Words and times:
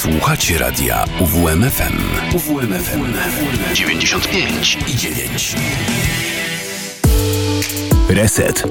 Słuchacie 0.00 0.58
radia 0.58 1.04
UWMFM. 1.20 1.98
UWMFM 2.36 3.04
95 3.74 4.78
i 4.88 4.96
9. 4.96 5.54
Reset. 8.08 8.62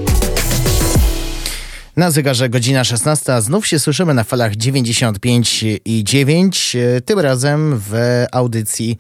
Na 1.98 2.12
zegarze 2.12 2.50
godzina 2.50 2.84
16. 2.84 3.42
Znów 3.42 3.68
się 3.68 3.80
słyszymy 3.80 4.14
na 4.14 4.24
falach 4.24 4.56
95 4.56 5.66
i 5.86 6.04
9. 6.04 6.76
Tym 7.06 7.20
razem 7.20 7.82
w 7.90 7.94
audycji 8.32 8.98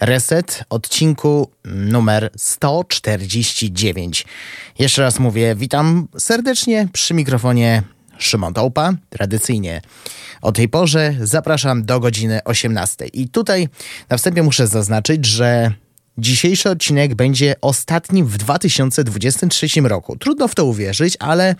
Reset, 0.00 0.64
odcinku 0.70 1.50
numer 1.64 2.30
149. 2.36 4.26
Jeszcze 4.78 5.02
raz 5.02 5.18
mówię, 5.18 5.54
witam 5.54 6.08
serdecznie 6.18 6.88
przy 6.92 7.14
mikrofonie 7.14 7.82
Szymon 8.22 8.54
Tołpa. 8.54 8.92
Tradycyjnie 9.10 9.82
o 10.42 10.52
tej 10.52 10.68
porze 10.68 11.14
zapraszam 11.20 11.84
do 11.84 12.00
godziny 12.00 12.40
18. 12.44 13.06
I 13.06 13.28
tutaj 13.28 13.68
na 14.08 14.16
wstępie 14.16 14.42
muszę 14.42 14.66
zaznaczyć, 14.66 15.26
że 15.26 15.72
Dzisiejszy 16.18 16.70
odcinek 16.70 17.14
będzie 17.14 17.54
ostatnim 17.60 18.26
w 18.26 18.38
2023 18.38 19.80
roku. 19.80 20.16
Trudno 20.16 20.48
w 20.48 20.54
to 20.54 20.64
uwierzyć, 20.64 21.16
ale 21.18 21.54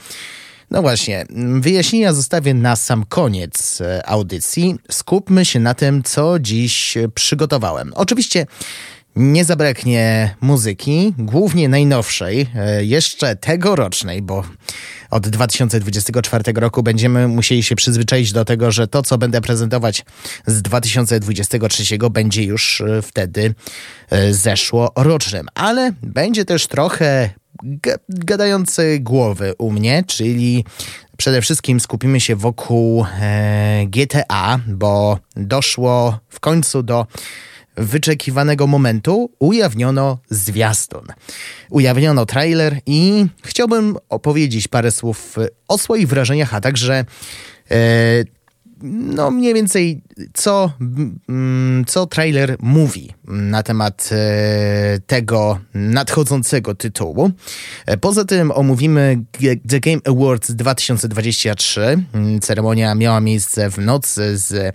no 0.70 0.82
właśnie, 0.82 1.26
wyjaśnienia 1.60 2.12
zostawię 2.12 2.54
na 2.54 2.76
sam 2.76 3.04
koniec 3.08 3.80
e, 3.80 4.06
audycji. 4.06 4.76
Skupmy 4.90 5.44
się 5.44 5.60
na 5.60 5.74
tym, 5.74 6.02
co 6.02 6.38
dziś 6.38 6.98
przygotowałem. 7.14 7.92
Oczywiście 7.94 8.46
nie 9.16 9.44
zabraknie 9.44 10.34
muzyki, 10.40 11.14
głównie 11.18 11.68
najnowszej, 11.68 12.46
e, 12.54 12.84
jeszcze 12.84 13.36
tegorocznej, 13.36 14.22
bo 14.22 14.44
od 15.10 15.28
2024 15.28 16.60
roku 16.60 16.82
będziemy 16.82 17.28
musieli 17.28 17.62
się 17.62 17.76
przyzwyczaić 17.76 18.32
do 18.32 18.44
tego, 18.44 18.70
że 18.70 18.88
to, 18.88 19.02
co 19.02 19.18
będę 19.18 19.40
prezentować 19.40 20.04
z 20.46 20.62
2023 20.62 22.10
będzie 22.10 22.42
już 22.42 22.80
e, 22.80 23.02
wtedy 23.02 23.54
zeszłorocznym. 24.30 25.46
Ale 25.54 25.92
będzie 26.02 26.44
też 26.44 26.66
trochę 26.66 27.30
gadające 28.08 28.98
głowy 28.98 29.54
u 29.58 29.72
mnie, 29.72 30.04
czyli 30.06 30.64
przede 31.16 31.42
wszystkim 31.42 31.80
skupimy 31.80 32.20
się 32.20 32.36
wokół 32.36 33.06
e, 33.20 33.86
GTA, 33.86 34.58
bo 34.66 35.18
doszło 35.36 36.18
w 36.28 36.40
końcu 36.40 36.82
do 36.82 37.06
wyczekiwanego 37.76 38.66
momentu 38.66 39.30
ujawniono 39.38 40.18
zwiastun. 40.30 41.06
Ujawniono 41.70 42.26
trailer 42.26 42.78
i 42.86 43.26
chciałbym 43.42 43.96
opowiedzieć 44.08 44.68
parę 44.68 44.90
słów 44.90 45.36
o 45.68 45.78
swoich 45.78 46.08
wrażeniach, 46.08 46.54
a 46.54 46.60
także 46.60 47.04
e, 47.70 47.74
no 48.82 49.30
mniej 49.30 49.54
więcej 49.54 50.02
co, 50.34 50.72
mm, 51.28 51.84
co 51.84 52.06
trailer 52.06 52.56
mówi 52.60 53.12
na 53.24 53.62
temat 53.62 54.10
e, 54.12 55.00
tego 55.06 55.58
nadchodzącego 55.74 56.74
tytułu. 56.74 57.30
E, 57.86 57.96
poza 57.96 58.24
tym 58.24 58.50
omówimy 58.50 59.24
The 59.68 59.80
Game 59.80 60.00
Awards 60.04 60.52
2023. 60.52 62.04
Mm, 62.12 62.40
ceremonia 62.40 62.94
miała 62.94 63.20
miejsce 63.20 63.70
w 63.70 63.78
nocy 63.78 64.38
z 64.38 64.74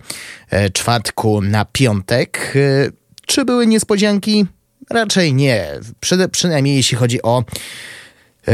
e, 0.50 0.70
czwartku 0.70 1.40
na 1.42 1.64
piątek. 1.64 2.54
Czy 3.26 3.44
były 3.44 3.66
niespodzianki? 3.66 4.46
Raczej 4.90 5.34
nie. 5.34 5.66
przynajmniej 6.32 6.76
jeśli 6.76 6.96
chodzi 6.96 7.22
o 7.22 7.44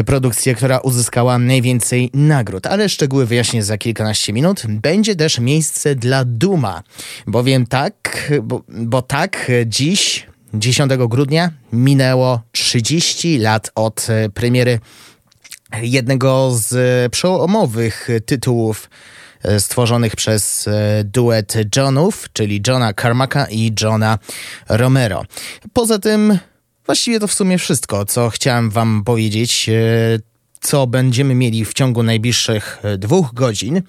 produkcję, 0.06 0.54
która 0.54 0.78
uzyskała 0.78 1.38
najwięcej 1.38 2.10
nagród, 2.14 2.66
ale 2.66 2.88
szczegóły 2.88 3.26
wyjaśnię 3.26 3.62
za 3.62 3.78
kilkanaście 3.78 4.32
minut. 4.32 4.62
Będzie 4.68 5.16
też 5.16 5.38
miejsce 5.38 5.94
dla 5.94 6.24
Duma, 6.24 6.82
bowiem 7.26 7.66
tak, 7.66 8.32
bo, 8.42 8.62
bo 8.68 9.02
tak 9.02 9.50
dziś, 9.66 10.26
10 10.54 10.92
grudnia, 11.08 11.50
minęło 11.72 12.42
30 12.52 13.38
lat 13.38 13.70
od 13.74 14.06
e, 14.10 14.28
premiery 14.28 14.80
jednego 15.82 16.50
z 16.54 17.12
przełomowych 17.12 18.08
tytułów 18.26 18.90
e, 19.42 19.60
stworzonych 19.60 20.16
przez 20.16 20.68
duet 21.04 21.54
Johnów, 21.76 22.28
czyli 22.32 22.62
Johna 22.66 22.92
Carmacka 22.92 23.46
i 23.50 23.72
Johna 23.82 24.18
Romero. 24.68 25.24
Poza 25.72 25.98
tym 25.98 26.38
Właściwie 26.86 27.20
to 27.20 27.26
w 27.26 27.34
sumie 27.34 27.58
wszystko, 27.58 28.04
co 28.04 28.30
chciałem 28.30 28.70
Wam 28.70 29.04
powiedzieć, 29.04 29.68
e, 29.68 29.72
co 30.60 30.86
będziemy 30.86 31.34
mieli 31.34 31.64
w 31.64 31.74
ciągu 31.74 32.02
najbliższych 32.02 32.78
e, 32.82 32.98
dwóch 32.98 33.34
godzin. 33.34 33.82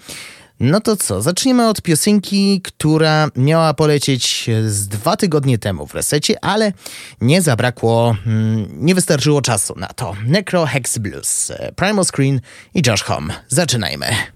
No 0.59 0.81
to 0.81 0.95
co, 0.95 1.21
zaczniemy 1.21 1.69
od 1.69 1.81
piosenki, 1.81 2.61
która 2.61 3.29
miała 3.35 3.73
polecieć 3.73 4.49
e, 4.49 4.69
z 4.69 4.87
dwa 4.87 5.17
tygodnie 5.17 5.57
temu 5.57 5.87
w 5.87 5.95
resecie, 5.95 6.43
ale 6.43 6.73
nie 7.21 7.41
zabrakło, 7.41 8.15
mm, 8.25 8.67
nie 8.85 8.95
wystarczyło 8.95 9.41
czasu 9.41 9.73
na 9.77 9.87
to. 9.87 10.15
Necro 10.25 10.65
Hex 10.65 10.97
Blues, 10.97 11.51
Primal 11.75 12.05
Screen 12.05 12.41
i 12.73 12.81
Josh 12.87 13.03
Home. 13.03 13.33
Zaczynajmy. 13.47 14.34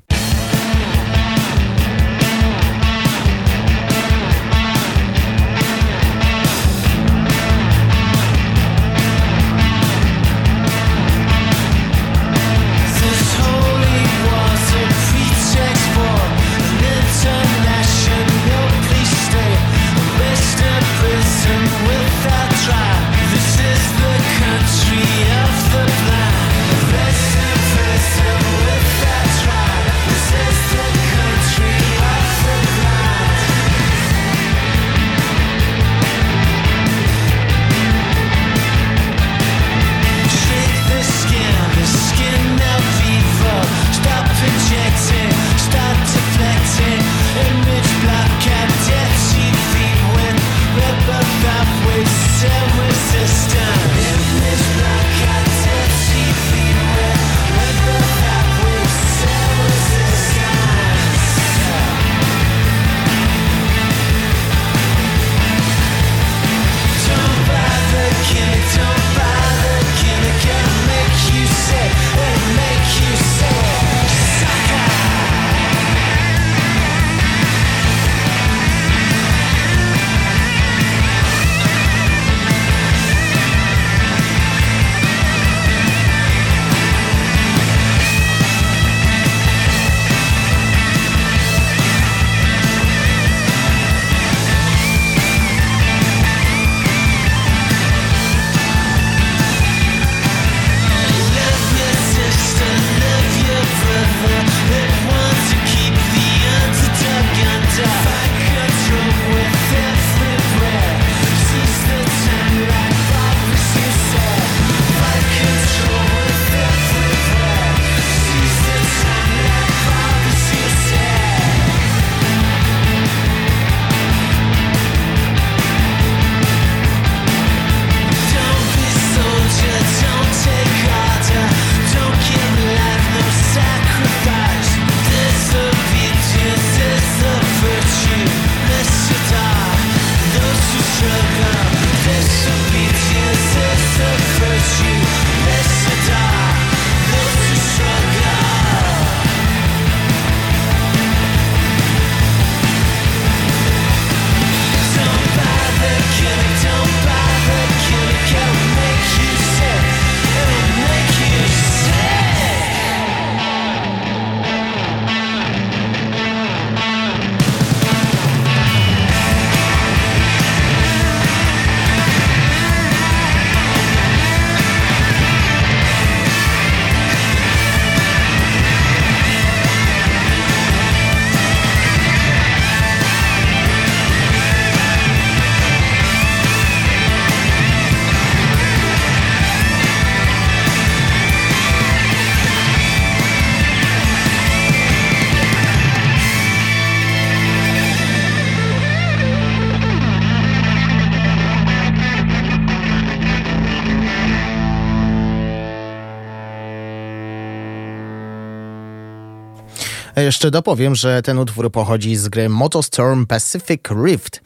Jeszcze 210.29 210.51
dopowiem, 210.51 210.95
że 210.95 211.21
ten 211.21 211.39
utwór 211.39 211.71
pochodzi 211.71 212.15
z 212.15 212.29
gry 212.29 212.49
Motostorm 212.49 213.25
Pacific 213.25 213.81
Rift 214.05 214.41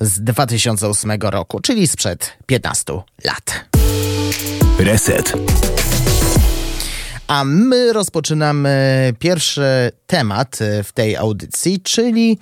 z 0.00 0.20
2008 0.20 1.10
roku, 1.20 1.60
czyli 1.60 1.86
sprzed 1.86 2.32
15 2.46 2.92
lat. 3.24 3.64
Reset. 4.78 5.32
A 7.26 7.44
my 7.44 7.92
rozpoczynamy 7.92 9.12
pierwszy 9.18 9.90
temat 10.06 10.58
w 10.84 10.92
tej 10.92 11.16
audycji, 11.16 11.80
czyli 11.80 12.38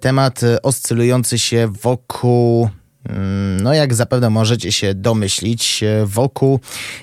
temat 0.00 0.40
oscylujący 0.62 1.38
się 1.38 1.72
wokół 1.82 2.68
no, 3.62 3.74
jak 3.74 3.94
zapewne 3.94 4.30
możecie 4.30 4.72
się 4.72 4.94
domyślić, 4.94 5.82
e, 5.82 6.06
wokół 6.06 6.60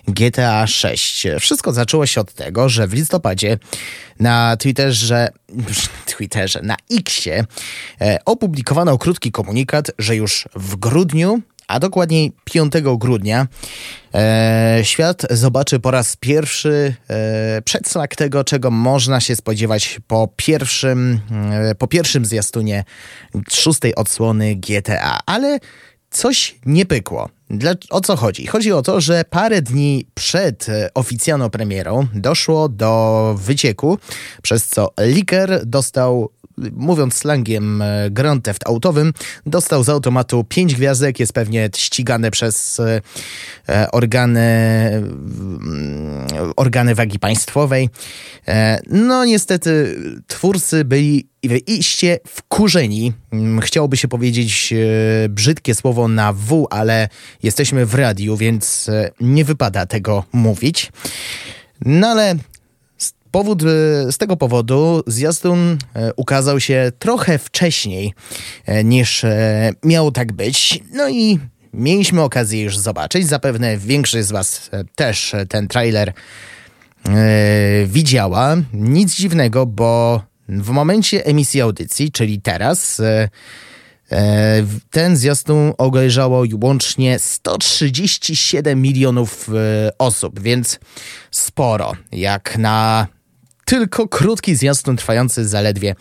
GTA 0.08 0.68
6. 0.68 1.26
Wszystko 1.40 1.74
zaczęło 1.74 2.06
się 2.06 2.22
od 2.22 2.34
tego, 2.34 2.70
że 2.70 2.88
w 2.88 2.94
listopadzie 2.94 3.58
na 4.20 4.58
Twitterze, 4.58 5.30
Twitterze, 6.18 6.62
na 6.64 6.76
Xie 6.92 7.46
e, 8.02 8.20
opublikowano 8.26 8.98
krótki 8.98 9.32
komunikat, 9.32 9.92
że 10.00 10.16
już 10.16 10.48
w 10.56 10.76
grudniu 10.76 11.42
a 11.68 11.80
dokładniej 11.80 12.32
5 12.44 12.74
grudnia 12.98 13.48
e, 14.14 14.80
świat 14.84 15.26
zobaczy 15.30 15.80
po 15.80 15.92
raz 15.92 16.16
pierwszy 16.16 16.96
e, 17.10 17.62
przedsmak 17.62 18.16
tego, 18.16 18.44
czego 18.44 18.72
można 18.72 19.20
się 19.20 19.36
spodziewać 19.36 20.00
po 20.08 20.30
pierwszym, 20.36 21.20
e, 21.52 21.76
po 21.76 21.88
pierwszym 21.88 22.26
zwiastunie 22.26 22.84
szóstej 23.52 23.96
odsłony 23.96 24.56
GTA. 24.56 25.20
Ale 25.26 25.60
coś 26.09 26.56
nie 26.65 26.86
pykło. 26.86 27.30
Dla, 27.50 27.71
o 27.89 28.01
co 28.01 28.15
chodzi? 28.15 28.48
Chodzi 28.48 28.71
o 28.71 28.81
to, 28.81 29.01
że 29.01 29.25
parę 29.30 29.62
dni 29.62 30.06
przed 30.13 30.69
e, 30.69 30.89
oficjalną 30.94 31.50
premierą 31.50 32.07
doszło 32.13 32.69
do 32.69 33.36
wycieku, 33.38 33.98
przez 34.42 34.68
co 34.68 34.94
Liker 35.00 35.65
dostał 35.65 36.30
mówiąc 36.75 37.13
slangiem 37.13 37.81
e, 37.81 38.09
Grand 38.12 38.45
Theft 38.45 38.68
Autowym, 38.68 39.13
dostał 39.45 39.83
z 39.83 39.89
automatu 39.89 40.44
5 40.44 40.75
gwiazdek, 40.75 41.19
jest 41.19 41.33
pewnie 41.33 41.69
ścigany 41.75 42.31
przez 42.31 42.80
e, 42.80 43.01
e, 43.69 43.92
organy, 43.92 44.42
mm, 44.42 46.27
organy 46.56 46.95
wagi 46.95 47.19
państwowej. 47.19 47.89
No 48.89 49.25
niestety 49.25 49.95
twórcy 50.27 50.86
byli 50.86 51.27
iście 51.68 52.19
wkurzeni. 52.27 53.13
Mm, 53.31 53.62
chciałoby 53.62 53.98
się 53.98 54.07
powiedzieć 54.07 54.74
brzydkie 55.30 55.75
słowo 55.75 56.07
na 56.07 56.33
W, 56.33 56.68
ale 56.69 57.09
jesteśmy 57.44 57.86
w 57.86 57.95
radiu, 57.95 58.38
więc 58.38 58.89
nie 59.21 59.45
wypada 59.45 59.86
tego 59.86 60.24
mówić. 60.33 60.92
No 61.86 62.07
ale 62.07 62.36
Powód, 63.38 63.63
e, 63.63 63.66
z 64.12 64.18
tego 64.18 64.38
powodu 64.38 65.04
zwiastun 65.07 65.78
e, 65.95 66.13
ukazał 66.13 66.60
się 66.60 66.92
trochę 67.00 67.38
wcześniej 67.38 68.13
e, 68.66 68.84
niż 68.84 69.25
miało 69.84 70.12
tak 70.12 70.34
być. 70.34 70.84
No 70.94 71.10
i 71.10 71.39
mieliśmy 71.74 72.22
okazję 72.22 72.62
już 72.62 72.78
zobaczyć. 72.78 73.28
Zapewne 73.28 73.78
większość 73.78 74.28
z 74.28 74.31
Was 74.31 74.69
też 74.95 75.36
ten 75.50 75.68
trailer 75.68 76.13
widziała. 77.86 78.56
Nic 78.74 79.16
dziwnego, 79.16 79.66
bo 79.66 80.22
w 80.50 80.69
momencie 80.69 81.25
emisji 81.25 81.62
audycji, 81.62 82.12
czyli 82.12 82.42
teraz, 82.42 83.01
ten 84.92 85.18
zwiastun 85.18 85.74
obejrzało 85.78 86.44
łącznie 86.63 87.19
137 87.19 88.81
milionów 88.81 89.50
osób, 89.98 90.40
więc 90.40 90.80
sporo. 91.31 91.95
Jak 92.12 92.57
na 92.57 93.07
tylko 93.68 94.08
krótki 94.08 94.56
zwiastun 94.56 94.98
trwający 94.98 95.48
zaledwie 95.48 95.96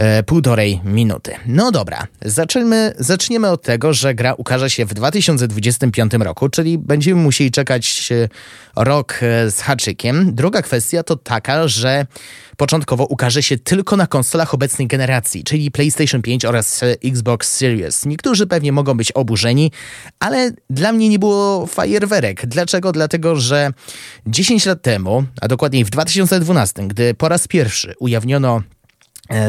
e, 0.00 0.22
półtorej 0.22 0.80
minuty. 0.84 1.34
No 1.46 1.70
dobra, 1.70 2.06
zaczniemy, 2.24 2.92
zaczniemy 2.98 3.48
od 3.48 3.62
tego, 3.62 3.92
że 3.92 4.14
gra 4.14 4.34
ukaże 4.34 4.70
się 4.70 4.84
w 4.84 4.94
2025 4.94 6.12
roku, 6.12 6.48
czyli 6.48 6.78
będziemy 6.78 7.22
musieli 7.22 7.50
czekać 7.50 8.08
e, 8.12 8.28
rok 8.76 9.18
e, 9.22 9.50
z 9.50 9.60
haczykiem. 9.60 10.34
Druga 10.34 10.62
kwestia 10.62 11.02
to 11.02 11.16
taka, 11.16 11.68
że 11.68 12.06
początkowo 12.56 13.04
ukaże 13.04 13.42
się 13.42 13.58
tylko 13.58 13.96
na 13.96 14.06
konsolach 14.06 14.54
obecnej 14.54 14.88
generacji, 14.88 15.44
czyli 15.44 15.70
PlayStation 15.70 16.22
5 16.22 16.44
oraz 16.44 16.80
Xbox 17.04 17.56
Series. 17.56 18.06
Niektórzy 18.06 18.46
pewnie 18.46 18.72
mogą 18.72 18.94
być 18.94 19.12
oburzeni, 19.12 19.72
ale 20.18 20.52
dla 20.70 20.92
mnie 20.92 21.08
nie 21.08 21.18
było 21.18 21.66
fajerwerek. 21.66 22.46
Dlaczego? 22.46 22.92
Dlatego, 22.92 23.36
że 23.36 23.72
10 24.26 24.66
lat 24.66 24.82
temu, 24.82 25.24
a 25.40 25.48
dokładniej 25.48 25.84
w 25.84 25.90
2012, 25.90 26.88
gdy 26.88 27.14
po 27.14 27.28
raz 27.28 27.48
pierwszy 27.48 27.94
ujawniono 27.98 28.62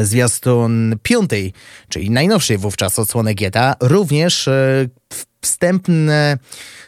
zwiastun 0.02 0.96
piątej, 1.02 1.52
czyli 1.88 2.10
najnowszej 2.10 2.58
wówczas 2.58 2.98
odsłony 2.98 3.34
GTA, 3.34 3.74
również 3.80 4.48
e, 4.48 4.88
wstępne 5.40 6.38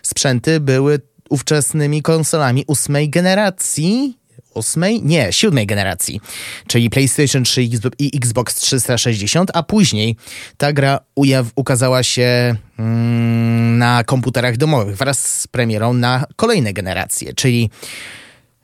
sprzęty 0.02 0.60
były 0.60 1.00
ówczesnymi 1.30 2.02
konsolami 2.02 2.64
ósmej 2.66 3.10
generacji, 3.10 4.18
ósmej? 4.54 5.02
Nie, 5.02 5.32
siódmej 5.32 5.66
generacji, 5.66 6.20
czyli 6.66 6.90
PlayStation 6.90 7.44
3 7.44 7.62
i 7.98 8.16
Xbox 8.16 8.54
360, 8.54 9.50
a 9.54 9.62
później 9.62 10.16
ta 10.56 10.72
gra 10.72 11.00
ujaw- 11.18 11.50
ukazała 11.56 12.02
się 12.02 12.56
mm, 12.78 13.78
na 13.78 14.04
komputerach 14.04 14.56
domowych 14.56 14.96
wraz 14.96 15.40
z 15.40 15.46
premierą 15.46 15.92
na 15.92 16.24
kolejne 16.36 16.72
generacje, 16.72 17.34
czyli 17.34 17.70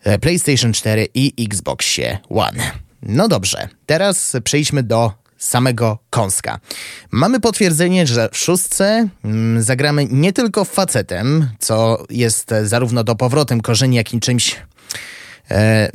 e, 0.05 0.19
PlayStation 0.19 0.73
4 0.73 1.09
i 1.15 1.45
Xboxie 1.45 2.19
One. 2.29 2.90
No 3.03 3.29
dobrze, 3.29 3.69
teraz 3.87 4.37
przejdźmy 4.45 4.83
do 4.83 5.13
samego 5.39 5.99
kąska. 6.11 6.61
Mamy 7.11 7.41
potwierdzenie, 7.41 8.07
że 8.07 8.29
w 8.33 8.37
szóstce 8.37 9.09
mm, 9.25 9.63
zagramy 9.63 10.07
nie 10.11 10.33
tylko 10.33 10.65
facetem, 10.65 11.51
co 11.59 12.05
jest 12.11 12.51
zarówno 12.63 13.05
do 13.05 13.17
powrotem 13.17 13.61
korzeni, 13.61 13.97
jak 13.97 14.15
i 14.15 14.21
czymś 14.21 14.57
E, 15.51 15.91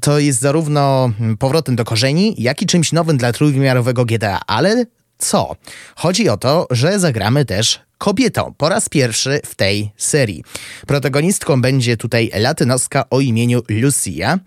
to 0.00 0.18
jest 0.18 0.40
zarówno 0.40 1.12
powrotem 1.38 1.76
do 1.76 1.84
korzeni, 1.84 2.34
jak 2.38 2.62
i 2.62 2.66
czymś 2.66 2.92
nowym 2.92 3.16
dla 3.16 3.32
trójwymiarowego 3.32 4.04
GTA, 4.04 4.40
ale 4.46 4.86
co? 5.18 5.56
Chodzi 5.96 6.28
o 6.28 6.36
to, 6.36 6.66
że 6.70 7.00
zagramy 7.00 7.44
też 7.44 7.80
kobietą 7.98 8.54
po 8.58 8.68
raz 8.68 8.88
pierwszy 8.88 9.40
w 9.46 9.54
tej 9.54 9.90
serii. 9.96 10.44
Protagonistką 10.86 11.62
będzie 11.62 11.96
tutaj 11.96 12.30
latynoska 12.34 13.04
o 13.10 13.20
imieniu 13.20 13.62
Lucia 13.68 14.26
mm, 14.26 14.40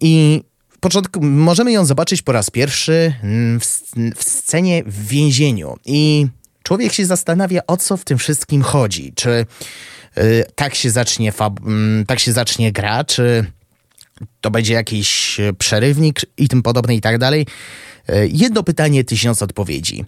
i 0.00 0.42
w 0.70 0.78
początku 0.78 1.20
możemy 1.22 1.72
ją 1.72 1.84
zobaczyć 1.84 2.22
po 2.22 2.32
raz 2.32 2.50
pierwszy 2.50 3.14
mm, 3.22 3.60
w, 3.60 3.64
w 4.16 4.24
scenie 4.24 4.82
w 4.86 5.06
więzieniu 5.06 5.76
i 5.84 6.26
człowiek 6.62 6.92
się 6.92 7.06
zastanawia 7.06 7.60
o 7.66 7.76
co 7.76 7.96
w 7.96 8.04
tym 8.04 8.18
wszystkim 8.18 8.62
chodzi. 8.62 9.12
Czy 9.14 9.46
Y, 10.18 10.44
tak 10.54 10.74
się 10.74 10.90
zacznie, 10.90 11.32
mm, 11.66 12.06
tak 12.06 12.20
się 12.20 12.32
zacznie 12.32 12.72
gra, 12.72 13.04
czy 13.04 13.44
to 14.40 14.50
będzie 14.50 14.74
jakiś 14.74 15.40
przerywnik 15.58 16.20
i 16.36 16.48
tym 16.48 16.62
podobne 16.62 16.94
i 16.94 17.00
tak 17.00 17.18
dalej. 17.18 17.46
Y, 18.10 18.28
jedno 18.32 18.62
pytanie, 18.62 19.04
tysiąc 19.04 19.42
odpowiedzi. 19.42 20.04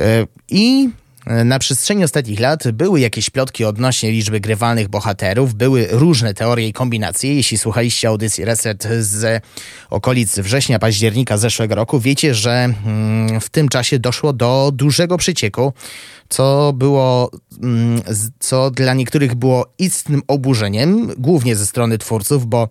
Y, 0.00 0.02
I 0.48 0.90
Na 1.26 1.58
przestrzeni 1.58 2.04
ostatnich 2.04 2.40
lat 2.40 2.70
były 2.70 3.00
jakieś 3.00 3.30
plotki 3.30 3.64
odnośnie 3.64 4.10
liczby 4.10 4.40
grywalnych 4.40 4.88
bohaterów, 4.88 5.54
były 5.54 5.88
różne 5.90 6.34
teorie 6.34 6.68
i 6.68 6.72
kombinacje. 6.72 7.34
Jeśli 7.34 7.58
słuchaliście 7.58 8.08
audycji 8.08 8.44
Reset 8.44 8.88
z 9.00 9.44
okolic 9.90 10.38
września, 10.38 10.78
października 10.78 11.36
zeszłego 11.36 11.74
roku, 11.74 12.00
wiecie, 12.00 12.34
że 12.34 12.50
mm, 12.50 13.40
w 13.40 13.48
tym 13.48 13.68
czasie 13.68 13.98
doszło 13.98 14.32
do 14.32 14.70
dużego 14.74 15.18
przycieku, 15.18 15.72
co 16.28 16.72
było, 16.72 17.30
mm, 17.62 18.02
co 18.38 18.70
dla 18.70 18.94
niektórych 18.94 19.34
było 19.34 19.66
istnym 19.78 20.22
oburzeniem, 20.28 21.12
głównie 21.18 21.56
ze 21.56 21.66
strony 21.66 21.98
twórców, 21.98 22.46
bo 22.46 22.68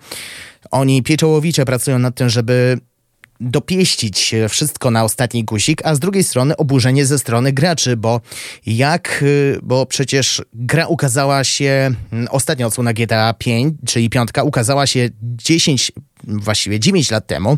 oni 0.72 1.04
pieczołowicie 1.04 1.66
pracują 1.66 2.00
nad 2.00 2.16
tym, 2.16 2.30
żeby 2.30 2.78
dopieścić 3.40 4.36
wszystko 4.50 4.92
na 4.92 5.04
ostatni 5.04 5.44
guzik, 5.44 5.82
a 5.86 5.96
z 5.96 6.00
drugiej 6.00 6.24
strony 6.24 6.58
oburzenie 6.58 7.06
ze 7.06 7.20
strony 7.20 7.54
graczy, 7.54 7.98
bo 7.98 8.22
jak, 8.66 9.20
y, 9.22 9.60
bo 9.64 9.86
przecież 9.86 10.42
gra 10.54 10.88
ukazała 10.88 11.44
się, 11.44 11.92
mm, 12.12 12.28
ostatnia 12.32 12.68
odsłona 12.68 12.94
GTA 12.94 13.34
5, 13.34 13.74
czyli 13.86 14.10
piątka, 14.10 14.44
ukazała 14.44 14.88
się 14.88 15.10
10, 15.22 15.92
właściwie 16.24 16.80
9 16.80 17.12
lat 17.12 17.28
temu. 17.28 17.58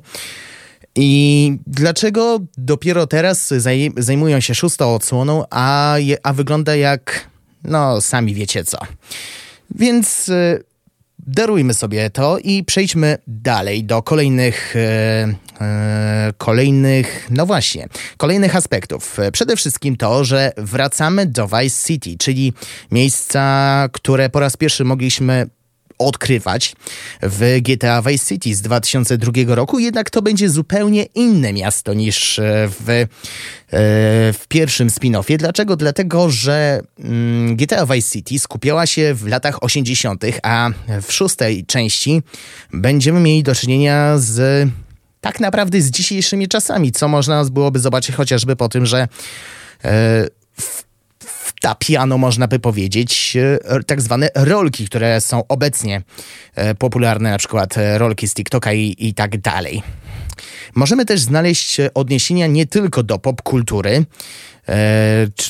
I 0.96 1.58
dlaczego 1.68 2.40
dopiero 2.58 3.08
teraz 3.08 3.54
zajmują 3.98 4.40
się 4.40 4.56
szóstą 4.56 4.96
odsłoną, 4.96 5.44
a, 5.50 5.96
a 6.24 6.34
wygląda 6.34 6.76
jak, 6.76 7.30
no 7.64 8.02
sami 8.02 8.34
wiecie 8.34 8.64
co. 8.64 8.78
Więc 9.76 10.30
y, 10.30 10.64
darujmy 11.28 11.74
sobie 11.74 12.10
to 12.10 12.38
i 12.38 12.64
przejdźmy 12.64 13.18
dalej 13.28 13.84
do 13.84 14.02
kolejnych, 14.04 14.76
e, 14.76 16.34
kolejnych, 16.38 17.28
no 17.30 17.46
właśnie, 17.46 17.88
kolejnych 18.18 18.56
aspektów. 18.56 19.18
Przede 19.32 19.56
wszystkim 19.56 19.98
to, 19.98 20.24
że 20.24 20.52
wracamy 20.58 21.26
do 21.26 21.48
Vice 21.48 21.88
City, 21.88 22.18
czyli 22.18 22.54
miejsca, 22.92 23.90
które 23.92 24.30
po 24.30 24.40
raz 24.40 24.58
pierwszy 24.58 24.84
mogliśmy 24.84 25.48
odkrywać 25.98 26.76
w 27.22 27.60
GTA 27.62 28.02
Vice 28.02 28.26
City 28.26 28.56
z 28.56 28.62
2002 28.62 29.56
roku, 29.56 29.80
jednak 29.80 30.10
to 30.10 30.22
będzie 30.22 30.50
zupełnie 30.50 31.04
inne 31.04 31.54
miasto 31.54 31.94
niż 31.94 32.40
e, 32.40 32.70
w, 32.70 32.90
e, 32.90 33.06
w 34.34 34.44
pierwszym 34.50 34.88
spin-offie. 34.88 35.38
Dlaczego? 35.38 35.76
Dlatego, 35.76 36.30
że 36.30 36.82
mm, 37.00 37.56
GTA 37.56 37.86
Vice 37.86 38.12
City 38.12 38.40
skupiała 38.40 38.86
się 38.86 39.14
w 39.14 39.28
latach 39.28 39.64
80., 39.64 40.24
a 40.44 40.70
w 41.02 41.14
szóstej 41.14 41.66
części 41.66 42.22
będziemy 42.74 43.20
mieli 43.20 43.44
do 43.44 43.56
czynienia 43.56 44.18
z 44.18 44.70
tak 45.22 45.40
naprawdę 45.40 45.82
z 45.82 45.92
dzisiejszymi 45.92 46.48
czasami, 46.48 46.92
co 46.92 47.08
można 47.08 47.46
byłoby 47.46 47.80
zobaczyć 47.80 48.16
chociażby 48.16 48.56
po 48.56 48.70
tym, 48.70 48.86
że 48.86 48.98
e, 49.00 49.08
w 50.60 50.87
piano 51.80 52.18
można 52.18 52.48
by 52.48 52.60
powiedzieć, 52.60 53.38
e, 53.64 53.84
tak 53.84 54.02
zwane 54.02 54.30
rolki, 54.36 54.86
które 54.86 55.22
są 55.22 55.48
obecnie 55.48 56.02
e, 56.56 56.76
popularne, 56.76 57.32
na 57.32 57.38
przykład 57.38 57.78
e, 57.78 57.98
rolki 57.98 58.28
z 58.28 58.34
TikToka 58.34 58.74
i, 58.74 58.96
i 59.00 59.14
tak 59.14 59.38
dalej. 59.38 59.84
Możemy 60.76 61.06
też 61.06 61.20
znaleźć 61.20 61.78
odniesienia 61.94 62.48
nie 62.48 62.66
tylko 62.66 63.04
do 63.04 63.20
popkultury, 63.20 64.06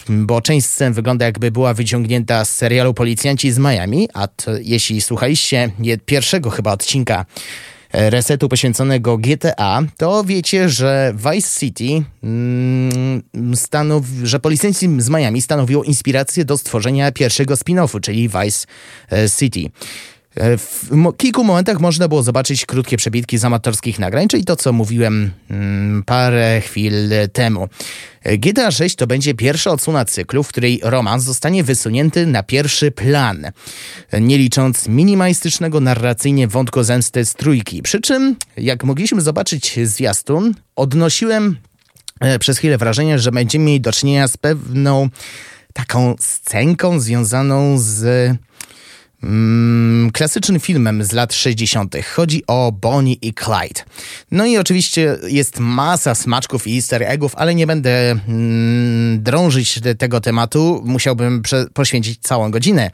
bo 0.09 0.41
część 0.41 0.67
scen 0.67 0.93
wygląda 0.93 1.25
jakby 1.25 1.51
była 1.51 1.73
wyciągnięta 1.73 2.45
z 2.45 2.49
serialu 2.55 2.93
Policjanci 2.93 3.51
z 3.51 3.57
Miami, 3.57 4.09
a 4.13 4.27
jeśli 4.61 5.01
słuchaliście 5.01 5.69
pierwszego 6.05 6.49
chyba 6.49 6.71
odcinka 6.71 7.25
resetu 7.97 8.49
poświęconego 8.49 9.17
GTA, 9.17 9.83
to 9.97 10.23
wiecie, 10.23 10.69
że 10.69 11.13
Vice 11.15 11.59
City 11.59 12.03
mm, 12.23 13.21
stanow, 13.55 14.03
że 14.23 14.39
policjanci 14.39 14.89
z 15.01 15.09
Miami 15.09 15.41
stanowiło 15.41 15.83
inspirację 15.83 16.45
do 16.45 16.57
stworzenia 16.57 17.11
pierwszego 17.11 17.53
spin-offu, 17.53 17.99
czyli 17.99 18.29
Vice 18.29 18.67
e, 19.11 19.29
City. 19.29 19.69
E, 20.39 20.57
w 20.57 20.89
kilku 21.17 21.43
momentach 21.43 21.79
można 21.79 22.07
było 22.07 22.23
zobaczyć 22.23 22.65
krótkie 22.65 22.97
przebitki 22.97 23.37
z 23.37 23.45
amatorskich 23.45 23.99
nagrań, 23.99 24.27
czyli 24.27 24.45
to, 24.45 24.55
co 24.55 24.73
mówiłem 24.73 25.31
mm, 25.49 26.03
parę 26.03 26.61
chwil 26.61 26.93
temu. 27.33 27.69
E, 28.23 28.37
GTA 28.37 28.71
6 28.71 28.95
to 28.95 29.07
będzie 29.07 29.33
pierwsza 29.33 29.71
odsłona 29.71 30.05
cyklu, 30.05 30.43
w 30.43 30.47
której 30.47 30.79
romans 30.83 31.23
zostanie 31.23 31.63
wysunięty 31.63 32.25
na 32.25 32.43
pierwszy 32.43 32.91
plan, 32.91 33.51
nie 34.21 34.37
licząc 34.37 34.87
minimalistycznego 34.87 35.79
narracyjnie 35.79 36.47
wątku 36.47 36.83
zemsty 36.83 37.25
z 37.25 37.33
trójki. 37.33 37.81
Przy 37.81 38.01
czym, 38.01 38.35
jak 38.57 38.83
mogliśmy 38.83 39.21
zobaczyć 39.21 39.79
zwiastun, 39.83 40.53
odnosiłem 40.75 41.57
e, 42.19 42.39
przez 42.39 42.57
chwilę 42.57 42.77
wrażenie, 42.77 43.19
że 43.19 43.31
będziemy 43.31 43.65
mieli 43.65 43.81
do 43.81 43.91
czynienia 43.91 44.27
z 44.27 44.37
pewną 44.37 45.09
taką 45.73 46.15
scenką 46.19 46.99
związaną 46.99 47.79
z 47.79 48.37
mm, 49.23 50.11
klasycznym 50.11 50.59
filmem 50.59 51.03
z 51.03 51.11
lat 51.11 51.33
60. 51.33 51.95
Chodzi 52.15 52.43
o 52.47 52.71
Bonnie 52.71 53.13
i 53.13 53.33
Clyde. 53.33 53.81
No 54.31 54.45
i 54.45 54.57
oczywiście 54.57 55.17
jest 55.27 55.59
masa 55.59 56.15
smaczków 56.15 56.67
i 56.67 56.75
easter 56.75 57.03
eggów, 57.03 57.35
ale 57.35 57.55
nie 57.55 57.67
będę 57.67 58.11
mm, 58.11 59.23
drążyć 59.23 59.79
tego 59.97 60.21
tematu. 60.21 60.81
Musiałbym 60.85 61.41
poświęcić 61.73 62.19
całą 62.21 62.51
godzinę 62.51 62.91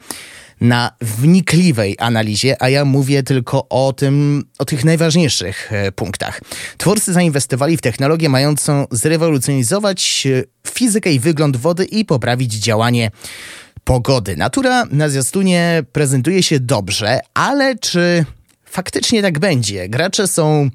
na 0.60 0.90
wnikliwej 1.00 1.96
analizie, 1.98 2.62
a 2.62 2.68
ja 2.68 2.84
mówię 2.84 3.22
tylko 3.22 3.68
o 3.68 3.92
tym, 3.92 4.44
o 4.58 4.64
tych 4.64 4.84
najważniejszych 4.84 5.72
e, 5.72 5.92
punktach. 5.92 6.40
Twórcy 6.78 7.12
zainwestowali 7.12 7.76
w 7.76 7.80
technologię 7.80 8.28
mającą 8.28 8.86
zrewolucjonizować 8.90 10.26
e, 10.26 10.70
fizykę 10.70 11.12
i 11.12 11.20
wygląd 11.20 11.56
wody 11.56 11.84
i 11.84 12.04
poprawić 12.04 12.54
działanie 12.54 13.10
pogody. 13.84 14.36
Natura 14.36 14.84
na 14.90 15.08
zwiastunie 15.08 15.82
prezentuje 15.92 16.42
się 16.42 16.60
dobrze, 16.60 17.20
ale 17.34 17.78
czy 17.78 18.24
faktycznie 18.64 19.22
tak 19.22 19.38
będzie? 19.38 19.88
Gracze 19.88 20.26
są 20.28 20.70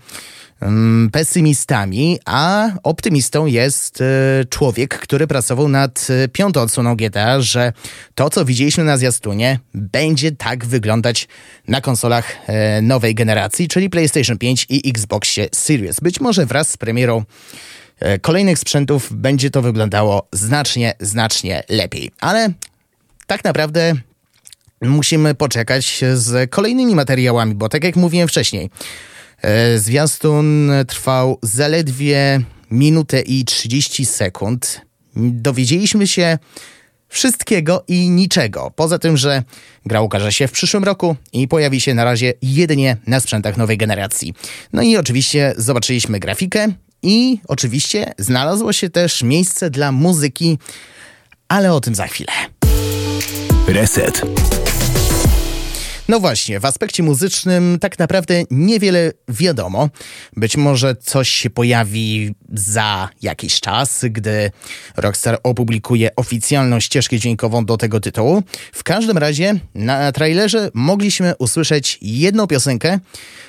um, 0.62 1.10
pesymistami, 1.12 2.20
a 2.26 2.70
optymistą 2.84 3.46
jest 3.46 4.02
y, 4.02 4.06
człowiek, 4.50 5.00
który 5.00 5.28
pracował 5.28 5.70
nad 5.70 6.08
y, 6.10 6.28
piątą 6.28 6.62
odsłoną 6.62 6.96
GTA, 6.96 7.42
że 7.42 7.74
to, 8.16 8.30
co 8.30 8.46
widzieliśmy 8.46 8.84
na 8.84 8.98
zwiastunie, 8.98 9.60
będzie 9.74 10.32
tak 10.32 10.66
wyglądać 10.66 11.28
na 11.68 11.82
konsolach 11.82 12.32
y, 12.32 12.82
nowej 12.82 13.16
generacji, 13.16 13.68
czyli 13.68 13.90
PlayStation 13.90 14.38
5 14.38 14.66
i 14.70 14.90
Xboxie 14.90 15.48
Series. 15.56 16.00
Być 16.00 16.20
może 16.20 16.46
wraz 16.46 16.70
z 16.70 16.78
premierą 16.78 17.24
kolejnych 18.22 18.60
sprzętów 18.60 19.10
będzie 19.12 19.50
to 19.50 19.62
wyglądało 19.62 20.28
znacznie, 20.34 20.94
znacznie 21.00 21.64
lepiej. 21.70 22.12
Ale 22.22 22.54
tak 23.30 23.44
naprawdę 23.44 23.94
musimy 24.82 25.36
poczekać 25.36 26.02
z 26.14 26.50
kolejnymi 26.50 26.96
materiałami, 26.96 27.56
bo 27.56 27.70
tak 27.70 27.84
jak 27.84 27.96
mówiłem 27.96 28.28
wcześniej, 28.28 28.70
e, 29.42 29.80
zwiastun 29.80 30.72
trwał 30.88 31.40
zaledwie 31.42 32.42
minutę 32.72 33.22
i 33.22 33.46
30 33.46 34.06
sekund. 34.06 34.82
Dowiedzieliśmy 35.16 36.08
się 36.08 36.38
wszystkiego 37.08 37.84
i 37.88 38.10
niczego. 38.10 38.72
Poza 38.76 39.00
tym, 39.00 39.18
że 39.18 39.44
gra 39.86 40.02
ukaże 40.02 40.32
się 40.34 40.48
w 40.48 40.52
przyszłym 40.52 40.84
roku 40.84 41.16
i 41.34 41.48
pojawi 41.48 41.82
się 41.82 41.94
na 41.94 42.04
razie 42.04 42.34
jedynie 42.42 42.98
na 43.08 43.20
sprzętach 43.20 43.58
nowej 43.58 43.78
generacji. 43.78 44.34
No 44.74 44.82
i 44.82 44.98
oczywiście 44.98 45.54
zobaczyliśmy 45.58 46.20
grafikę 46.20 46.68
i 47.04 47.40
oczywiście 47.48 48.14
znalazło 48.18 48.74
się 48.74 48.90
też 48.90 49.24
miejsce 49.24 49.70
dla 49.70 49.92
muzyki, 49.92 50.58
ale 51.48 51.74
o 51.74 51.82
tym 51.82 51.96
za 51.96 52.08
chwilę. 52.08 52.59
Reset. 53.74 54.22
No 56.08 56.20
właśnie, 56.20 56.60
w 56.60 56.66
aspekcie 56.66 57.04
muzycznym 57.04 57.78
tak 57.82 58.00
naprawdę 58.00 58.44
niewiele 58.52 59.12
wiadomo. 59.28 59.90
Być 60.38 60.58
może 60.58 60.96
coś 60.96 61.30
się 61.30 61.50
pojawi 61.50 62.36
za 62.54 63.10
jakiś 63.22 63.60
czas, 63.60 64.06
gdy 64.10 64.52
Rockstar 64.98 65.40
opublikuje 65.44 66.16
oficjalną 66.16 66.80
ścieżkę 66.80 67.20
dźwiękową 67.20 67.66
do 67.66 67.78
tego 67.78 68.00
tytułu. 68.00 68.44
W 68.72 68.84
każdym 68.84 69.18
razie 69.18 69.60
na 69.76 70.12
trailerze 70.12 70.70
mogliśmy 70.74 71.34
usłyszeć 71.40 71.98
jedną 72.02 72.48
piosenkę, 72.48 73.00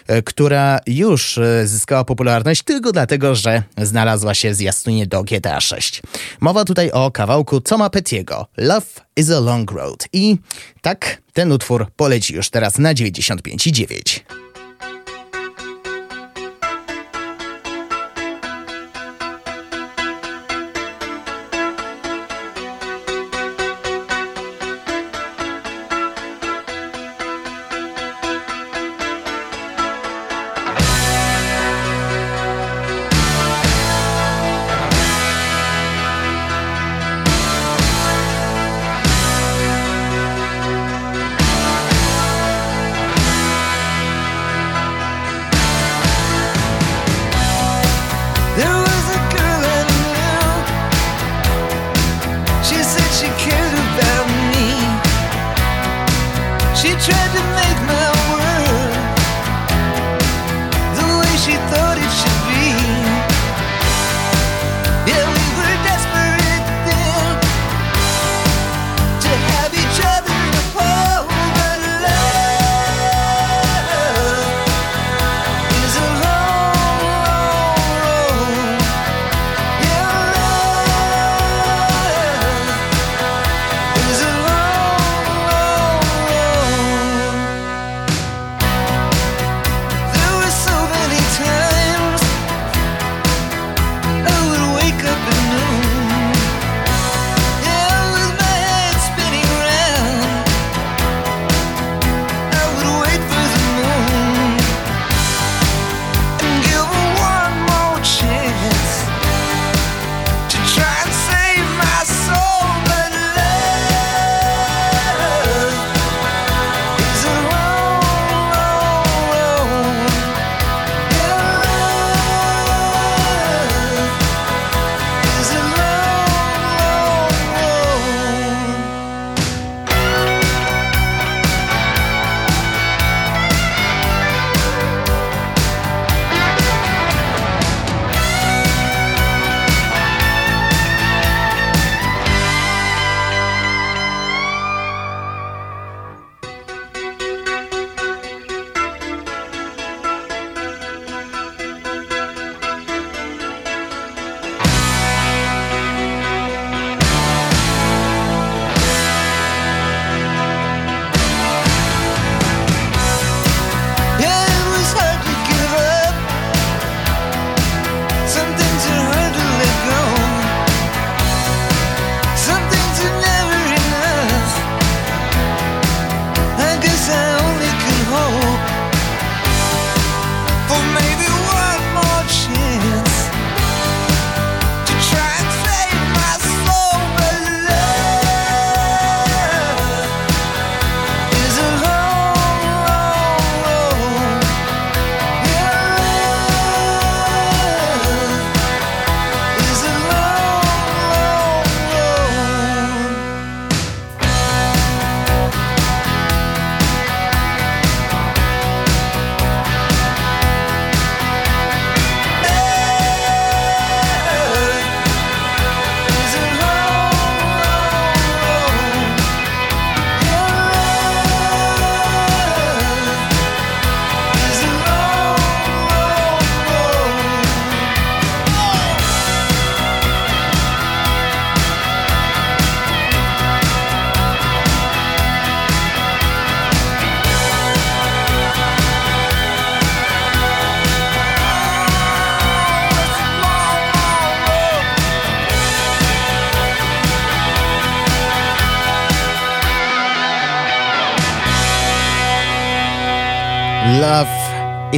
e, 0.06 0.22
która 0.22 0.80
już 0.86 1.38
e, 1.38 1.66
zyskała 1.66 2.04
popularność 2.04 2.62
tylko 2.62 2.92
dlatego, 2.92 3.34
że 3.34 3.62
znalazła 3.78 4.34
się 4.34 4.50
w 4.50 4.54
zwiastunie 4.54 5.06
do 5.06 5.24
GTA 5.24 5.60
6. 5.60 6.02
Mowa 6.40 6.64
tutaj 6.64 6.90
o 6.90 7.10
kawałku 7.10 7.60
Toma 7.60 7.90
Pettiego, 7.90 8.46
Love 8.56 9.09
is 9.20 9.30
a 9.30 9.40
Long 9.40 9.70
Road. 9.70 10.08
I 10.12 10.36
tak, 10.80 11.22
ten 11.32 11.52
utwór 11.52 11.86
poleci 11.96 12.34
już 12.34 12.50
teraz 12.50 12.78
na 12.78 12.94
95,9. 12.94 14.49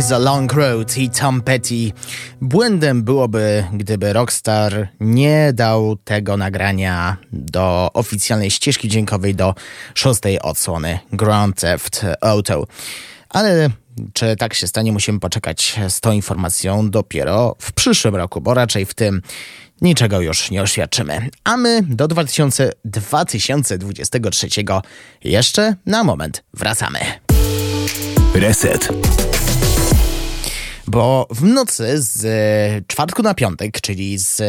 Is 0.03 0.13
a 0.13 0.19
Long 0.19 0.53
Road 0.53 0.97
i 0.99 1.11
Tom 1.11 1.41
Petty. 1.41 1.93
Błędem 2.41 3.03
byłoby, 3.03 3.65
gdyby 3.73 4.13
Rockstar 4.13 4.89
nie 5.01 5.53
dał 5.53 5.97
tego 5.97 6.37
nagrania 6.37 7.17
do 7.33 7.91
oficjalnej 7.95 8.51
ścieżki 8.51 8.89
dźwiękowej 8.89 9.35
do 9.35 9.55
szóstej 9.95 10.41
odsłony 10.41 10.99
Grand 11.13 11.61
Theft 11.61 12.07
Auto. 12.21 12.67
Ale 13.29 13.71
czy 14.13 14.37
tak 14.37 14.55
się 14.55 14.67
stanie, 14.67 14.93
musimy 14.93 15.21
poczekać 15.21 15.81
z 15.89 16.01
tą 16.01 16.13
informacją 16.13 16.91
dopiero 16.91 17.57
w 17.59 17.73
przyszłym 17.73 18.17
roku, 18.17 18.41
bo 18.41 18.55
raczej 18.55 18.87
w 18.87 18.95
tym 18.95 19.23
niczego 19.81 20.21
już 20.21 20.51
nie 20.51 20.63
oświadczymy. 20.63 21.29
A 21.45 21.57
my 21.57 21.83
do 21.83 22.09
2000, 22.09 22.73
2023 22.85 24.49
jeszcze 25.25 25.75
na 25.87 26.05
moment 26.05 26.45
wracamy. 26.55 26.99
Reset. 28.35 28.89
Bo 30.93 31.27
w 31.31 31.43
nocy 31.43 32.03
z 32.03 32.87
czwartku 32.87 33.23
na 33.23 33.35
piątek, 33.35 33.81
czyli 33.81 34.19
z 34.19 34.43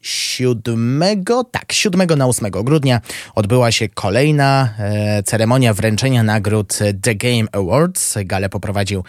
7, 0.00 1.02
tak, 1.50 1.72
7 1.72 2.06
na 2.16 2.26
8 2.26 2.50
grudnia 2.50 3.00
odbyła 3.34 3.72
się 3.72 3.88
kolejna 3.88 4.74
e, 4.78 5.22
ceremonia 5.22 5.74
wręczenia 5.74 6.22
nagród 6.22 6.78
The 7.02 7.14
Game 7.14 7.46
Awards. 7.52 8.14
Galę 8.24 8.48
poprowadził 8.48 9.04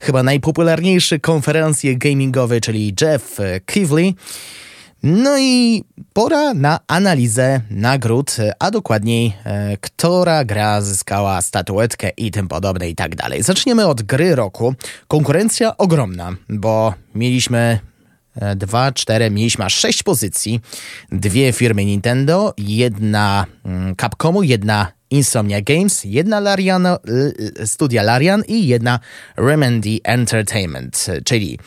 chyba 0.00 0.22
najpopularniejszy 0.22 1.20
konferencję 1.20 1.96
gamingowy, 1.96 2.60
czyli 2.60 2.94
Jeff 3.00 3.38
Kivley. 3.66 4.14
No 5.06 5.38
i 5.38 5.84
pora 6.12 6.54
na 6.54 6.80
analizę 6.86 7.60
nagród, 7.70 8.36
a 8.58 8.70
dokładniej, 8.70 9.36
e, 9.44 9.76
która 9.76 10.44
gra 10.44 10.80
zyskała 10.80 11.42
statuetkę 11.42 12.10
i 12.16 12.30
tym 12.30 12.48
podobne 12.48 12.88
i 12.88 12.94
tak 12.94 13.16
dalej. 13.16 13.42
Zaczniemy 13.42 13.86
od 13.86 14.02
gry 14.02 14.34
roku. 14.34 14.74
Konkurencja 15.08 15.76
ogromna, 15.76 16.36
bo 16.48 16.94
mieliśmy 17.14 17.78
e, 18.36 18.56
dwa, 18.56 18.92
cztery, 18.92 19.30
mieliśmy 19.30 19.64
aż 19.64 19.74
sześć 19.74 20.02
pozycji. 20.02 20.60
Dwie 21.12 21.52
firmy 21.52 21.84
Nintendo, 21.84 22.54
jedna 22.58 23.46
mm, 23.64 23.96
Capcomu, 23.96 24.42
jedna 24.42 24.92
Insomnia 25.10 25.60
Games, 25.60 26.04
jedna 26.04 26.40
Lariano, 26.40 26.98
studia 27.64 28.02
Larian 28.02 28.42
i 28.48 28.66
jedna 28.66 29.00
Remedy 29.36 29.98
Entertainment, 30.04 31.06
czyli 31.24 31.58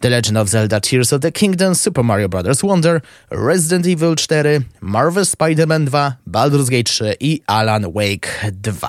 The 0.00 0.10
Legend 0.10 0.38
of 0.38 0.48
Zelda 0.48 0.80
Tears 0.80 1.12
of 1.12 1.20
the 1.20 1.32
Kingdom, 1.32 1.74
Super 1.74 2.04
Mario 2.04 2.28
Bros. 2.28 2.62
Wonder, 2.62 3.00
Resident 3.30 3.86
Evil 3.86 4.16
4, 4.16 4.60
Marvel 4.80 5.24
Spider-Man 5.24 5.84
2, 5.84 6.16
Baldur's 6.26 6.70
Gate 6.70 6.84
3 6.84 7.16
i 7.20 7.42
Alan 7.46 7.92
Wake 7.92 8.28
2. 8.52 8.88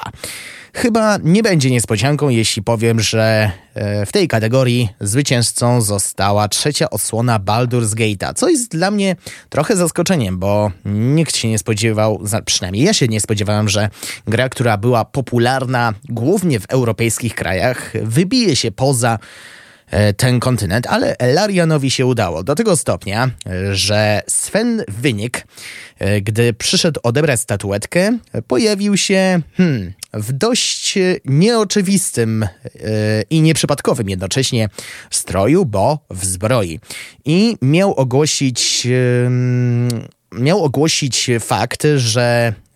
Chyba 0.77 1.17
nie 1.23 1.43
będzie 1.43 1.71
niespodzianką, 1.71 2.29
jeśli 2.29 2.63
powiem, 2.63 2.99
że 2.99 3.51
e, 3.73 4.05
w 4.05 4.11
tej 4.11 4.27
kategorii 4.27 4.89
zwycięzcą 4.99 5.81
została 5.81 6.47
trzecia 6.47 6.89
odsłona 6.89 7.39
Baldur's 7.39 7.95
Gate'a, 7.95 8.33
co 8.33 8.49
jest 8.49 8.71
dla 8.71 8.91
mnie 8.91 9.15
trochę 9.49 9.75
zaskoczeniem, 9.75 10.39
bo 10.39 10.71
nikt 10.85 11.35
się 11.35 11.47
nie 11.47 11.59
spodziewał, 11.59 12.21
przynajmniej 12.45 12.85
ja 12.85 12.93
się 12.93 13.07
nie 13.07 13.21
spodziewałem, 13.21 13.69
że 13.69 13.89
gra, 14.27 14.49
która 14.49 14.77
była 14.77 15.05
popularna 15.05 15.93
głównie 16.09 16.59
w 16.59 16.65
europejskich 16.69 17.35
krajach, 17.35 17.93
wybije 18.03 18.55
się 18.55 18.71
poza 18.71 19.19
ten 20.17 20.39
kontynent, 20.39 20.87
ale 20.87 21.15
Larianowi 21.33 21.91
się 21.91 22.05
udało 22.05 22.43
do 22.43 22.55
tego 22.55 22.77
stopnia, 22.77 23.29
że 23.71 24.21
Sven 24.27 24.83
Wynik, 24.87 25.47
e, 25.99 26.21
gdy 26.21 26.53
przyszedł 26.53 26.99
odebrać 27.03 27.39
statuetkę, 27.39 28.17
pojawił 28.47 28.97
się 28.97 29.41
hmm, 29.57 29.93
w 30.13 30.31
dość 30.31 30.97
nieoczywistym 31.25 32.43
e, 32.43 32.49
i 33.29 33.41
nieprzypadkowym 33.41 34.09
jednocześnie 34.09 34.69
stroju, 35.09 35.65
bo 35.65 35.99
w 36.09 36.25
zbroi. 36.25 36.79
I 37.25 37.57
miał 37.61 37.93
ogłosić 37.93 38.87
miał 40.31 40.63
ogłosić 40.63 41.29
fakt, 41.39 41.87
że 41.95 42.53
e, 42.53 42.66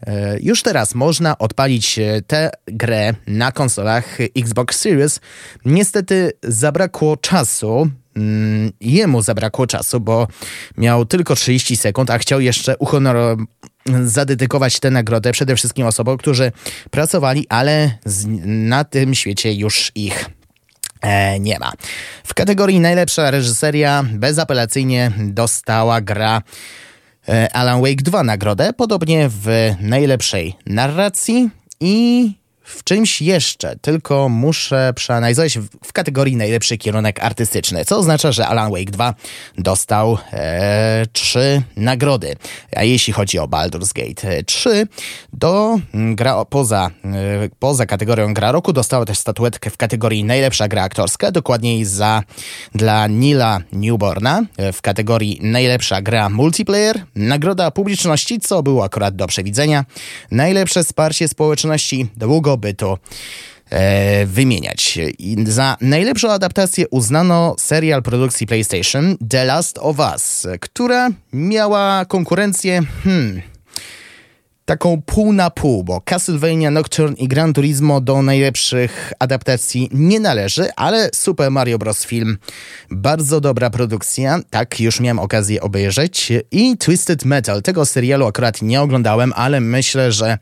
już 0.41 0.63
teraz 0.63 0.95
można 0.95 1.37
odpalić 1.37 1.99
e, 1.99 2.21
tę 2.21 2.51
grę 2.65 3.13
na 3.27 3.51
konsolach 3.51 4.17
Xbox 4.37 4.79
Series. 4.79 5.19
Niestety 5.65 6.31
zabrakło 6.43 7.17
czasu. 7.17 7.89
Mm, 8.15 8.71
jemu 8.81 9.21
zabrakło 9.21 9.67
czasu, 9.67 9.99
bo 9.99 10.27
miał 10.77 11.05
tylko 11.05 11.35
30 11.35 11.77
sekund, 11.77 12.09
a 12.09 12.17
chciał 12.17 12.41
jeszcze 12.41 12.75
zadedykować 14.03 14.79
tę 14.79 14.91
nagrodę 14.91 15.31
przede 15.31 15.55
wszystkim 15.55 15.85
osobom, 15.85 16.17
którzy 16.17 16.51
pracowali, 16.91 17.45
ale 17.49 17.97
na 18.45 18.83
tym 18.83 19.15
świecie 19.15 19.53
już 19.53 19.91
ich 19.95 20.29
e, 21.01 21.39
nie 21.39 21.59
ma. 21.59 21.71
W 22.23 22.33
kategorii 22.33 22.79
najlepsza 22.79 23.31
reżyseria 23.31 24.05
bezapelacyjnie 24.13 25.11
dostała 25.17 26.01
gra 26.01 26.41
E, 26.41 26.43
Alan 27.53 27.81
Wake 27.81 28.03
2 28.03 28.23
nagrodę, 28.23 28.73
podobnie 28.73 29.29
w 29.29 29.73
najlepszej 29.79 30.55
narracji 30.65 31.49
i 31.79 32.31
w 32.71 32.83
czymś 32.83 33.21
jeszcze, 33.21 33.75
tylko 33.75 34.29
muszę 34.29 34.93
przeanalizować 34.95 35.57
w 35.83 35.93
kategorii 35.93 36.35
najlepszy 36.35 36.77
kierunek 36.77 37.23
artystyczny, 37.23 37.85
co 37.85 37.97
oznacza, 37.97 38.31
że 38.31 38.47
Alan 38.47 38.71
Wake 38.71 38.91
2 38.91 39.13
dostał 39.57 40.17
e, 40.33 41.05
trzy 41.13 41.61
nagrody. 41.75 42.35
A 42.75 42.83
jeśli 42.83 43.13
chodzi 43.13 43.39
o 43.39 43.47
Baldur's 43.47 43.93
Gate 43.93 44.43
3, 44.43 44.87
to 45.39 45.79
gra 45.93 46.45
poza, 46.45 46.91
e, 47.05 47.49
poza 47.59 47.85
kategorią 47.85 48.33
gra 48.33 48.51
roku 48.51 48.73
dostała 48.73 49.05
też 49.05 49.17
statuetkę 49.17 49.69
w 49.69 49.77
kategorii 49.77 50.23
najlepsza 50.23 50.67
gra 50.67 50.83
aktorska, 50.83 51.31
dokładniej 51.31 51.85
za 51.85 52.23
dla 52.75 53.07
Nila 53.07 53.59
Newborna 53.71 54.41
w 54.73 54.81
kategorii 54.81 55.39
najlepsza 55.41 56.01
gra 56.01 56.29
multiplayer, 56.29 57.05
nagroda 57.15 57.71
publiczności, 57.71 58.39
co 58.39 58.63
było 58.63 58.83
akurat 58.83 59.15
do 59.15 59.27
przewidzenia, 59.27 59.85
najlepsze 60.31 60.83
wsparcie 60.83 61.27
społeczności, 61.27 62.07
długo 62.17 62.57
by 62.61 62.73
to 62.73 62.97
e, 63.69 64.25
wymieniać. 64.25 64.99
I 65.19 65.35
za 65.47 65.77
najlepszą 65.81 66.31
adaptację 66.31 66.89
uznano 66.89 67.55
serial 67.59 68.03
produkcji 68.03 68.47
PlayStation 68.47 69.17
The 69.29 69.45
Last 69.45 69.77
of 69.77 69.99
Us, 69.99 70.47
która 70.61 71.09
miała 71.33 72.05
konkurencję, 72.05 72.81
hmm, 73.03 73.41
taką 74.71 75.01
pół 75.01 75.33
na 75.33 75.49
pół, 75.49 75.83
bo 75.83 76.01
Castlevania, 76.01 76.71
Nocturne 76.71 77.15
i 77.17 77.27
Gran 77.27 77.53
Turismo 77.53 78.01
do 78.01 78.21
najlepszych 78.21 79.13
adaptacji 79.19 79.89
nie 79.91 80.19
należy, 80.19 80.69
ale 80.75 81.09
Super 81.15 81.51
Mario 81.51 81.77
Bros. 81.77 82.05
film 82.05 82.37
bardzo 82.91 83.41
dobra 83.41 83.69
produkcja, 83.69 84.39
tak 84.49 84.79
już 84.79 84.99
miałem 84.99 85.19
okazję 85.19 85.61
obejrzeć 85.61 86.31
i 86.51 86.77
Twisted 86.77 87.25
Metal. 87.25 87.61
Tego 87.61 87.85
serialu 87.85 88.25
akurat 88.25 88.61
nie 88.61 88.81
oglądałem, 88.81 89.33
ale 89.35 89.59
myślę, 89.59 90.11
że 90.11 90.37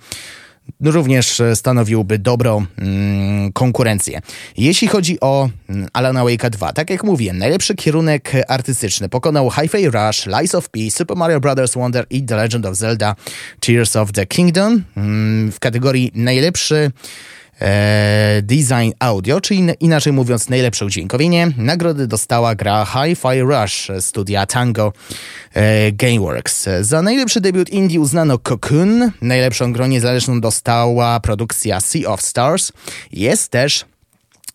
również 0.82 1.41
stanowiłby 1.55 2.19
dobrą 2.19 2.65
mm, 2.77 3.51
konkurencję. 3.51 4.21
Jeśli 4.58 4.88
chodzi 4.88 5.19
o 5.19 5.49
mm, 5.69 5.88
Alana 5.93 6.23
Wake'a 6.23 6.49
2, 6.49 6.73
tak 6.73 6.89
jak 6.89 7.03
mówiłem, 7.03 7.38
najlepszy 7.38 7.75
kierunek 7.75 8.32
artystyczny 8.47 9.10
pokonał 9.10 9.51
Hi-Fi 9.51 9.89
Rush, 9.89 10.25
Lies 10.25 10.55
of 10.55 10.69
P, 10.69 10.79
Super 10.91 11.17
Mario 11.17 11.39
Bros. 11.39 11.75
Wonder 11.75 12.05
i 12.10 12.23
The 12.23 12.36
Legend 12.36 12.65
of 12.65 12.75
Zelda 12.75 13.15
Tears 13.60 13.95
of 13.95 14.12
the 14.12 14.25
Kingdom. 14.25 14.84
Mm, 14.97 15.51
w 15.51 15.60
kategorii 15.60 16.12
najlepszy 16.15 16.75
e, 16.75 16.91
Design 18.41 18.91
Audio, 19.00 19.41
czyli 19.41 19.67
inaczej 19.80 20.13
mówiąc 20.13 20.50
najlepsze 20.50 20.86
udźwiękowienie. 20.86 21.52
Nagrody 21.58 22.08
dostała 22.08 22.56
gra 22.56 22.86
Hi-Fi 22.86 23.41
Rush 23.41 23.91
studia 24.00 24.45
Tango 24.45 24.93
e, 25.54 25.91
Gameworks. 25.91 26.69
Za 26.82 27.02
najlepszy 27.02 27.41
debiut 27.41 27.69
indie 27.69 28.00
uznano 28.00 28.38
Cocoon. 28.38 29.12
Najlepszą 29.22 29.74
grę 29.74 29.89
niezależną 29.89 30.41
dostała 30.41 31.19
produkcja 31.19 31.80
Sea 31.80 32.10
of 32.12 32.22
Stars. 32.22 32.72
Jest 33.12 33.52
też 33.52 33.86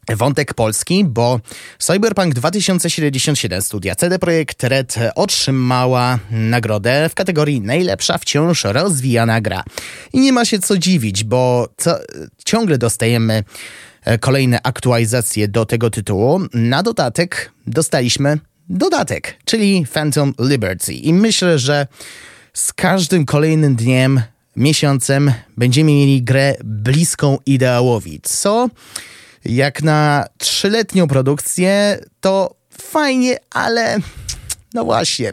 wątek 0.09 0.55
polski, 0.55 1.05
bo 1.05 1.41
Cyberpunk 1.79 2.35
2077 2.35 3.63
studia 3.63 3.95
CD 3.95 4.19
Projekt 4.19 4.65
Red 4.65 4.95
otrzymała 5.15 6.19
nagrodę 6.31 7.09
w 7.09 7.15
kategorii 7.15 7.61
najlepsza 7.61 8.19
wciąż 8.19 8.65
rozwijana 8.65 9.41
gra. 9.41 9.65
I 10.13 10.21
nie 10.21 10.33
ma 10.33 10.45
się 10.45 10.59
co 10.59 10.79
dziwić, 10.79 11.25
bo 11.25 11.69
co, 11.77 11.99
ciągle 12.45 12.79
dostajemy 12.79 13.45
e, 14.05 14.19
kolejne 14.19 14.63
aktualizacje 14.63 15.49
do 15.49 15.67
tego 15.67 15.91
tytułu. 15.91 16.41
Na 16.55 16.83
dodatek 16.83 17.53
dostaliśmy 17.67 18.39
dodatek, 18.69 19.37
czyli 19.45 19.87
Phantom 19.93 20.35
Liberty. 20.41 20.93
I 20.93 21.15
myślę, 21.15 21.59
że 21.59 21.87
z 22.53 22.73
każdym 22.73 23.25
kolejnym 23.25 23.77
dniem, 23.77 24.21
miesiącem 24.57 25.33
będziemy 25.57 25.91
mieli 25.91 26.23
grę 26.23 26.55
bliską 26.65 27.39
ideałowi, 27.47 28.21
co 28.23 28.69
jak 29.45 29.83
na 29.83 30.27
trzyletnią 30.39 31.09
produkcję, 31.09 31.99
to 32.21 32.55
fajnie, 32.71 33.37
ale 33.51 33.99
no 34.75 34.85
właśnie. 34.85 35.33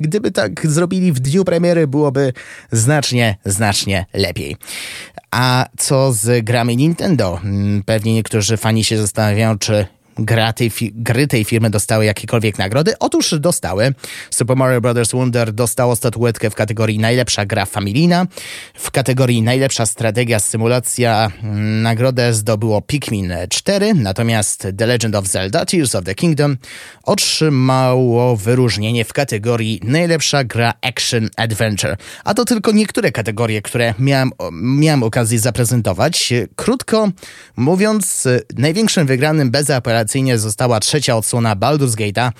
gdyby 0.00 0.30
tak 0.30 0.66
zrobili 0.66 1.12
w 1.12 1.20
dniu 1.20 1.44
premiery, 1.44 1.86
byłoby 1.86 2.32
znacznie, 2.72 3.36
znacznie 3.44 4.06
lepiej. 4.14 4.56
A 5.30 5.66
co 5.78 6.12
z 6.12 6.44
grami 6.44 6.76
Nintendo? 6.76 7.40
Mm, 7.44 7.82
pewnie 7.82 8.14
niektórzy 8.14 8.56
fani 8.56 8.84
się 8.84 8.98
zastanawiają, 8.98 9.58
czy 9.58 9.86
gra 10.18 10.52
tej 10.52 10.70
gry 10.94 11.26
tej 11.26 11.44
firmy 11.44 11.70
dostały 11.70 12.04
jakiekolwiek 12.04 12.58
nagrody? 12.58 12.94
Otóż 12.98 13.34
dostały. 13.40 13.94
Super 14.30 14.56
Mario 14.56 14.80
Bros. 14.80 15.12
Wonder 15.12 15.52
dostało 15.52 15.96
statuetkę 15.96 16.50
w 16.50 16.54
kategorii 16.54 16.98
najlepsza 16.98 17.46
gra 17.46 17.66
familijna. 17.66 18.26
W 18.74 18.90
kategorii 18.90 19.42
najlepsza 19.42 19.86
strategia 19.86 20.40
symulacja 20.40 21.30
nagrodę 21.82 22.34
zdobyło 22.34 22.82
Pikmin 22.82 23.32
4, 23.48 23.94
natomiast 23.94 24.68
The 24.78 24.86
Legend 24.86 25.14
of 25.14 25.26
Zelda 25.26 25.64
Tears 25.64 25.94
of 25.94 26.04
the 26.04 26.14
Kingdom 26.14 26.56
otrzymało 27.02 28.36
wyróżnienie 28.36 29.04
w 29.04 29.12
kategorii 29.12 29.80
najlepsza 29.84 30.44
gra 30.44 30.74
action 30.82 31.28
adventure. 31.36 31.96
A 32.24 32.34
to 32.34 32.44
tylko 32.44 32.72
niektóre 32.72 33.12
kategorie, 33.12 33.62
które 33.62 33.94
miałem, 33.98 34.30
miałem 34.52 35.02
okazję 35.02 35.38
zaprezentować. 35.38 36.32
Krótko 36.56 37.08
mówiąc, 37.56 38.28
największym 38.56 39.06
wygranym 39.06 39.50
bez 39.50 39.70
apelacji 39.70 40.01
rewelacyjnie 40.02 40.38
została 40.38 40.80
trzecia 40.80 41.16
odsłona 41.16 41.56
Baldur's 41.56 41.94
Gate'a. 41.94 42.32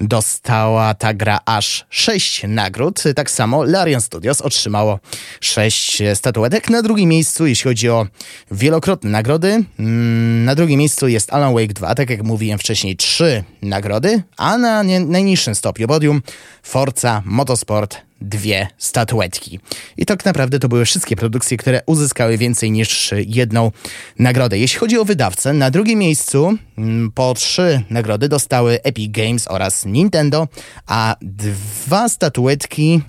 Dostała 0.00 0.94
ta 0.94 1.14
gra 1.14 1.38
aż 1.46 1.86
sześć 1.90 2.42
nagród. 2.48 3.02
Tak 3.16 3.30
samo 3.30 3.64
Larian 3.64 4.00
Studios 4.00 4.40
otrzymało 4.40 4.98
sześć 5.40 6.02
statuetek. 6.14 6.70
Na 6.70 6.82
drugim 6.82 7.08
miejscu, 7.08 7.46
jeśli 7.46 7.64
chodzi 7.70 7.88
o 7.88 8.06
wielokrotne 8.50 9.10
nagrody, 9.10 9.64
mm, 9.78 10.44
na 10.44 10.54
drugim 10.54 10.78
miejscu 10.78 11.08
jest 11.08 11.32
Alan 11.32 11.54
Wake 11.54 11.74
2, 11.74 11.94
tak 11.94 12.10
jak 12.10 12.22
mówiłem 12.22 12.58
wcześniej, 12.58 12.96
trzy 12.96 13.44
nagrody, 13.62 14.22
a 14.36 14.58
na 14.58 14.82
najniższym 14.82 15.54
stopniu 15.54 15.88
podium 15.88 16.22
Forza 16.62 17.22
Motorsport 17.24 18.07
dwie 18.20 18.68
statuetki. 18.78 19.60
I 19.96 20.06
tak 20.06 20.24
naprawdę 20.24 20.58
to 20.58 20.68
były 20.68 20.84
wszystkie 20.84 21.16
produkcje, 21.16 21.56
które 21.56 21.82
uzyskały 21.86 22.38
więcej 22.38 22.70
niż 22.70 23.14
jedną 23.26 23.72
nagrodę. 24.18 24.58
Jeśli 24.58 24.78
chodzi 24.78 24.98
o 24.98 25.04
wydawcę, 25.04 25.52
na 25.52 25.70
drugim 25.70 25.98
miejscu 25.98 26.58
mm, 26.78 27.12
po 27.12 27.34
trzy 27.34 27.82
nagrody 27.90 28.28
dostały 28.28 28.82
Epic 28.82 29.12
Games 29.12 29.48
oraz 29.48 29.86
Nintendo, 29.86 30.48
a 30.86 31.16
dwa 31.22 32.08
statuetki, 32.08 33.00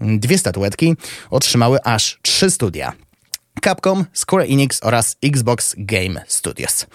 dwie 0.00 0.38
statuetki 0.38 0.94
otrzymały 1.30 1.82
aż 1.82 2.18
trzy 2.22 2.50
studia. 2.50 2.92
Capcom, 3.64 4.04
Square 4.12 4.46
Enix 4.48 4.80
oraz 4.82 5.16
Xbox 5.22 5.74
Game 5.78 6.24
Studios. 6.26 6.86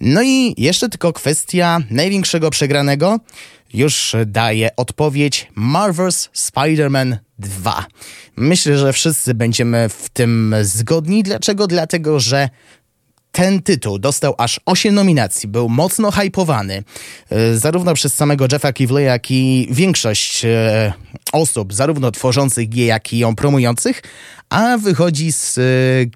No 0.00 0.22
i 0.22 0.54
jeszcze 0.58 0.88
tylko 0.88 1.12
kwestia 1.12 1.80
największego 1.90 2.50
przegranego 2.50 3.18
już 3.74 4.16
daje 4.26 4.76
odpowiedź 4.76 5.48
Marvel's 5.56 6.28
Spider-Man 6.34 7.16
2. 7.38 7.86
Myślę, 8.36 8.78
że 8.78 8.92
wszyscy 8.92 9.34
będziemy 9.34 9.88
w 9.88 10.08
tym 10.08 10.54
zgodni. 10.62 11.22
Dlaczego? 11.22 11.66
Dlatego, 11.66 12.20
że 12.20 12.48
ten 13.36 13.62
tytuł 13.62 13.98
dostał 13.98 14.34
aż 14.38 14.60
8 14.66 14.94
nominacji, 14.94 15.48
był 15.48 15.68
mocno 15.68 16.10
hypowany, 16.10 16.82
e, 17.30 17.56
zarówno 17.56 17.94
przez 17.94 18.14
samego 18.14 18.46
Jeffa 18.52 18.72
Kivley, 18.72 19.04
jak 19.04 19.30
i 19.30 19.68
większość 19.70 20.44
e, 20.44 20.92
osób, 21.32 21.74
zarówno 21.74 22.10
tworzących 22.10 22.68
G, 22.68 22.84
jak 22.84 23.12
i 23.12 23.18
ją 23.18 23.34
promujących, 23.34 24.02
a 24.48 24.78
wychodzi 24.78 25.32
z 25.32 25.58
e, 25.58 25.62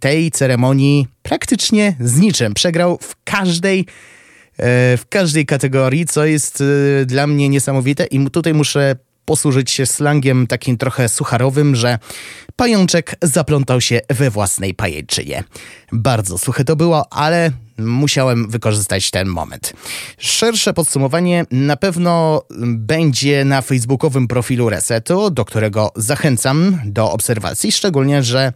tej 0.00 0.30
ceremonii 0.30 1.06
praktycznie 1.22 1.96
z 2.00 2.20
niczym. 2.20 2.54
Przegrał 2.54 2.98
w 3.02 3.16
każdej 3.24 3.86
w 4.96 5.02
każdej 5.08 5.46
kategorii, 5.46 6.06
co 6.06 6.24
jest 6.24 6.62
e, 7.02 7.06
dla 7.06 7.26
mnie 7.26 7.48
niesamowite 7.48 8.04
i 8.04 8.30
tutaj 8.30 8.54
muszę 8.54 8.96
posłużyć 9.24 9.70
się 9.70 9.86
slangiem 9.86 10.46
takim 10.46 10.76
trochę 10.76 11.08
sucharowym, 11.08 11.76
że 11.76 11.98
pajączek 12.56 13.16
zaplątał 13.22 13.80
się 13.80 14.00
we 14.08 14.30
własnej 14.30 14.74
pajęczynie. 14.74 15.44
Bardzo 15.92 16.38
suche 16.38 16.64
to 16.64 16.76
było, 16.76 17.12
ale 17.12 17.50
musiałem 17.78 18.50
wykorzystać 18.50 19.10
ten 19.10 19.28
moment. 19.28 19.72
Szersze 20.18 20.74
podsumowanie 20.74 21.44
na 21.50 21.76
pewno 21.76 22.42
będzie 22.66 23.44
na 23.44 23.62
facebookowym 23.62 24.28
profilu 24.28 24.70
Resetu, 24.70 25.30
do 25.30 25.44
którego 25.44 25.92
zachęcam 25.96 26.80
do 26.84 27.12
obserwacji, 27.12 27.72
szczególnie, 27.72 28.22
że 28.22 28.52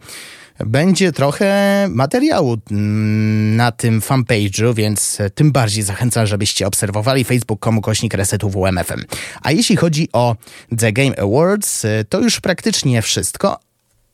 będzie 0.59 1.11
trochę 1.11 1.87
materiału 1.89 2.57
mm, 2.71 3.55
na 3.55 3.71
tym 3.71 4.01
fanpage'u, 4.01 4.75
więc 4.75 5.17
tym 5.35 5.51
bardziej 5.51 5.83
zachęcam, 5.83 6.27
żebyście 6.27 6.67
obserwowali 6.67 7.23
facebook.com 7.23 7.81
kośnik 7.81 8.13
resetu 8.13 8.49
WMFM. 8.49 9.03
A 9.41 9.51
jeśli 9.51 9.75
chodzi 9.75 10.09
o 10.13 10.35
The 10.77 10.91
Game 10.91 11.19
Awards, 11.19 11.85
to 12.09 12.19
już 12.19 12.39
praktycznie 12.39 13.01
wszystko, 13.01 13.59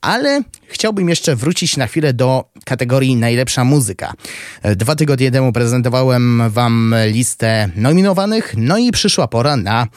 ale 0.02 0.42
chciałbym 0.68 1.10
jeszcze 1.10 1.36
wrócić 1.36 1.78
na 1.78 1.88
chwilę 1.88 2.14
do 2.14 2.52
kategorii 2.66 3.16
najlepsza 3.16 3.64
muzyka. 3.64 4.14
Dwa 4.76 4.96
tygodnie 4.96 5.32
temu 5.32 5.54
prezentowałem 5.54 6.50
wam 6.50 6.96
listę 7.08 7.70
nominowanych, 7.76 8.54
no 8.58 8.78
i 8.78 8.92
przyszła 8.92 9.28
pora 9.28 9.58
na 9.58 9.88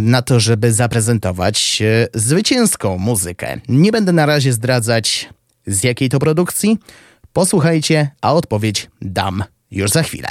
na 0.00 0.22
to, 0.22 0.40
żeby 0.40 0.72
zaprezentować 0.72 1.82
e, 1.82 2.08
zwycięską 2.14 2.98
muzykę. 2.98 3.60
Nie 3.68 3.92
będę 3.92 4.12
na 4.12 4.26
razie 4.26 4.52
zdradzać 4.52 5.28
z 5.66 5.84
jakiej 5.84 6.08
to 6.08 6.18
produkcji. 6.18 6.78
Posłuchajcie, 7.32 8.10
a 8.22 8.32
odpowiedź 8.34 8.90
dam 9.00 9.44
już 9.70 9.90
za 9.90 10.02
chwilę. 10.02 10.28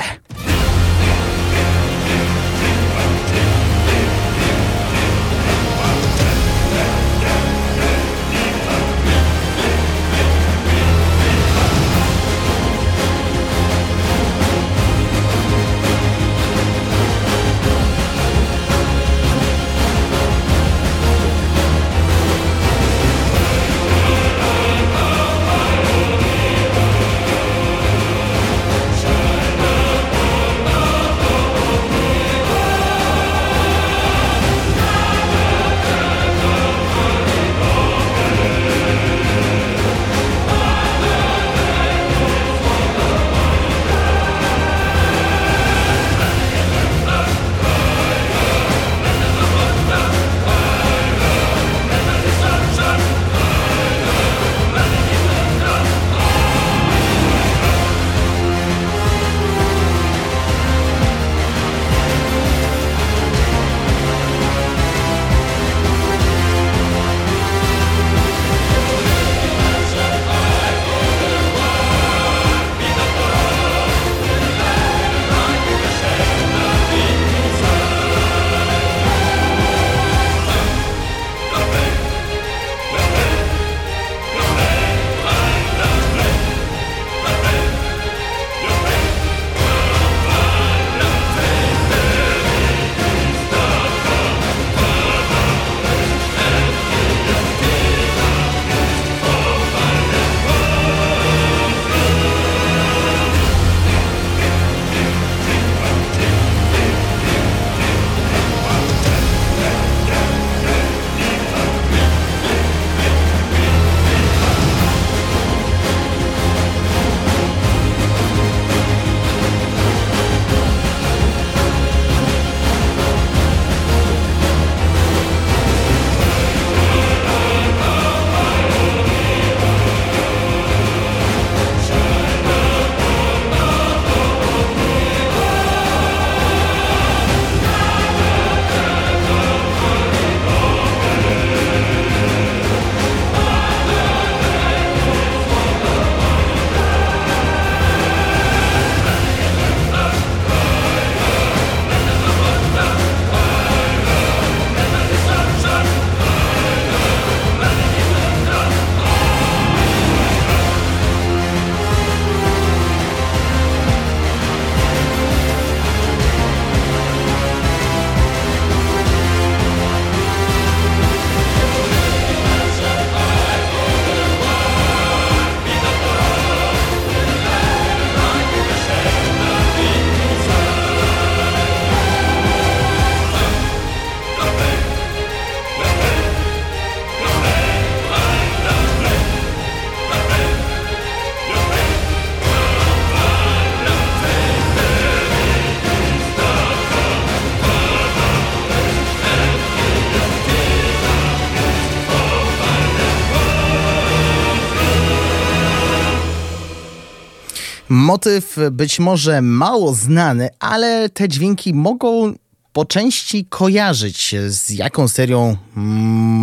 Motyw 208.14 208.58
być 208.72 209.00
może 209.00 209.42
mało 209.42 209.94
znany, 209.94 210.50
ale 210.60 211.10
te 211.10 211.30
dźwięki 211.30 211.74
mogą 211.74 212.34
po 212.74 212.86
części 212.86 213.46
kojarzyć, 213.46 214.36
z 214.48 214.70
jaką 214.70 215.08
serią 215.08 215.58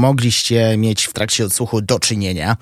mogliście 0.02 0.76
mieć 0.76 1.04
w 1.04 1.12
trakcie 1.12 1.44
odsłuchu 1.44 1.80
do 1.80 1.98
czynienia. 1.98 2.56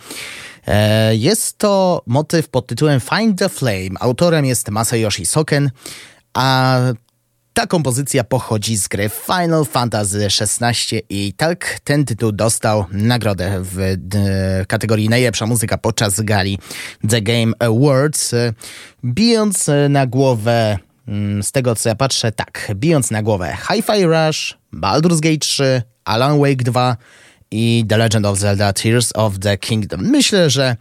E, 0.66 1.16
jest 1.16 1.58
to 1.58 2.02
motyw 2.06 2.48
pod 2.48 2.66
tytułem 2.66 3.00
Find 3.00 3.38
the 3.38 3.48
Flame. 3.48 3.90
Autorem 4.00 4.44
jest 4.44 4.68
Masayoshi 4.68 5.26
Soken, 5.26 5.70
a 6.34 6.78
ta 7.58 7.66
kompozycja 7.66 8.24
pochodzi 8.24 8.76
z 8.76 8.88
gry 8.88 9.10
Final 9.26 9.64
Fantasy 9.64 10.26
XVI 10.26 11.02
i 11.08 11.32
tak 11.32 11.80
ten 11.84 12.04
tytuł 12.04 12.32
dostał 12.32 12.84
nagrodę 12.92 13.60
w 13.62 13.96
kategorii 14.68 15.08
najlepsza 15.08 15.46
muzyka 15.46 15.78
podczas 15.78 16.20
gali 16.20 16.58
The 17.08 17.22
Game 17.22 17.52
Awards, 17.58 18.34
bijąc 19.04 19.70
na 19.88 20.06
głowę 20.06 20.78
mm, 21.08 21.42
z 21.42 21.52
tego 21.52 21.74
co 21.74 21.88
ja 21.88 21.94
patrzę, 21.94 22.32
tak, 22.32 22.72
bijąc 22.74 23.10
na 23.10 23.22
głowę 23.22 23.56
Hi-Fi 23.68 24.04
Rush, 24.04 24.58
Baldur's 24.72 25.20
Gate 25.20 25.38
3, 25.38 25.82
Alan 26.04 26.38
Wake 26.38 26.64
2 26.64 26.96
i 27.50 27.84
The 27.88 27.96
Legend 27.96 28.26
of 28.26 28.38
Zelda 28.38 28.72
Tears 28.72 29.12
of 29.14 29.38
the 29.38 29.56
Kingdom. 29.56 30.00
Myślę, 30.10 30.50
że 30.50 30.76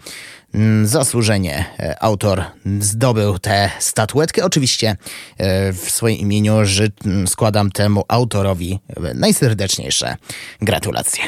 zasłużenie 0.83 1.65
e, 1.79 2.03
autor 2.03 2.43
zdobył 2.79 3.39
tę 3.39 3.71
statuetkę. 3.79 4.45
Oczywiście 4.45 4.95
e, 5.37 5.73
w 5.73 5.89
swoim 5.89 6.17
imieniu 6.17 6.57
mm, 7.05 7.27
składam 7.27 7.71
temu 7.71 8.03
autorowi 8.07 8.79
najserdeczniejsze 9.15 10.15
gratulacje. 10.61 11.23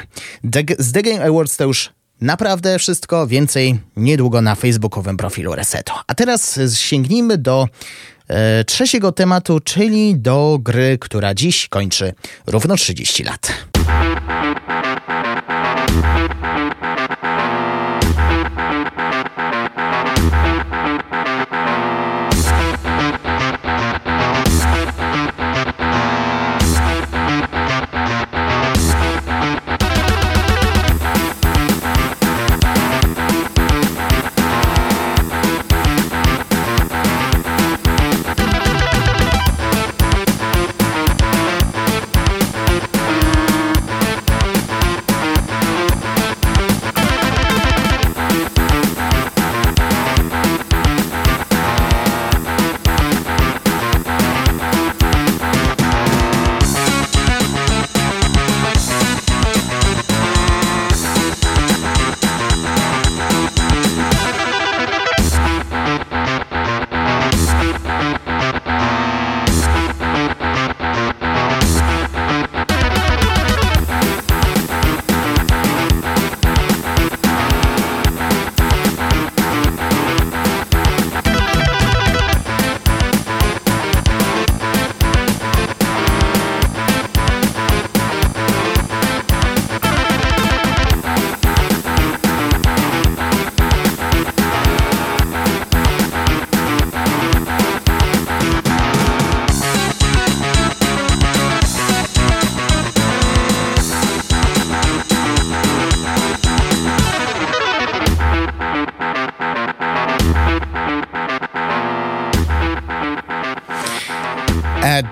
z 0.80 0.92
The 0.92 1.04
Game 1.04 1.26
Awards 1.26 1.58
to 1.58 1.64
już 1.64 1.90
naprawdę 2.22 2.80
wszystko. 2.80 3.28
Więcej 3.28 3.80
niedługo 3.96 4.42
na 4.42 4.56
facebookowym 4.56 5.18
profilu 5.18 5.56
Reseto. 5.56 5.94
A 6.08 6.16
teraz 6.16 6.60
sięgnijmy 6.74 7.38
do 7.38 7.68
e, 8.28 8.64
trzeciego 8.64 9.12
tematu, 9.12 9.60
czyli 9.60 10.16
do 10.16 10.58
gry, 10.62 10.98
która 11.02 11.34
dziś 11.34 11.68
kończy 11.68 12.14
równo 12.48 12.76
30 12.76 13.24
lat. 13.24 13.52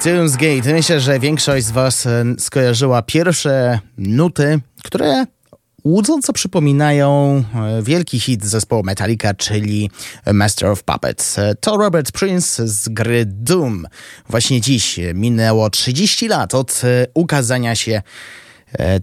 Doomsgate. 0.05 0.73
Myślę, 0.73 0.99
że 0.99 1.19
większość 1.19 1.65
z 1.65 1.71
Was 1.71 2.05
e, 2.05 2.23
skojarzyła 2.39 3.01
pierwsze 3.01 3.79
nuty, 3.97 4.59
które 4.83 5.25
łudząco 5.83 6.33
przypominają 6.33 7.43
e, 7.55 7.83
wielki 7.83 8.19
hit 8.19 8.45
zespołu 8.45 8.83
Metallica, 8.83 9.33
czyli 9.33 9.91
Master 10.33 10.69
of 10.69 10.83
Puppets. 10.83 11.39
E, 11.39 11.55
to 11.55 11.77
Robert 11.77 12.11
Prince 12.11 12.57
z 12.57 12.89
gry 12.89 13.25
Doom. 13.25 13.87
Właśnie 14.29 14.61
dziś 14.61 14.99
minęło 15.13 15.69
30 15.69 16.27
lat 16.27 16.55
od 16.55 16.81
ukazania 17.13 17.75
się 17.75 18.01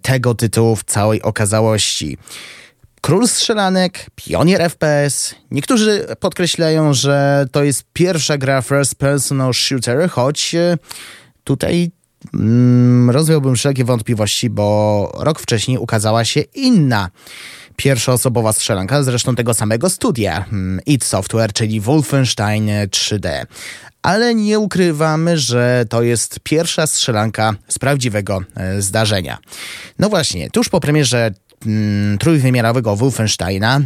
tego 0.03 0.35
tytułu 0.35 0.77
w 0.77 0.85
całej 0.85 1.23
okazałości. 1.23 2.19
Król 3.05 3.29
strzelanek, 3.29 4.07
pionier 4.15 4.71
FPS. 4.71 5.35
Niektórzy 5.51 6.07
podkreślają, 6.21 6.95
że 6.95 7.47
to 7.53 7.65
jest 7.65 7.85
pierwsza 7.93 8.39
gra 8.39 8.63
first 8.63 8.95
personal 8.95 9.55
shooter, 9.55 10.11
choć 10.11 10.55
e, 10.55 10.79
tutaj 11.45 11.91
mm, 12.35 13.11
rozwiałbym 13.11 13.57
wszelkie 13.57 13.85
wątpliwości, 13.85 14.51
bo 14.51 15.13
rok 15.19 15.41
wcześniej 15.41 15.79
ukazała 15.79 16.25
się 16.25 16.41
inna 16.41 17.11
pierwszoosobowa 17.77 18.53
strzelanka, 18.53 19.03
zresztą 19.03 19.35
tego 19.35 19.55
samego 19.55 19.91
studia, 19.91 20.45
mm, 20.53 20.81
id 20.87 21.05
Software, 21.05 21.53
czyli 21.53 21.81
Wolfenstein 21.81 22.71
3D. 22.91 23.47
Ale 24.03 24.35
nie 24.35 24.59
ukrywamy, 24.59 25.39
że 25.39 25.85
to 25.89 26.03
jest 26.03 26.41
pierwsza 26.43 26.87
strzelanka 26.87 27.55
z 27.69 27.79
prawdziwego 27.79 28.41
e, 28.57 28.83
zdarzenia. 28.83 29.39
No 29.99 30.09
właśnie, 30.09 30.51
tuż 30.51 30.69
po 30.69 30.81
premierze 30.81 31.31
trójwymiarowego 32.21 32.97
Wolfensteina. 32.97 33.77
E, 33.77 33.83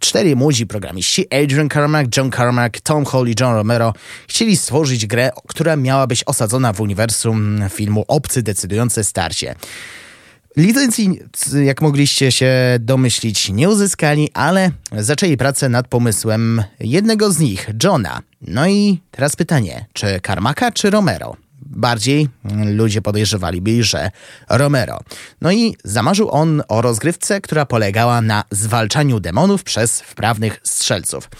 cztery 0.00 0.36
młodzi 0.36 0.66
programiści, 0.66 1.26
Adrian 1.34 1.68
Carmack, 1.68 2.16
John 2.16 2.30
Carmack, 2.32 2.80
Tom 2.80 3.04
Hall 3.04 3.28
i 3.28 3.34
John 3.40 3.54
Romero, 3.54 3.94
chcieli 4.28 4.56
stworzyć 4.56 5.06
grę, 5.06 5.30
która 5.48 5.76
miała 5.76 6.06
być 6.06 6.24
osadzona 6.24 6.72
w 6.72 6.80
uniwersum 6.80 7.60
filmu 7.70 8.04
Obcy 8.08 8.42
decydujące 8.42 9.04
starcie. 9.04 9.54
Licencji, 10.56 11.20
jak 11.64 11.82
mogliście 11.82 12.32
się 12.32 12.52
domyślić, 12.80 13.48
nie 13.48 13.68
uzyskali, 13.68 14.30
ale 14.34 14.70
zaczęli 14.92 15.36
pracę 15.36 15.68
nad 15.68 15.88
pomysłem 15.88 16.62
jednego 16.80 17.32
z 17.32 17.38
nich, 17.38 17.70
Johna. 17.84 18.20
No 18.42 18.68
i 18.68 19.00
teraz 19.10 19.36
pytanie, 19.36 19.86
czy 19.92 20.20
Carmacka, 20.26 20.72
czy 20.72 20.90
Romero? 20.90 21.36
Bardziej 21.70 22.28
ludzie 22.64 23.02
podejrzewali, 23.02 23.82
że 23.84 24.10
Romero. 24.48 25.00
No 25.40 25.52
i 25.52 25.76
zamarzył 25.84 26.30
on 26.30 26.62
o 26.68 26.82
rozgrywce, 26.82 27.40
która 27.40 27.66
polegała 27.66 28.20
na 28.20 28.44
zwalczaniu 28.50 29.20
demonów 29.20 29.64
przez 29.64 30.00
wprawnych 30.00 30.60
strzelców. 30.64 31.30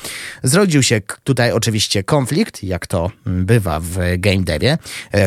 Zrodził 0.42 0.82
się 0.82 1.00
tutaj 1.24 1.52
oczywiście 1.52 2.04
konflikt, 2.04 2.62
jak 2.62 2.86
to 2.86 3.10
bywa 3.26 3.80
w 3.80 3.96
game 4.18 4.42
devie. 4.42 4.78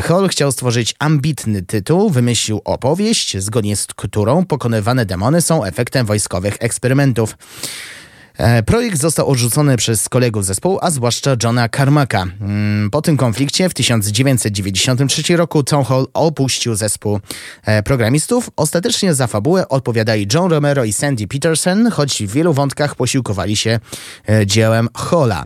Hall 0.03 0.27
chciał 0.27 0.51
stworzyć 0.51 0.95
ambitny 0.99 1.61
tytuł, 1.61 2.09
wymyślił 2.09 2.61
opowieść, 2.65 3.37
zgodnie 3.37 3.75
z 3.75 3.87
którą 3.87 4.45
pokonywane 4.45 5.05
demony 5.05 5.41
są 5.41 5.63
efektem 5.63 6.05
wojskowych 6.05 6.57
eksperymentów. 6.59 7.37
E, 8.41 8.63
projekt 8.63 8.97
został 8.97 9.27
odrzucony 9.27 9.77
przez 9.77 10.09
kolegów 10.09 10.45
zespołu, 10.45 10.79
a 10.81 10.91
zwłaszcza 10.91 11.35
Johna 11.43 11.69
Carmacka. 11.69 12.25
Mm, 12.41 12.89
po 12.89 13.01
tym 13.01 13.17
konflikcie 13.17 13.69
w 13.69 13.73
1993 13.73 15.37
roku 15.37 15.63
Tom 15.63 15.83
Hall 15.83 16.07
opuścił 16.13 16.75
zespół 16.75 17.19
e, 17.65 17.83
programistów. 17.83 18.49
Ostatecznie 18.55 19.13
za 19.13 19.27
fabułę 19.27 19.69
odpowiadali 19.69 20.27
John 20.33 20.51
Romero 20.51 20.83
i 20.83 20.93
Sandy 20.93 21.27
Peterson, 21.27 21.91
choć 21.91 22.23
w 22.23 22.31
wielu 22.31 22.53
wątkach 22.53 22.95
posiłkowali 22.95 23.57
się 23.57 23.79
e, 24.29 24.45
dziełem 24.47 24.87
Halla. 24.95 25.45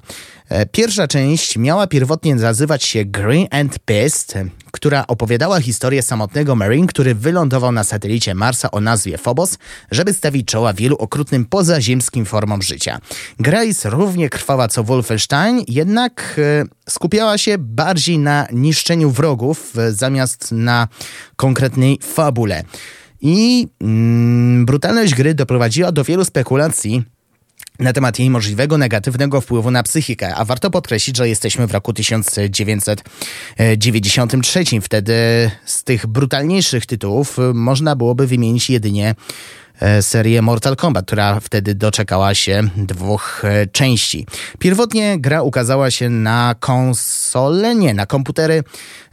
E, 0.50 0.66
pierwsza 0.66 1.08
część 1.08 1.58
miała 1.58 1.88
pierwotnie 1.88 2.36
nazywać 2.36 2.84
się 2.84 3.06
Green 3.06 3.48
and 3.52 3.80
Pissed, 3.80 4.34
która 4.72 5.08
opowiadała 5.08 5.62
historię 5.62 6.02
samotnego 6.02 6.56
Marine, 6.56 6.88
który 6.88 7.16
wylądował 7.16 7.72
na 7.72 7.84
satelicie 7.84 8.36
Marsa 8.36 8.72
o 8.72 8.82
nazwie 8.82 9.18
Phobos, 9.18 9.58
żeby 9.92 10.14
stawić 10.14 10.48
czoła 10.48 10.74
wielu 10.74 10.96
okrutnym 10.96 11.46
pozaziemskim 11.46 12.26
formom 12.26 12.62
życia. 12.62 13.00
Gra 13.40 13.64
jest 13.64 13.86
równie 13.86 14.30
krwawa 14.30 14.68
co 14.68 14.84
Wolfenstein, 14.84 15.64
jednak 15.68 16.36
e, 16.38 16.64
skupiała 16.90 17.38
się 17.38 17.58
bardziej 17.58 18.20
na 18.20 18.48
niszczeniu 18.52 19.12
wrogów 19.12 19.78
e, 19.78 19.92
zamiast 19.92 20.52
na 20.52 20.88
konkretnej 21.36 22.00
fabule. 22.04 22.64
I 23.22 23.68
mm, 23.82 24.66
brutalność 24.66 25.16
gry 25.16 25.34
doprowadziła 25.34 25.92
do 25.92 26.04
wielu 26.04 26.26
spekulacji 26.26 27.04
na 27.80 27.94
temat 27.94 28.20
jej 28.20 28.30
możliwego 28.30 28.78
negatywnego 28.78 29.42
wpływu 29.42 29.72
na 29.72 29.84
psychikę, 29.84 30.36
a 30.36 30.46
warto 30.46 30.72
podkreślić, 30.72 31.18
że 31.18 31.30
jesteśmy 31.30 31.68
w 31.68 31.72
roku 31.72 31.94
1993. 31.94 34.64
Wtedy 34.82 35.16
z 35.66 35.84
tych 35.84 36.08
brutalniejszych 36.08 36.86
tytułów 36.86 37.38
można 37.54 37.96
byłoby 37.96 38.28
wymienić 38.28 38.70
jedynie 38.70 39.16
serię 40.02 40.42
Mortal 40.42 40.76
Kombat, 40.76 41.06
która 41.06 41.40
wtedy 41.40 41.76
doczekała 41.76 42.36
się 42.36 42.64
dwóch 42.78 43.42
e, 43.46 43.68
części. 43.68 44.26
Pierwotnie 44.60 45.20
gra 45.20 45.42
ukazała 45.42 45.92
się 45.92 46.10
na 46.10 46.56
konsole, 46.60 47.76
nie, 47.76 47.94
na 47.94 48.06
komputery 48.06 48.64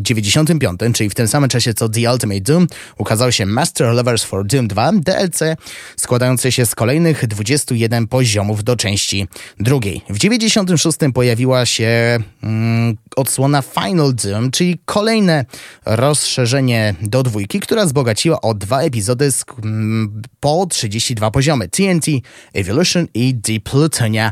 95, 0.02 0.80
czyli 0.94 1.10
w 1.10 1.16
tym 1.16 1.28
samym 1.28 1.50
czasie 1.50 1.74
co 1.74 1.90
The 1.90 2.12
Ultimate 2.12 2.42
Doom, 2.42 2.68
ukazał 2.98 3.32
się 3.32 3.46
Master 3.46 3.88
Lovers 3.88 4.24
for 4.24 4.46
Doom 4.46 4.68
2 4.68 4.92
DLC 4.94 5.40
składający 5.98 6.52
się 6.52 6.66
z 6.66 6.76
kolejnych 6.76 7.28
21 7.28 8.08
poziomów 8.08 8.64
do 8.64 8.76
części 8.76 9.28
drugiej. 9.60 10.02
W 10.10 10.18
96 10.18 10.98
pojawiła 11.14 11.66
się 11.66 12.20
mm, 12.44 12.98
odsłona 13.16 13.62
Final 13.62 14.16
Doom, 14.16 14.52
czyli 14.52 14.80
kolejne 14.86 15.46
rozszerzenie 15.86 16.96
do 17.02 17.24
dwójki, 17.24 17.60
która 17.60 17.86
wzbogaciła 17.86 18.42
o 18.42 18.54
dwa 18.54 18.82
epizody 18.82 19.32
z, 19.32 19.46
mm, 19.64 20.22
po 20.40 20.66
32 20.66 21.32
poziomy 21.32 21.70
TNT, 21.70 22.08
Evolution 22.54 23.08
i 23.14 23.36
Deep 23.36 23.64
Plutonia. 23.64 24.32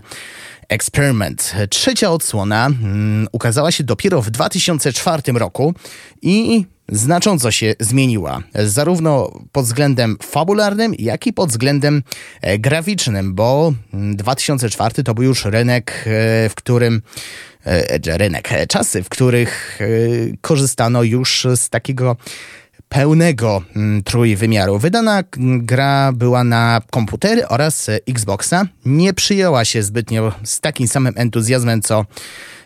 Experiment. 0.72 1.54
Trzecia 1.70 2.12
odsłona 2.12 2.66
mm, 2.66 3.28
ukazała 3.32 3.72
się 3.72 3.84
dopiero 3.84 4.22
w 4.22 4.30
2004 4.30 5.22
roku 5.34 5.74
i 6.22 6.66
znacząco 6.90 7.52
się 7.52 7.74
zmieniła, 7.80 8.44
zarówno 8.56 9.40
pod 9.52 9.66
względem 9.66 10.18
fabularnym, 10.24 10.94
jak 11.00 11.28
i 11.28 11.34
pod 11.34 11.50
względem 11.50 12.04
e, 12.42 12.60
graficznym, 12.60 13.36
bo 13.36 13.74
2004 13.94 14.94
mm, 14.96 15.06
to 15.06 15.14
był 15.14 15.24
już 15.24 15.46
rynek, 15.46 15.92
e, 15.92 16.50
w 16.50 16.56
którym 16.56 17.02
e, 17.66 18.18
rynek, 18.18 18.50
czasy, 18.68 19.04
w 19.04 19.10
których 19.10 19.80
korzystano 20.42 21.04
już 21.04 21.48
z 21.56 21.70
takiego 21.70 22.18
pełnego 22.92 23.64
mm, 23.76 24.04
trójwymiaru. 24.04 24.80
Wydana 24.80 25.24
gra 25.58 26.12
była 26.12 26.44
na 26.44 26.82
komputery 26.90 27.48
oraz 27.48 27.90
Xboxa. 28.08 28.68
Nie 28.86 29.14
przyjęła 29.14 29.66
się 29.66 29.84
zbytnio 29.84 30.34
z 30.44 30.60
takim 30.60 30.88
samym 30.88 31.14
entuzjazmem 31.18 31.82
co 31.82 32.06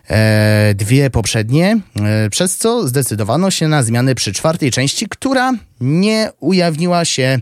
e, 0.09 0.73
dwie 0.75 1.09
poprzednie, 1.09 1.79
e, 1.99 2.29
przez 2.29 2.57
co 2.57 2.87
zdecydowano 2.87 3.51
się 3.51 3.67
na 3.67 3.83
zmiany 3.83 4.15
przy 4.15 4.33
czwartej 4.33 4.71
części, 4.71 5.07
która 5.09 5.53
nie 5.81 6.29
ujawniła 6.39 7.05
się 7.05 7.39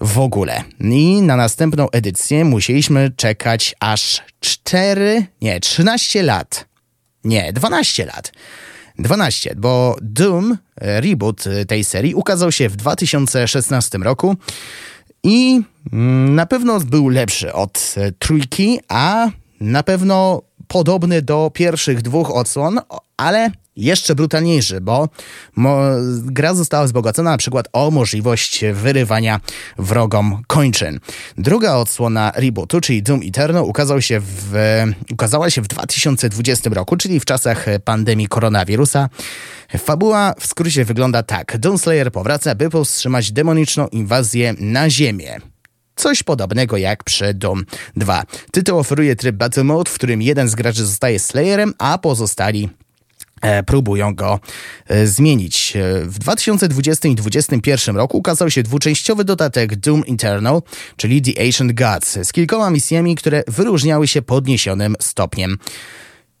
w 0.00 0.18
ogóle. 0.18 0.62
I 0.80 1.22
na 1.22 1.36
następną 1.36 1.90
edycję 1.90 2.44
musieliśmy 2.44 3.10
czekać 3.16 3.74
aż 3.80 4.22
4, 4.40 5.26
nie, 5.42 5.60
13 5.60 6.22
lat. 6.22 6.66
Nie, 7.24 7.52
12 7.52 8.06
lat. 8.06 8.32
12, 8.98 9.54
bo 9.56 9.96
Doom, 10.02 10.58
e, 10.80 11.00
reboot 11.00 11.46
e, 11.46 11.64
tej 11.64 11.84
serii, 11.84 12.14
ukazał 12.14 12.52
się 12.52 12.68
w 12.68 12.76
2016 12.76 13.98
roku 13.98 14.36
i 15.22 15.62
mm, 15.92 16.34
na 16.34 16.46
pewno 16.46 16.80
był 16.80 17.08
lepszy 17.08 17.52
od 17.52 17.94
e, 17.96 18.12
trójki, 18.12 18.80
a 18.88 19.30
na 19.60 19.82
pewno 19.82 20.42
podobny 20.68 21.22
do 21.22 21.50
pierwszych 21.54 22.02
dwóch 22.02 22.30
odsłon, 22.30 22.80
ale 23.16 23.50
jeszcze 23.76 24.14
brutalniejszy, 24.14 24.80
bo 24.80 25.08
gra 26.16 26.54
została 26.54 26.84
wzbogacona 26.84 27.30
na 27.30 27.36
przykład 27.36 27.68
o 27.72 27.90
możliwość 27.90 28.64
wyrywania 28.72 29.40
wrogom 29.78 30.42
kończyn. 30.46 31.00
Druga 31.38 31.74
odsłona 31.74 32.32
rebootu, 32.36 32.80
czyli 32.80 33.02
Doom 33.02 33.20
Eternal, 33.24 33.64
ukazał 33.64 34.02
się 34.02 34.20
w, 34.20 34.54
ukazała 35.12 35.50
się 35.50 35.62
w 35.62 35.68
2020 35.68 36.70
roku, 36.70 36.96
czyli 36.96 37.20
w 37.20 37.24
czasach 37.24 37.66
pandemii 37.84 38.28
koronawirusa. 38.28 39.08
Fabuła 39.78 40.34
w 40.40 40.46
skrócie 40.46 40.84
wygląda 40.84 41.22
tak. 41.22 41.58
Doomslayer 41.58 42.12
powraca, 42.12 42.54
by 42.54 42.70
powstrzymać 42.70 43.32
demoniczną 43.32 43.88
inwazję 43.88 44.54
na 44.58 44.90
Ziemię. 44.90 45.40
Coś 45.96 46.22
podobnego 46.22 46.76
jak 46.76 47.04
przy 47.04 47.34
Doom 47.34 47.64
2. 47.96 48.22
Tytuł 48.52 48.78
oferuje 48.78 49.16
tryb 49.16 49.36
Battle 49.36 49.64
Mode, 49.64 49.90
w 49.90 49.94
którym 49.94 50.22
jeden 50.22 50.48
z 50.48 50.54
graczy 50.54 50.86
zostaje 50.86 51.18
Slayerem, 51.18 51.74
a 51.78 51.98
pozostali 51.98 52.68
próbują 53.66 54.14
go 54.14 54.40
e, 54.88 55.06
zmienić. 55.06 55.76
E, 55.76 56.00
w 56.04 56.18
2020 56.18 57.08
i 57.08 57.14
2021 57.14 57.96
roku 57.96 58.18
ukazał 58.18 58.50
się 58.50 58.62
dwuczęściowy 58.62 59.24
dodatek 59.24 59.76
Doom 59.76 60.02
Eternal, 60.08 60.62
czyli 60.96 61.22
The 61.22 61.42
Ancient 61.44 61.72
Gods, 61.72 62.18
z 62.22 62.32
kilkoma 62.32 62.70
misjami, 62.70 63.14
które 63.14 63.42
wyróżniały 63.48 64.08
się 64.08 64.22
podniesionym 64.22 64.96
stopniem 65.00 65.58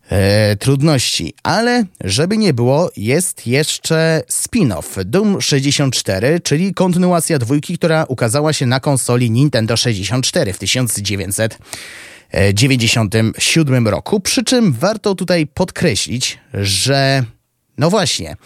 e, 0.08 0.56
trudności. 0.56 1.34
Ale 1.42 1.84
żeby 2.04 2.38
nie 2.38 2.54
było, 2.54 2.90
jest 2.96 3.46
jeszcze 3.46 4.22
spin-off 4.32 5.04
Doom 5.04 5.40
64, 5.40 6.40
czyli 6.40 6.74
kontynuacja 6.74 7.38
dwójki, 7.38 7.78
która 7.78 8.04
ukazała 8.08 8.52
się 8.52 8.66
na 8.66 8.80
konsoli 8.80 9.30
Nintendo 9.30 9.76
64 9.76 10.52
w 10.52 10.58
1997 12.34 13.88
roku. 13.88 14.20
Przy 14.20 14.44
czym 14.44 14.72
warto 14.72 15.14
tutaj 15.14 15.46
podkreślić, 15.46 16.38
że 16.54 17.24
no 17.78 17.90
właśnie, 17.90 18.36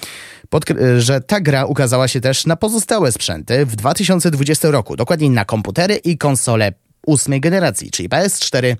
że 0.98 1.20
ta 1.20 1.40
gra 1.40 1.64
ukazała 1.64 2.08
się 2.08 2.20
też 2.20 2.46
na 2.46 2.56
pozostałe 2.56 3.12
sprzęty 3.12 3.66
w 3.66 3.76
2020 3.76 4.70
roku, 4.70 4.96
dokładniej 4.96 5.30
na 5.30 5.44
komputery 5.44 5.96
i 5.96 6.18
konsole 6.18 6.72
ósmej 7.06 7.40
generacji, 7.40 7.90
czyli 7.90 8.08
PS4, 8.08 8.76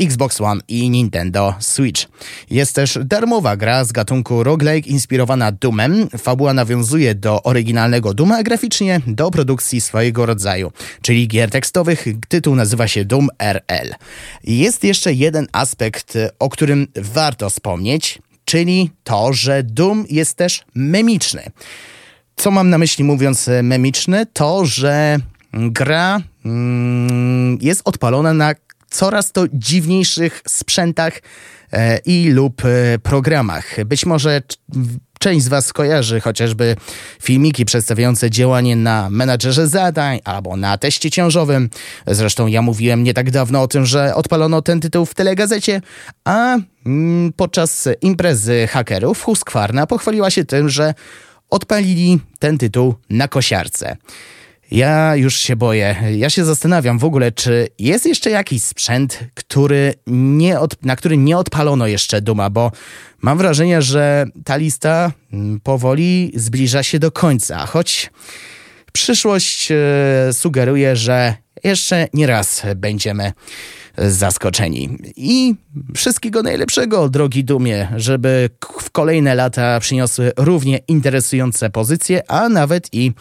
Xbox 0.00 0.40
One 0.40 0.60
i 0.68 0.90
Nintendo 0.90 1.54
Switch. 1.60 2.06
Jest 2.50 2.74
też 2.74 2.98
darmowa 3.04 3.56
gra 3.56 3.84
z 3.84 3.92
gatunku 3.92 4.44
roguelike 4.44 4.90
inspirowana 4.90 5.52
Doomem. 5.52 6.08
Fabuła 6.18 6.54
nawiązuje 6.54 7.14
do 7.14 7.42
oryginalnego 7.42 8.14
Dooma, 8.14 8.36
a 8.36 8.42
graficznie 8.42 9.00
do 9.06 9.30
produkcji 9.30 9.80
swojego 9.80 10.26
rodzaju, 10.26 10.72
czyli 11.02 11.28
gier 11.28 11.50
tekstowych. 11.50 12.06
Tytuł 12.28 12.54
nazywa 12.54 12.88
się 12.88 13.04
Doom 13.04 13.28
RL. 13.38 13.94
Jest 14.44 14.84
jeszcze 14.84 15.12
jeden 15.12 15.46
aspekt, 15.52 16.18
o 16.38 16.48
którym 16.48 16.86
warto 16.96 17.50
wspomnieć, 17.50 18.18
czyli 18.44 18.90
to, 19.04 19.32
że 19.32 19.62
Doom 19.62 20.04
jest 20.10 20.36
też 20.36 20.64
memiczny. 20.74 21.42
Co 22.36 22.50
mam 22.50 22.70
na 22.70 22.78
myśli 22.78 23.04
mówiąc 23.04 23.50
memiczny? 23.62 24.26
To, 24.32 24.66
że 24.66 25.18
gra 25.52 26.20
mm, 26.44 27.58
jest 27.60 27.82
odpalona 27.84 28.32
na 28.34 28.54
coraz 28.94 29.32
to 29.32 29.44
dziwniejszych 29.52 30.42
sprzętach 30.48 31.22
e, 31.72 31.98
i 31.98 32.30
lub 32.30 32.62
e, 32.64 32.98
programach. 32.98 33.84
Być 33.84 34.06
może 34.06 34.42
część 35.18 35.44
z 35.44 35.48
Was 35.48 35.72
kojarzy 35.72 36.20
chociażby 36.20 36.76
filmiki 37.22 37.64
przedstawiające 37.64 38.30
działanie 38.30 38.76
na 38.76 39.10
menadżerze 39.10 39.68
zadań 39.68 40.20
albo 40.24 40.56
na 40.56 40.78
teście 40.78 41.10
ciążowym. 41.10 41.70
Zresztą 42.06 42.46
ja 42.46 42.62
mówiłem 42.62 43.04
nie 43.04 43.14
tak 43.14 43.30
dawno 43.30 43.62
o 43.62 43.68
tym, 43.68 43.86
że 43.86 44.14
odpalono 44.14 44.62
ten 44.62 44.80
tytuł 44.80 45.06
w 45.06 45.14
telegazecie, 45.14 45.80
a 46.24 46.56
mm, 46.86 47.32
podczas 47.32 47.88
imprezy 48.00 48.66
hakerów 48.66 49.22
Husqvarna 49.22 49.86
pochwaliła 49.86 50.30
się 50.30 50.44
tym, 50.44 50.68
że 50.68 50.94
odpalili 51.50 52.20
ten 52.38 52.58
tytuł 52.58 52.94
na 53.10 53.28
kosiarce. 53.28 53.96
Ja 54.74 55.16
już 55.16 55.38
się 55.38 55.56
boję. 55.56 55.96
Ja 56.16 56.30
się 56.30 56.44
zastanawiam 56.44 56.98
w 56.98 57.04
ogóle, 57.04 57.32
czy 57.32 57.68
jest 57.78 58.06
jeszcze 58.06 58.30
jakiś 58.30 58.62
sprzęt, 58.62 59.18
który 59.34 59.94
nie 60.06 60.60
od, 60.60 60.84
na 60.84 60.96
który 60.96 61.16
nie 61.16 61.38
odpalono 61.38 61.86
jeszcze 61.86 62.22
Duma, 62.22 62.50
bo 62.50 62.72
mam 63.22 63.38
wrażenie, 63.38 63.82
że 63.82 64.26
ta 64.44 64.56
lista 64.56 65.12
mm, 65.32 65.60
powoli 65.60 66.32
zbliża 66.34 66.82
się 66.82 66.98
do 66.98 67.10
końca, 67.10 67.66
choć 67.66 68.10
przyszłość 68.92 69.68
e, 69.70 69.76
sugeruje, 70.32 70.96
że 70.96 71.34
jeszcze 71.64 72.08
nie 72.14 72.26
raz 72.26 72.62
będziemy 72.76 73.32
zaskoczeni. 73.98 74.98
I 75.16 75.54
wszystkiego 75.94 76.42
najlepszego, 76.42 77.08
drogi 77.08 77.44
Dumie, 77.44 77.88
żeby 77.96 78.50
w 78.80 78.90
kolejne 78.90 79.34
lata 79.34 79.80
przyniosły 79.80 80.32
równie 80.36 80.78
interesujące 80.88 81.70
pozycje, 81.70 82.30
a 82.30 82.48
nawet 82.48 82.88
i 82.92 83.12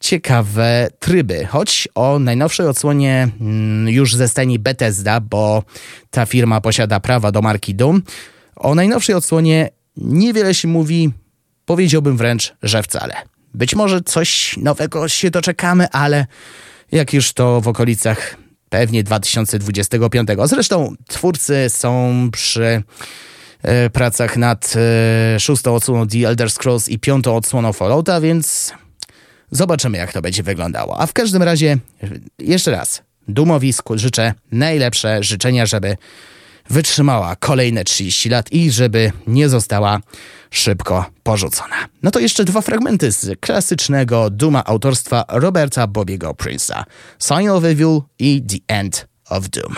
ciekawe 0.00 0.88
tryby. 0.98 1.46
Choć 1.46 1.88
o 1.94 2.18
najnowszej 2.18 2.66
odsłonie 2.66 3.28
mm, 3.40 3.88
już 3.88 4.14
ze 4.14 4.28
stajni 4.28 4.58
Bethesda, 4.58 5.20
bo 5.20 5.62
ta 6.10 6.26
firma 6.26 6.60
posiada 6.60 7.00
prawa 7.00 7.32
do 7.32 7.42
marki 7.42 7.74
Doom, 7.74 8.02
o 8.56 8.74
najnowszej 8.74 9.14
odsłonie 9.14 9.68
niewiele 9.96 10.54
się 10.54 10.68
mówi, 10.68 11.10
powiedziałbym 11.64 12.16
wręcz, 12.16 12.54
że 12.62 12.82
wcale. 12.82 13.14
Być 13.54 13.74
może 13.74 14.00
coś 14.00 14.56
nowego 14.56 15.08
się 15.08 15.30
doczekamy, 15.30 15.90
ale 15.90 16.26
jak 16.92 17.12
już 17.12 17.32
to 17.32 17.60
w 17.60 17.68
okolicach 17.68 18.36
pewnie 18.78 19.02
2025. 19.02 20.28
Zresztą 20.44 20.94
twórcy 21.08 21.66
są 21.68 22.28
przy 22.32 22.82
e, 23.62 23.90
pracach 23.90 24.36
nad 24.36 24.74
e, 24.76 25.40
szóstą 25.40 25.74
odsłoną 25.74 26.06
The 26.06 26.28
Elder 26.28 26.50
Scrolls 26.50 26.88
i 26.88 26.98
piątą 26.98 27.36
odsłoną 27.36 27.72
Fallouta, 27.72 28.20
więc 28.20 28.72
zobaczymy 29.50 29.98
jak 29.98 30.12
to 30.12 30.22
będzie 30.22 30.42
wyglądało. 30.42 31.00
A 31.00 31.06
w 31.06 31.12
każdym 31.12 31.42
razie 31.42 31.78
jeszcze 32.38 32.70
raz 32.70 33.02
Dumowi 33.28 33.74
życzę 33.94 34.34
najlepsze 34.52 35.22
życzenia, 35.22 35.66
żeby 35.66 35.96
wytrzymała 36.70 37.36
kolejne 37.36 37.84
30 37.84 38.28
lat 38.28 38.52
i 38.52 38.70
żeby 38.70 39.12
nie 39.26 39.48
została 39.48 40.00
szybko 40.50 41.06
porzucona. 41.22 41.76
No 42.02 42.10
to 42.10 42.20
jeszcze 42.20 42.44
dwa 42.44 42.60
fragmenty 42.60 43.12
z 43.12 43.40
klasycznego 43.40 44.30
Duma 44.30 44.64
autorstwa 44.64 45.24
Roberta 45.28 45.86
Bobiego 45.86 46.30
Prince'a. 46.30 46.84
Sign 47.18 47.48
of 47.48 47.64
Evil 47.64 48.00
i 48.18 48.42
The 48.42 48.74
End 48.74 49.06
of 49.30 49.48
Doom. 49.48 49.74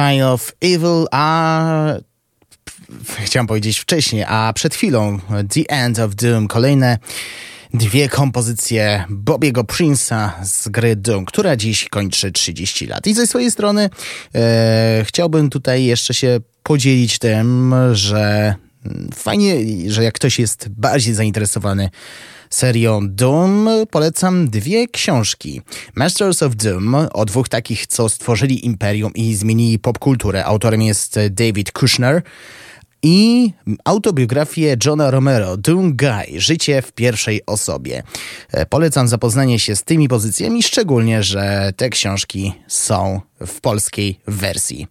Sign 0.00 0.22
of 0.22 0.52
Evil, 0.60 1.06
a 1.10 1.94
chciałem 3.18 3.46
powiedzieć 3.46 3.78
wcześniej, 3.78 4.24
a 4.28 4.52
przed 4.52 4.74
chwilą 4.74 5.18
The 5.54 5.62
End 5.68 5.98
of 5.98 6.14
Doom, 6.14 6.48
kolejne 6.48 6.98
dwie 7.74 8.08
kompozycje 8.08 9.04
Bobiego 9.08 9.62
Prince'a 9.62 10.30
z 10.42 10.68
gry 10.68 10.96
Doom, 10.96 11.24
która 11.24 11.56
dziś 11.56 11.88
kończy 11.88 12.32
30 12.32 12.86
lat. 12.86 13.06
I 13.06 13.14
ze 13.14 13.26
swojej 13.26 13.50
strony 13.50 13.90
e, 14.34 15.04
chciałbym 15.06 15.50
tutaj 15.50 15.84
jeszcze 15.84 16.14
się 16.14 16.40
podzielić 16.62 17.18
tym, 17.18 17.74
że 17.92 18.54
fajnie, 19.14 19.54
że 19.86 20.04
jak 20.04 20.14
ktoś 20.14 20.38
jest 20.38 20.68
bardziej 20.68 21.14
zainteresowany 21.14 21.90
serią 22.60 23.00
Doom 23.08 23.68
polecam 23.90 24.50
dwie 24.50 24.88
książki. 24.88 25.60
Masters 25.94 26.42
of 26.42 26.56
Doom 26.56 26.94
o 27.12 27.24
dwóch 27.24 27.48
takich, 27.48 27.86
co 27.86 28.08
stworzyli 28.08 28.66
imperium 28.66 29.12
i 29.14 29.34
zmienili 29.34 29.78
popkulturę. 29.78 30.44
Autorem 30.44 30.82
jest 30.82 31.18
David 31.30 31.72
Kushner 31.72 32.22
i 33.02 33.52
autobiografię 33.84 34.76
Johna 34.84 35.10
Romero, 35.10 35.56
Doom 35.56 35.96
Guy, 35.96 36.40
Życie 36.40 36.82
w 36.82 36.92
pierwszej 36.92 37.46
osobie. 37.46 38.02
E, 38.52 38.66
polecam 38.66 39.08
zapoznanie 39.08 39.58
się 39.58 39.76
z 39.76 39.82
tymi 39.84 40.08
pozycjami, 40.08 40.62
szczególnie, 40.62 41.22
że 41.22 41.72
te 41.76 41.90
książki 41.90 42.52
są 42.68 43.20
w 43.46 43.60
polskiej 43.60 44.20
wersji 44.26 44.86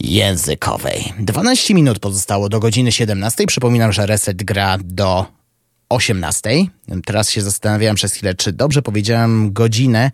językowej. 0.00 1.12
12 1.18 1.74
minut 1.74 1.98
pozostało 1.98 2.48
do 2.48 2.60
godziny 2.60 2.92
17. 2.92 3.46
Przypominam, 3.46 3.92
że 3.92 4.06
reset 4.06 4.42
gra 4.42 4.78
do 4.84 5.39
18. 5.90 6.50
Teraz 7.04 7.30
się 7.30 7.42
zastanawiałem 7.42 7.96
przez 7.96 8.12
chwilę, 8.12 8.34
czy 8.34 8.52
dobrze 8.52 8.82
powiedziałem 8.82 9.52
godzinę, 9.52 10.10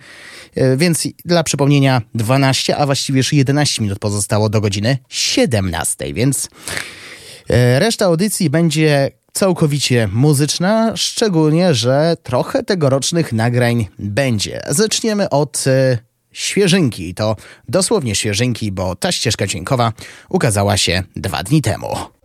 e, 0.55 0.77
więc 0.77 1.09
dla 1.25 1.43
przypomnienia 1.43 2.03
12, 2.15 2.77
a 2.77 2.87
właściwie 2.87 3.19
już 3.19 3.33
11 3.33 3.83
minut 3.83 3.99
pozostało 3.99 4.49
do 4.49 4.61
godziny 4.61 4.99
17, 5.09 6.15
więc 6.15 6.49
e, 7.51 7.79
reszta 7.79 8.05
audycji 8.05 8.51
będzie 8.51 9.11
całkowicie 9.33 10.09
muzyczna, 10.13 10.93
szczególnie, 10.97 11.75
że 11.75 12.17
trochę 12.23 12.63
tegorocznych 12.63 13.33
nagrań 13.33 13.89
będzie. 13.99 14.63
Zaczniemy 14.69 15.31
od 15.31 15.65
e, 15.67 15.99
świeżynki. 16.33 17.15
To 17.15 17.37
dosłownie 17.69 18.15
świeżynki, 18.15 18.73
bo 18.73 18.95
ta 18.95 19.13
ścieżka 19.13 19.47
dźwiękowa 19.47 19.93
ukazała 20.29 20.77
się 20.77 21.03
dwa 21.17 21.43
dni 21.43 21.63
temu. 21.63 22.16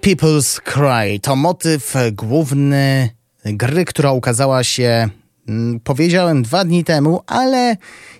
People's 0.00 0.60
Cry 0.60 1.20
to 1.20 1.36
motyw 1.36 1.94
główny 2.12 3.10
gry, 3.44 3.84
która 3.84 4.12
ukazała 4.12 4.64
się, 4.64 5.08
mm, 5.48 5.80
powiedziałem, 5.80 6.42
dwa 6.42 6.64
dni 6.64 6.84
temu, 6.84 7.22
ale 7.26 7.76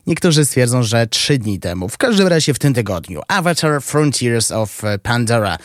niektórzy 0.06 0.44
stwierdzą, 0.44 0.82
że 0.82 1.06
trzy 1.06 1.38
dni 1.38 1.58
temu. 1.58 1.88
W 1.88 1.98
każdym 1.98 2.26
razie 2.26 2.54
w 2.54 2.58
tym 2.58 2.74
tygodniu. 2.74 3.20
Avatar 3.28 3.82
Frontiers 3.82 4.52
of 4.52 4.82
Pandora 5.02 5.58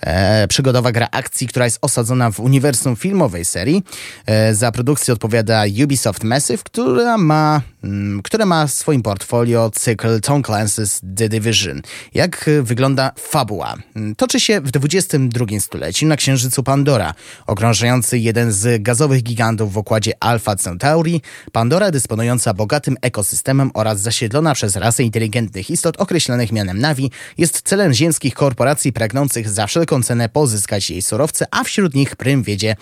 e, 0.00 0.48
przygodowa 0.48 0.92
gra 0.92 1.08
akcji, 1.10 1.48
która 1.48 1.64
jest 1.64 1.78
osadzona 1.82 2.30
w 2.30 2.40
uniwersum 2.40 2.96
filmowej 2.96 3.44
serii. 3.44 3.82
E, 4.26 4.54
za 4.54 4.72
produkcję 4.72 5.14
odpowiada 5.14 5.62
Ubisoft 5.84 6.24
Massive, 6.24 6.62
która 6.62 7.18
ma, 7.18 7.62
mm, 7.84 8.22
które 8.22 8.46
ma 8.46 8.66
w 8.66 8.72
swoim 8.72 9.02
portfolio 9.02 9.70
cykl 9.74 10.20
Tom 10.20 10.42
Clancy's 10.42 11.00
The 11.16 11.28
Division. 11.28 11.82
Jak 12.14 12.50
wygląda 12.62 13.12
fabuła? 13.18 13.74
Mm, 13.96 14.14
toczy 14.14 14.40
się 14.40 14.60
w 14.60 14.70
XXI 14.76 15.60
stuleciu 15.60 16.06
na 16.06 16.16
księżycu 16.16 16.62
Pandora, 16.62 17.14
okrążający 17.46 18.18
jeden 18.18 18.52
z 18.52 18.82
gazowych 18.82 19.22
gigantów 19.22 19.72
w 19.72 19.76
układzie 19.76 20.12
Alpha 20.20 20.56
Centauri. 20.56 21.22
Pandora 21.52 21.90
dysponująca 21.90 22.54
bogatym 22.54 22.96
ekosystemem 23.02 23.70
oraz 23.74 24.00
zasiedlona 24.00 24.54
przez 24.54 24.76
rasę 24.76 25.02
inteligentnych 25.02 25.70
istot 25.70 25.96
określonych 25.96 26.52
mianem 26.52 26.78
Navi 26.78 27.10
jest 27.38 27.62
celem 27.62 27.92
ziemskich 27.92 28.34
korporacji 28.34 28.92
pragnących 28.92 29.48
za 29.48 29.66
wszelką 29.66 29.89
wszelką 29.90 30.02
cenę 30.02 30.28
pozyskać 30.28 30.90
jej 30.90 31.02
surowce, 31.02 31.46
a 31.50 31.64
wśród 31.64 31.94
nich 31.94 32.16
prym 32.16 32.42
wiedzie 32.42 32.76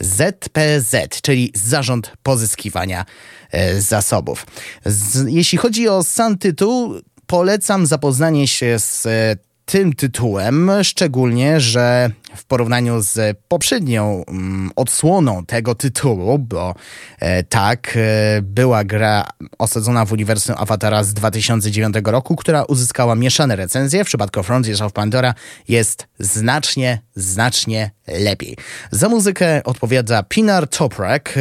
ZPZ, 0.00 1.20
czyli 1.22 1.52
Zarząd 1.54 2.12
Pozyskiwania 2.22 3.04
e, 3.50 3.80
Zasobów. 3.80 4.46
Z, 4.84 5.28
jeśli 5.28 5.58
chodzi 5.58 5.88
o 5.88 6.04
sam 6.04 6.38
tytuł, 6.38 6.94
polecam 7.26 7.86
zapoznanie 7.86 8.48
się 8.48 8.78
z 8.78 9.06
e, 9.06 9.36
tym 9.70 9.92
tytułem, 9.92 10.70
szczególnie, 10.82 11.60
że 11.60 12.10
w 12.36 12.44
porównaniu 12.44 13.02
z 13.02 13.38
poprzednią 13.48 14.24
mm, 14.28 14.70
odsłoną 14.76 15.46
tego 15.46 15.74
tytułu, 15.74 16.38
bo 16.38 16.74
e, 17.18 17.42
tak, 17.42 17.96
e, 17.96 18.42
była 18.42 18.84
gra 18.84 19.28
osadzona 19.58 20.04
w 20.04 20.12
uniwersum 20.12 20.54
Avatara 20.58 21.04
z 21.04 21.14
2009 21.14 21.96
roku, 22.04 22.36
która 22.36 22.64
uzyskała 22.64 23.14
mieszane 23.14 23.56
recenzje. 23.56 24.04
W 24.04 24.06
przypadku 24.06 24.42
Frontiers 24.42 24.80
of 24.80 24.92
Pandora 24.92 25.34
jest 25.68 26.06
znacznie, 26.18 27.02
znacznie 27.14 27.90
lepiej. 28.06 28.56
Za 28.90 29.08
muzykę 29.08 29.64
odpowiada 29.64 30.22
Pinar 30.22 30.68
Toprak, 30.68 31.34
e, 31.36 31.40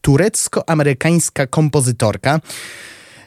turecko-amerykańska 0.00 1.46
kompozytorka. 1.46 2.40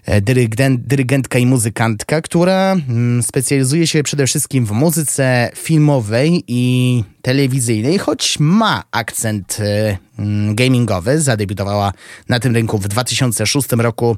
E, 0.09 0.21
dyrygent, 0.21 0.81
dyrygentka 0.81 1.39
i 1.39 1.45
muzykantka, 1.45 2.21
która 2.21 2.75
mm, 2.89 3.23
specjalizuje 3.23 3.87
się 3.87 4.03
przede 4.03 4.27
wszystkim 4.27 4.65
w 4.65 4.71
muzyce 4.71 5.51
filmowej 5.55 6.43
i 6.47 7.03
telewizyjnej, 7.21 7.97
choć 7.97 8.39
ma 8.39 8.83
akcent 8.91 9.57
e, 9.59 9.97
mm, 10.19 10.55
gamingowy. 10.55 11.21
Zadebiutowała 11.21 11.91
na 12.29 12.39
tym 12.39 12.55
rynku 12.55 12.77
w 12.77 12.87
2006 12.87 13.71
roku 13.71 14.17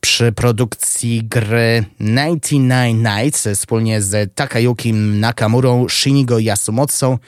przy 0.00 0.32
produkcji 0.32 1.22
gry 1.24 1.84
99 2.00 3.04
Nights 3.04 3.48
wspólnie 3.54 4.02
z 4.02 4.34
Takayuki 4.34 4.92
Nakamurą, 4.92 5.88
Shinigo 5.88 6.38
Yasumotsu 6.38 7.18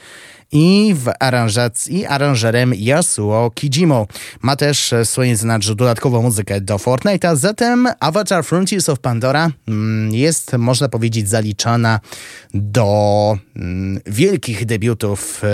i 0.53 0.95
w 0.95 1.11
aranżacji 1.21 2.07
aranżerem 2.07 2.75
Yasuo 2.75 3.51
Kijimo. 3.51 4.07
Ma 4.43 4.57
też 4.57 4.95
swoje 5.05 5.37
zanadrzu 5.37 5.75
dodatkową 5.75 6.23
muzykę 6.23 6.61
do 6.61 6.77
Fortnite'a, 6.77 7.37
zatem 7.37 7.89
Avatar 8.01 8.45
Frontiers 8.45 8.89
of 8.89 9.01
Pandora 9.01 9.51
mm, 9.69 10.15
jest, 10.15 10.53
można 10.53 10.89
powiedzieć, 10.89 11.29
zaliczana 11.29 12.01
do 12.55 13.39
mm, 13.57 14.01
wielkich 14.07 14.67
debiutów 14.67 15.43
e, 15.45 15.49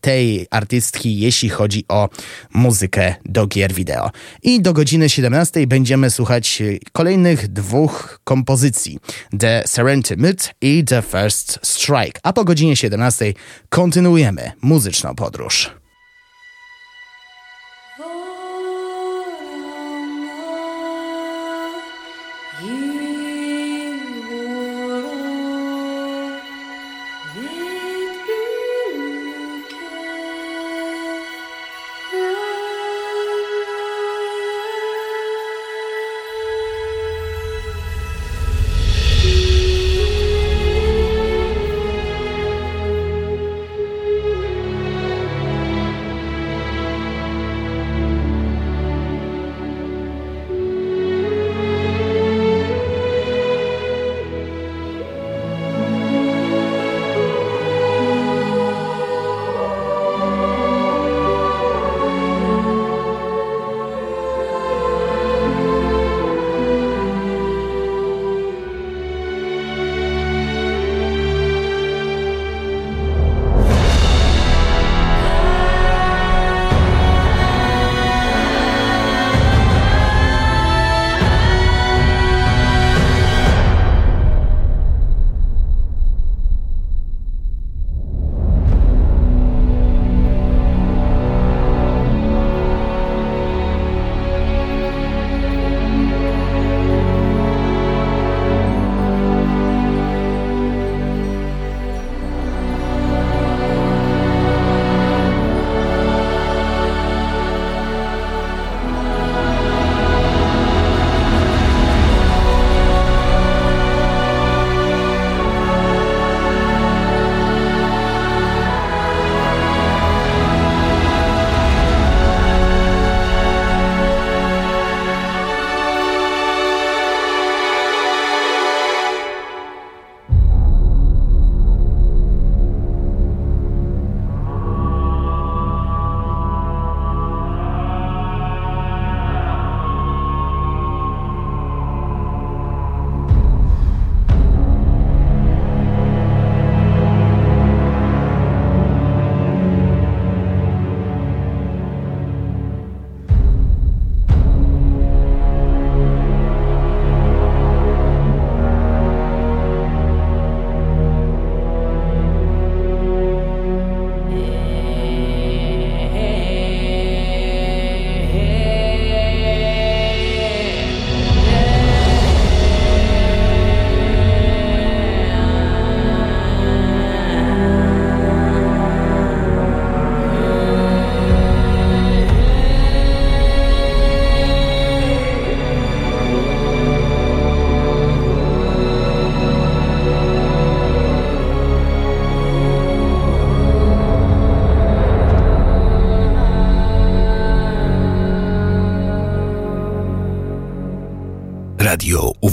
tej 0.00 0.46
artystki, 0.50 1.18
jeśli 1.18 1.48
chodzi 1.48 1.84
o 1.88 2.08
muzykę 2.54 3.14
do 3.24 3.46
gier 3.46 3.72
wideo. 3.72 4.10
I 4.42 4.62
do 4.62 4.72
godziny 4.72 5.08
17 5.08 5.66
będziemy 5.66 6.10
słuchać 6.10 6.62
kolejnych 6.92 7.48
dwóch 7.48 8.20
kompozycji: 8.24 8.98
The 9.38 9.62
Serenity 9.66 10.16
Myth 10.16 10.54
i 10.60 10.84
The 10.84 11.02
First 11.02 11.58
Strike. 11.62 12.20
A 12.22 12.32
po 12.32 12.44
godzinie 12.44 12.76
17 12.76 13.34
kontynuujemy 13.68 14.37
muzyczną 14.62 15.14
podróż. 15.14 15.70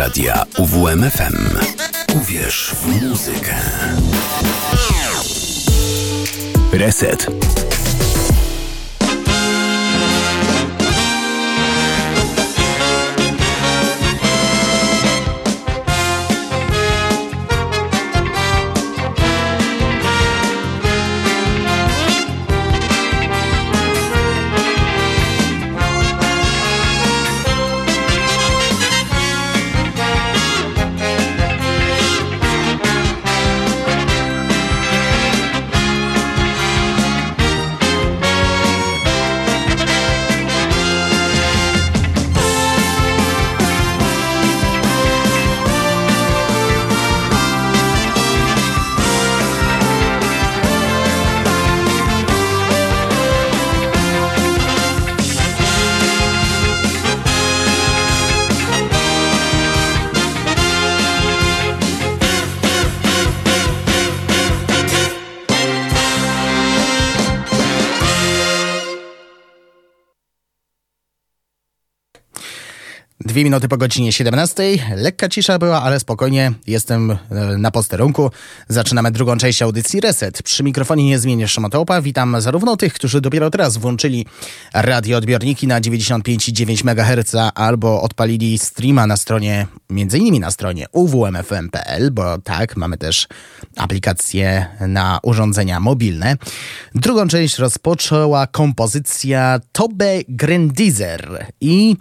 Radia 0.00 0.46
UWMFM. 0.58 1.58
Uwierz 2.14 2.74
w 2.74 3.02
muzykę. 3.02 3.54
Reset. 6.72 7.26
Minuty 73.50 73.68
po 73.68 73.76
godzinie 73.76 74.12
17. 74.12 74.62
Lekka 74.96 75.28
cisza 75.28 75.58
była, 75.58 75.82
ale 75.82 76.00
spokojnie. 76.00 76.52
Jestem 76.66 77.10
e, 77.10 77.16
na 77.58 77.70
posterunku. 77.70 78.30
Zaczynamy 78.68 79.10
drugą 79.10 79.36
część 79.36 79.62
audycji 79.62 80.00
Reset. 80.00 80.42
Przy 80.42 80.62
mikrofonie 80.62 81.04
niezmiennie 81.04 81.48
Szymotołpa. 81.48 82.02
Witam 82.02 82.40
zarówno 82.40 82.76
tych, 82.76 82.92
którzy 82.92 83.20
dopiero 83.20 83.50
teraz 83.50 83.76
włączyli 83.76 84.26
radioodbiorniki 84.74 85.66
na 85.66 85.80
95,9 85.80 86.90
MHz 86.90 87.52
albo 87.54 88.02
odpalili 88.02 88.58
streama 88.58 89.06
na 89.06 89.16
stronie, 89.16 89.66
między 89.90 90.18
innymi 90.18 90.40
na 90.40 90.50
stronie 90.50 90.86
uwmfm.pl, 90.92 92.10
bo 92.10 92.38
tak, 92.38 92.76
mamy 92.76 92.98
też 92.98 93.28
aplikacje 93.76 94.66
na 94.80 95.18
urządzenia 95.22 95.80
mobilne. 95.80 96.36
Drugą 96.94 97.28
część 97.28 97.58
rozpoczęła 97.58 98.46
kompozycja 98.46 99.60
Tobe 99.72 100.18
Grendizer 100.28 101.46
i 101.60 101.96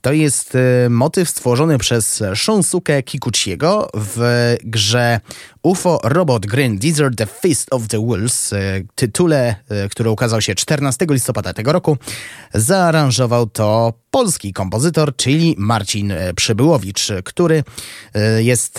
to 0.00 0.12
jest 0.12 0.54
e, 0.54 0.88
motyw 0.90 1.28
stworzony 1.28 1.78
przez 1.78 2.22
Shunsuke 2.34 3.02
Kikuchiego 3.02 3.88
w 3.94 4.56
grze 4.64 5.20
UFO 5.62 6.00
Robot 6.04 6.46
Grendizer 6.46 7.16
The 7.16 7.26
Fist 7.26 7.68
of 7.70 7.88
the 7.88 8.06
Wolves, 8.06 8.52
e, 8.52 8.56
tytule, 8.94 9.56
e, 9.68 9.88
który 9.88 10.10
ukazał 10.10 10.40
się 10.40 10.54
14 10.54 11.06
listopada 11.10 11.52
tego 11.52 11.72
roku. 11.72 11.96
Zaaranżował 12.54 13.46
to 13.46 13.92
polski 14.10 14.52
kompozytor, 14.52 15.16
czyli 15.16 15.54
Marcin 15.58 16.12
Przybyłowicz, 16.36 17.08
który 17.24 17.64
jest 18.38 18.78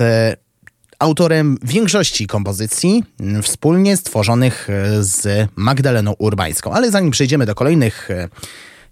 autorem 1.00 1.58
większości 1.64 2.28
kompozycji 2.28 3.04
wspólnie 3.42 3.98
stworzonych 3.98 4.68
z 5.00 5.50
Magdaleną 5.56 6.14
Urbańską. 6.14 6.74
Ale 6.74 6.92
zanim 6.92 7.12
przejdziemy 7.12 7.46
do 7.46 7.56
kolejnych 7.56 8.10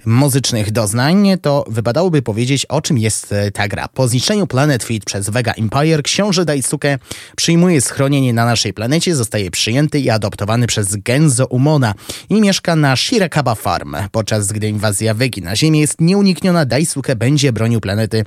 muzycznych 0.06 0.72
doznań, 0.72 1.28
to 1.42 1.66
wypadałoby 1.68 2.22
powiedzieć, 2.22 2.66
o 2.66 2.82
czym 2.82 2.98
jest 2.98 3.32
e, 3.32 3.52
ta 3.52 3.68
gra. 3.68 3.88
Po 3.88 4.08
zniszczeniu 4.08 4.48
Planet 4.48 4.84
Feed 4.84 5.06
przez 5.06 5.30
Vega 5.30 5.54
Empire, 5.54 6.04
książę 6.04 6.46
Daisuke 6.46 7.00
przyjmuje 7.36 7.82
schronienie 7.82 8.34
na 8.34 8.46
naszej 8.46 8.74
planecie, 8.74 9.16
zostaje 9.16 9.52
przyjęty 9.52 10.00
i 10.00 10.10
adoptowany 10.10 10.68
przez 10.68 10.96
Genzo 10.96 11.46
Umona 11.46 11.94
i 12.30 12.42
mieszka 12.42 12.76
na 12.76 12.96
Shirakaba 12.96 13.56
Farm. 13.56 13.96
Podczas 14.12 14.52
gdy 14.52 14.68
inwazja 14.68 15.14
Vegi 15.14 15.42
na 15.42 15.56
Ziemię 15.56 15.80
jest 15.80 16.02
nieunikniona, 16.02 16.66
Daisuke 16.66 17.16
będzie 17.16 17.54
bronił 17.54 17.82
planety 17.82 18.26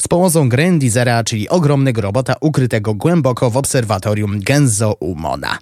z 0.00 0.08
pomocą 0.08 0.48
Grandizera, 0.48 1.24
czyli 1.24 1.48
ogromnego 1.48 2.00
robota 2.00 2.34
ukrytego 2.40 2.94
głęboko 2.94 3.50
w 3.50 3.56
obserwatorium 3.56 4.40
Genzo 4.40 4.96
Umona. 5.00 5.58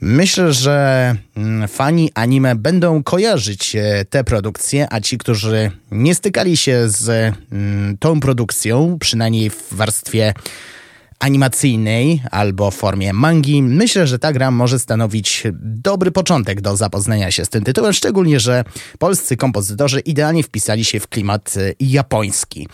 Myślę, 0.00 0.52
że 0.52 1.16
mm, 1.36 1.68
fani 1.68 2.10
anime 2.14 2.54
będą 2.54 3.02
kojarzyć 3.02 3.76
e, 3.76 4.04
te 4.10 4.24
produkcje, 4.24 4.86
a 4.90 5.00
ci, 5.00 5.18
którzy 5.18 5.70
nie 5.90 6.14
stykali 6.14 6.56
się 6.56 6.88
z 6.88 7.34
mm, 7.52 7.98
tą 7.98 8.20
produkcją, 8.20 8.96
przynajmniej 9.00 9.50
w 9.50 9.68
warstwie 9.72 10.34
animacyjnej 11.18 12.22
albo 12.30 12.70
w 12.70 12.74
formie 12.74 13.12
mangi, 13.12 13.62
myślę, 13.62 14.06
że 14.06 14.18
ta 14.18 14.32
gra 14.32 14.50
może 14.50 14.78
stanowić 14.78 15.42
dobry 15.62 16.10
początek 16.10 16.60
do 16.60 16.76
zapoznania 16.76 17.30
się 17.30 17.44
z 17.44 17.48
tym 17.48 17.64
tytułem, 17.64 17.92
szczególnie, 17.92 18.40
że 18.40 18.64
polscy 18.98 19.36
kompozytorzy 19.36 20.00
idealnie 20.00 20.42
wpisali 20.42 20.84
się 20.84 21.00
w 21.00 21.08
klimat 21.08 21.54
e, 21.56 21.72
japoński 21.80 22.68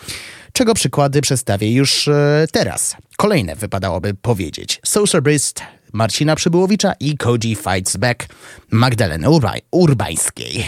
czego 0.59 0.73
przykłady 0.73 1.21
przedstawię 1.21 1.73
już 1.73 2.07
e, 2.07 2.45
teraz. 2.51 2.95
Kolejne 3.17 3.55
wypadałoby 3.55 4.13
powiedzieć. 4.13 4.81
Social 4.85 5.21
Brist 5.21 5.61
Marcina 5.93 6.35
Przybyłowicza 6.35 6.93
i 6.99 7.17
Koji 7.17 7.55
Fights 7.55 7.97
Back 7.97 8.27
Magdaleny 8.71 9.27
Urbańskiej. 9.71 10.67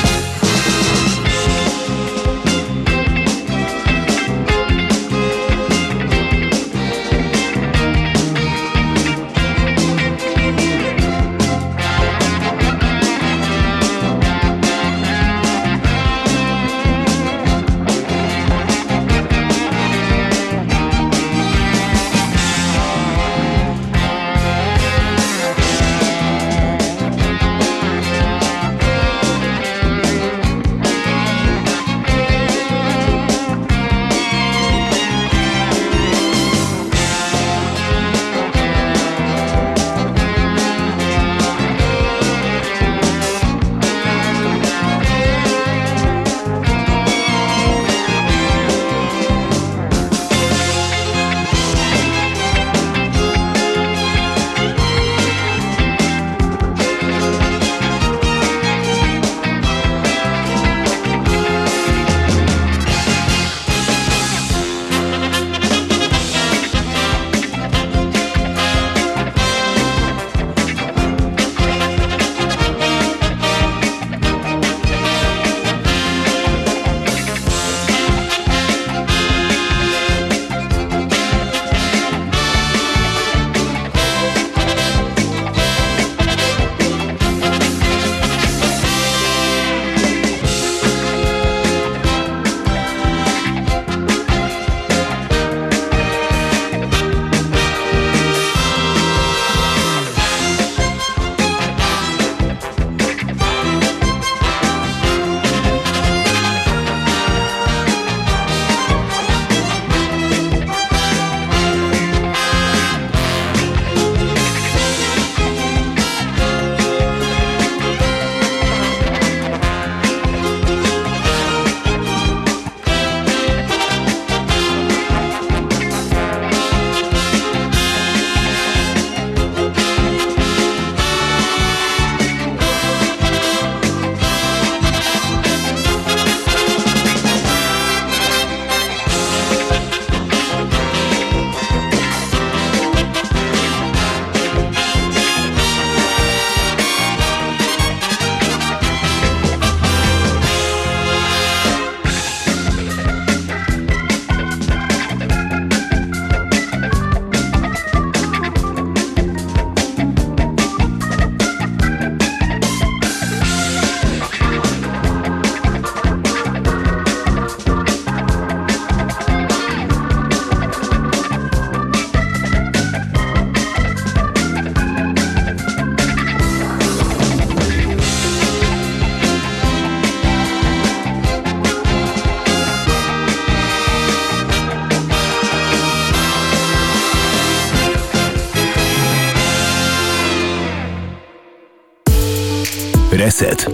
Reset. 193.41 193.65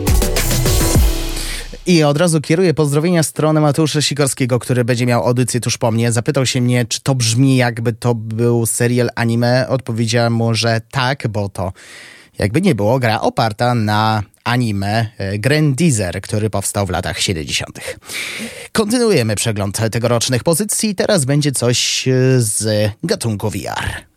I 1.85 2.03
od 2.03 2.17
razu 2.17 2.41
kieruję 2.41 2.73
pozdrowienia 2.73 3.23
w 3.23 3.25
stronę 3.25 3.61
Mateusza 3.61 4.01
Sikorskiego, 4.01 4.59
który 4.59 4.85
będzie 4.85 5.05
miał 5.05 5.27
audycję 5.27 5.59
tuż 5.59 5.77
po 5.77 5.91
mnie. 5.91 6.11
Zapytał 6.11 6.45
się 6.45 6.61
mnie, 6.61 6.85
czy 6.85 7.01
to 7.01 7.15
brzmi 7.15 7.57
jakby 7.57 7.93
to 7.93 8.15
był 8.15 8.65
serial 8.65 9.09
anime. 9.15 9.69
Odpowiedziałem 9.69 10.33
mu, 10.33 10.53
że 10.53 10.81
tak, 10.91 11.27
bo 11.27 11.49
to 11.49 11.73
jakby 12.39 12.61
nie 12.61 12.75
było 12.75 12.99
gra 12.99 13.21
oparta 13.21 13.75
na 13.75 14.23
anime 14.43 15.07
e, 15.17 15.39
Grandizer, 15.39 16.21
który 16.21 16.49
powstał 16.49 16.85
w 16.85 16.89
latach 16.89 17.19
70. 17.19 17.79
Kontynuujemy 18.71 19.35
przegląd 19.35 19.77
tegorocznych 19.91 20.43
pozycji. 20.43 20.95
Teraz 20.95 21.25
będzie 21.25 21.51
coś 21.51 22.07
e, 22.07 22.11
z 22.37 22.91
gatunku 23.03 23.49
VR. 23.49 24.16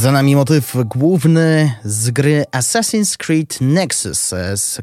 Za 0.00 0.12
nami 0.12 0.36
motyw 0.36 0.76
główny 0.84 1.72
z 1.84 2.10
gry 2.10 2.44
Assassin's 2.52 3.16
Creed 3.16 3.60
Nexus, 3.60 4.34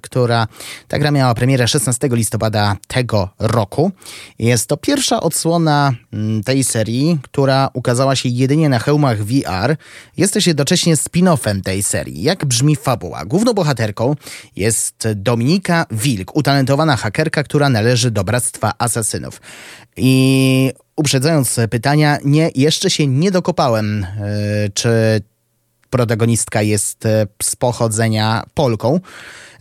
która 0.01 0.47
ta 0.87 0.99
gra 0.99 1.11
miała 1.11 1.33
premierę 1.33 1.67
16 1.67 2.09
listopada 2.11 2.75
tego 2.87 3.29
roku. 3.39 3.91
Jest 4.39 4.67
to 4.67 4.77
pierwsza 4.77 5.21
odsłona 5.21 5.93
mm, 6.13 6.43
tej 6.43 6.63
serii, 6.63 7.19
która 7.21 7.69
ukazała 7.73 8.15
się 8.15 8.29
jedynie 8.29 8.69
na 8.69 8.79
hełmach 8.79 9.23
VR. 9.23 9.75
Jest 10.17 10.33
też 10.33 10.47
jednocześnie 10.47 10.95
spin-offem 10.95 11.61
tej 11.61 11.83
serii. 11.83 12.23
Jak 12.23 12.45
brzmi 12.45 12.75
fabuła? 12.75 13.25
Główną 13.25 13.53
bohaterką 13.53 14.15
jest 14.55 15.07
Dominika 15.15 15.85
Wilk, 15.91 16.35
utalentowana 16.35 16.95
hakerka, 16.95 17.43
która 17.43 17.69
należy 17.69 18.11
do 18.11 18.23
Bractwa 18.23 18.73
Asasynów. 18.77 19.41
I 19.95 20.71
uprzedzając 20.97 21.59
pytania, 21.69 22.17
nie, 22.25 22.51
jeszcze 22.55 22.89
się 22.89 23.07
nie 23.07 23.31
dokopałem, 23.31 24.03
e, 24.03 24.07
czy 24.73 25.21
protagonistka 25.89 26.61
jest 26.61 27.05
e, 27.05 27.27
z 27.43 27.55
pochodzenia 27.55 28.43
Polką. 28.53 28.99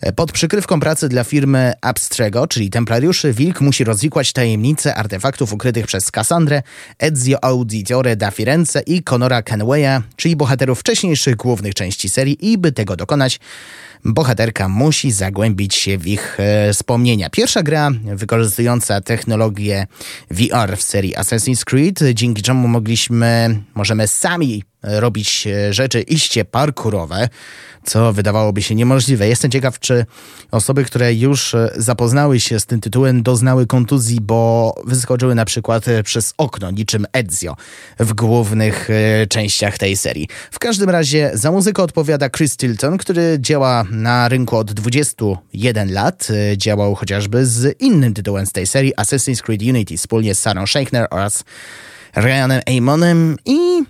E, 0.01 0.13
pod 0.13 0.31
przykrywką 0.31 0.79
pracy 0.79 1.09
dla 1.09 1.23
firmy 1.23 1.73
Abstrego, 1.81 2.47
czyli 2.47 2.69
Templariuszy, 2.69 3.33
Wilk 3.33 3.61
musi 3.61 3.83
rozwikłać 3.83 4.33
tajemnice 4.33 4.95
artefaktów 4.95 5.53
ukrytych 5.53 5.87
przez 5.87 6.11
Cassandrę, 6.11 6.61
Ezio 6.99 7.43
Auditore 7.43 8.15
da 8.15 8.31
Firenze 8.31 8.81
i 8.81 9.03
Conora 9.03 9.41
Kenwaya, 9.41 10.01
czyli 10.15 10.35
bohaterów 10.35 10.79
wcześniejszych 10.79 11.35
głównych 11.35 11.73
części 11.73 12.09
serii 12.09 12.51
i 12.51 12.57
by 12.57 12.71
tego 12.71 12.95
dokonać, 12.95 13.39
bohaterka 14.07 14.69
musi 14.69 15.11
zagłębić 15.11 15.75
się 15.75 15.97
w 15.97 16.07
ich 16.07 16.37
e, 16.39 16.73
wspomnienia. 16.73 17.29
Pierwsza 17.29 17.63
gra 17.63 17.91
wykorzystująca 18.03 19.01
technologię 19.01 19.87
VR 20.31 20.77
w 20.77 20.81
serii 20.81 21.15
Assassin's 21.15 21.63
Creed, 21.63 21.99
dzięki 22.13 22.41
czemu 22.41 22.67
mogliśmy, 22.67 23.59
możemy 23.75 24.07
sami 24.07 24.63
robić 24.83 25.47
e, 25.47 25.73
rzeczy 25.73 26.01
iście 26.01 26.45
parkurowe, 26.45 27.29
co 27.83 28.13
wydawałoby 28.13 28.61
się 28.61 28.75
niemożliwe. 28.75 29.27
Jestem 29.27 29.51
ciekaw, 29.51 29.79
czy 29.79 30.05
osoby, 30.51 30.83
które 30.83 31.13
już 31.13 31.53
e, 31.53 31.71
zapoznały 31.75 32.39
się 32.39 32.59
z 32.59 32.65
tym 32.65 32.81
tytułem, 32.81 33.23
doznały 33.23 33.67
kontuzji, 33.67 34.21
bo 34.21 34.73
wyskoczyły 34.85 35.35
na 35.35 35.45
przykład 35.45 35.87
e, 35.87 36.03
przez 36.03 36.33
okno, 36.37 36.71
niczym 36.71 37.05
Ezio 37.13 37.55
w 37.99 38.13
głównych 38.13 38.89
częściach 39.29 39.77
tej 39.77 39.97
serii. 39.97 40.27
W 40.51 40.59
każdym 40.59 40.89
razie 40.89 41.31
za 41.33 41.51
muzykę 41.51 41.83
odpowiada 41.83 42.29
Chris 42.29 42.57
Tilton, 42.57 42.97
który 42.97 43.37
działa 43.39 43.85
na 43.91 44.29
rynku 44.29 44.57
od 44.57 44.73
21 44.73 45.93
lat. 45.93 46.27
Działał 46.57 46.95
chociażby 46.95 47.45
z 47.45 47.81
innym 47.81 48.13
tytułem 48.13 48.45
z 48.45 48.51
tej 48.51 48.67
serii, 48.67 48.95
Assassin's 48.95 49.41
Creed 49.41 49.61
Unity, 49.61 49.97
wspólnie 49.97 50.35
z 50.35 50.39
Sarah 50.39 50.69
Scheichner 50.69 51.07
oraz 51.11 51.43
Ryanem 52.15 52.61
Amonem 52.77 53.37
i 53.45 53.83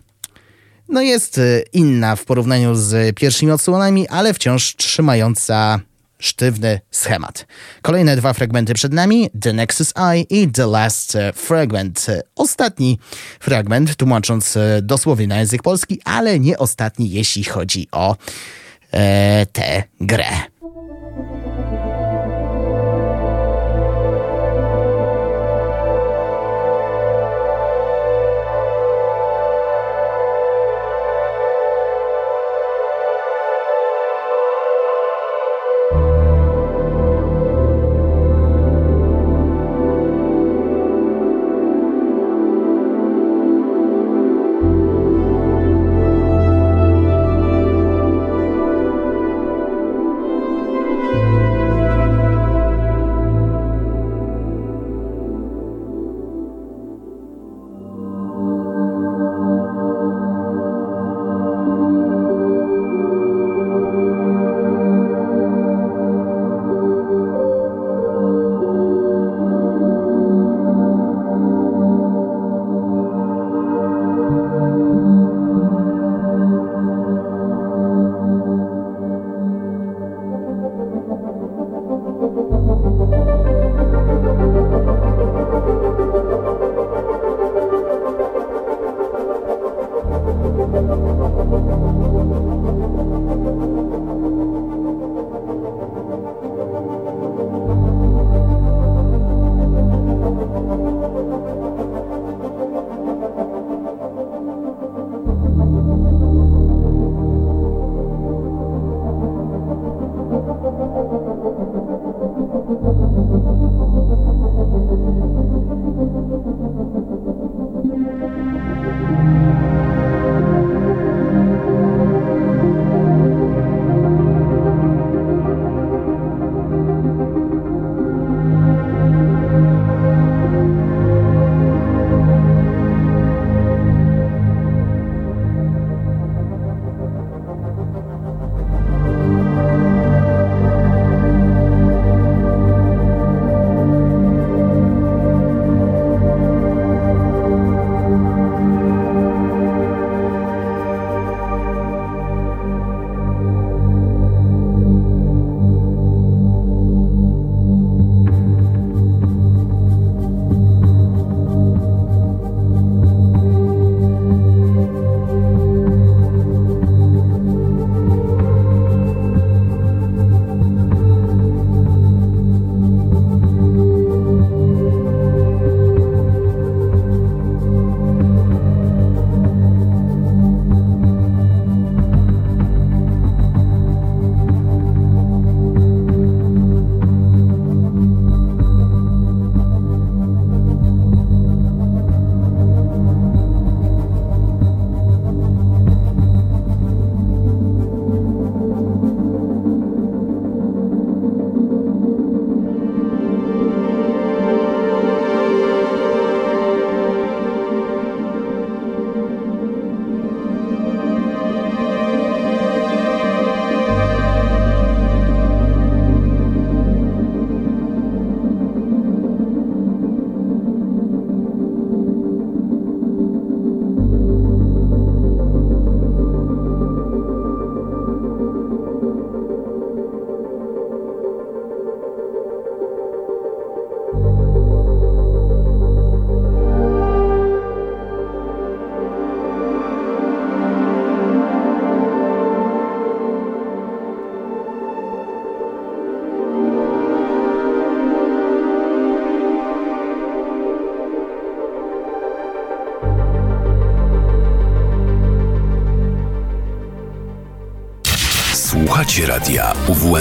no 0.90 1.02
jest 1.02 1.38
y, 1.38 1.64
inna 1.74 2.16
w 2.16 2.26
porównaniu 2.26 2.76
z 2.76 3.16
pierwszymi 3.16 3.52
odsłonami, 3.52 4.08
ale 4.08 4.34
wciąż 4.34 4.76
trzymająca 4.76 5.80
sztywny 6.20 6.80
schemat. 6.92 7.46
Kolejne 7.82 8.16
dwa 8.16 8.34
fragmenty 8.34 8.74
przed 8.74 8.94
nami, 8.94 9.30
The 9.42 9.54
Nexus 9.54 9.94
Eye 9.96 10.22
i 10.22 10.48
The 10.48 10.68
Last 10.68 11.18
Fragment. 11.34 12.06
Ostatni 12.36 13.00
fragment, 13.40 13.96
tłumacząc 13.96 14.58
dosłownie 14.82 15.28
na 15.28 15.40
język 15.40 15.64
polski, 15.64 16.02
ale 16.04 16.40
nie 16.40 16.58
ostatni, 16.58 17.10
jeśli 17.12 17.44
chodzi 17.44 17.88
o 17.92 18.16
e, 18.92 19.46
tę 19.46 19.84
grę. 20.02 20.28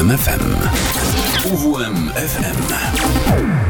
UWMFM. 0.07 0.47
UWMFM. 1.51 3.66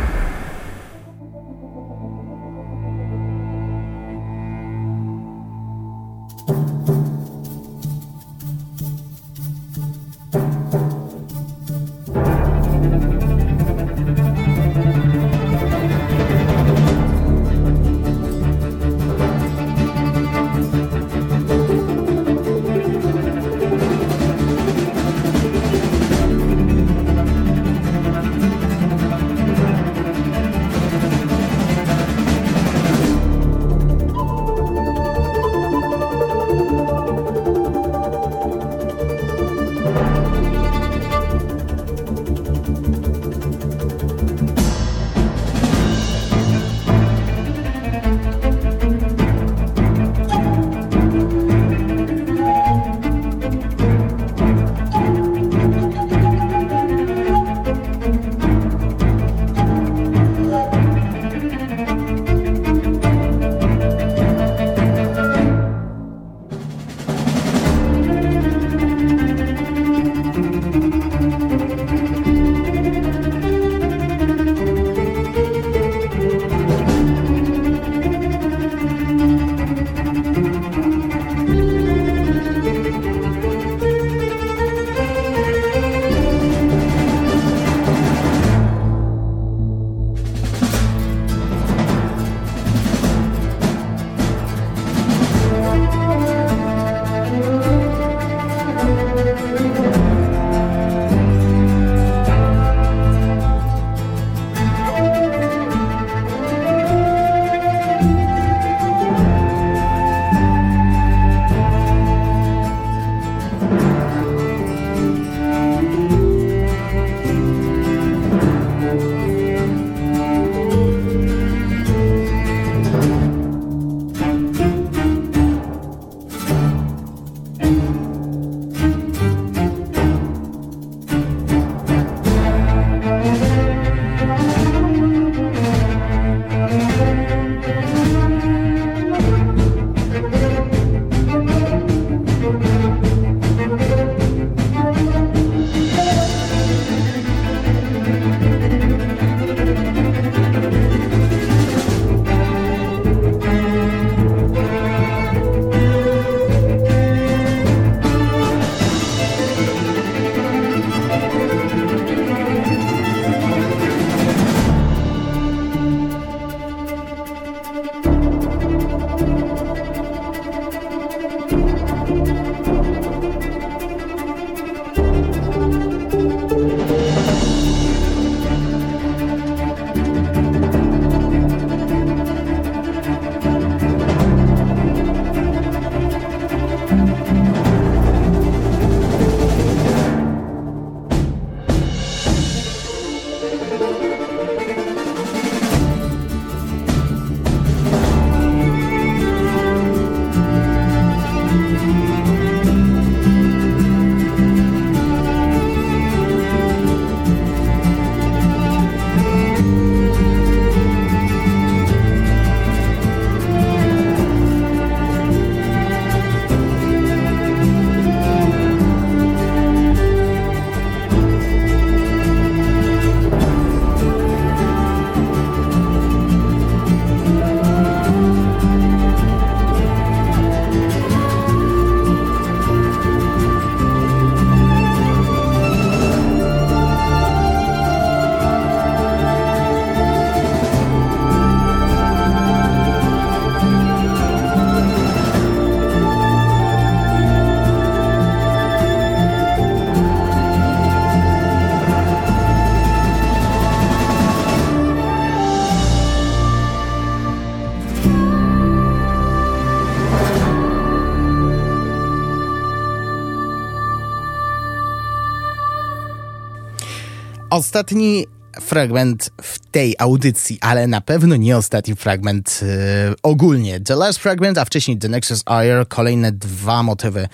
Ostatni 267.57 268.27
fragment 268.61 269.31
w 269.43 269.59
tej 269.59 269.95
audycji, 269.99 270.59
ale 270.61 270.87
na 270.87 271.01
pewno 271.01 271.37
nie 271.37 271.57
ostatni 271.57 271.97
fragment 271.97 272.61
yy, 272.63 273.15
ogólnie. 273.23 273.81
The 273.81 273.97
Last 273.97 274.19
Fragment, 274.19 274.59
a 274.59 274.65
wcześniej 274.65 274.99
The 274.99 275.09
Nexus 275.09 275.43
Air, 275.47 275.89
kolejne 275.89 276.33
dwa 276.33 276.83
motywy 276.83 277.29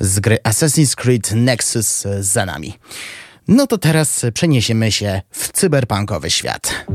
z 0.00 0.20
gry 0.20 0.38
Assassin's 0.44 0.94
Creed 0.94 1.32
Nexus 1.34 2.04
za 2.20 2.46
nami. 2.46 2.78
No 3.48 3.66
to 3.66 3.78
teraz 3.78 4.26
przeniesiemy 4.34 4.92
się 4.92 5.22
w 5.30 5.52
cyberpunkowy 5.52 6.30
świat. 6.30 6.86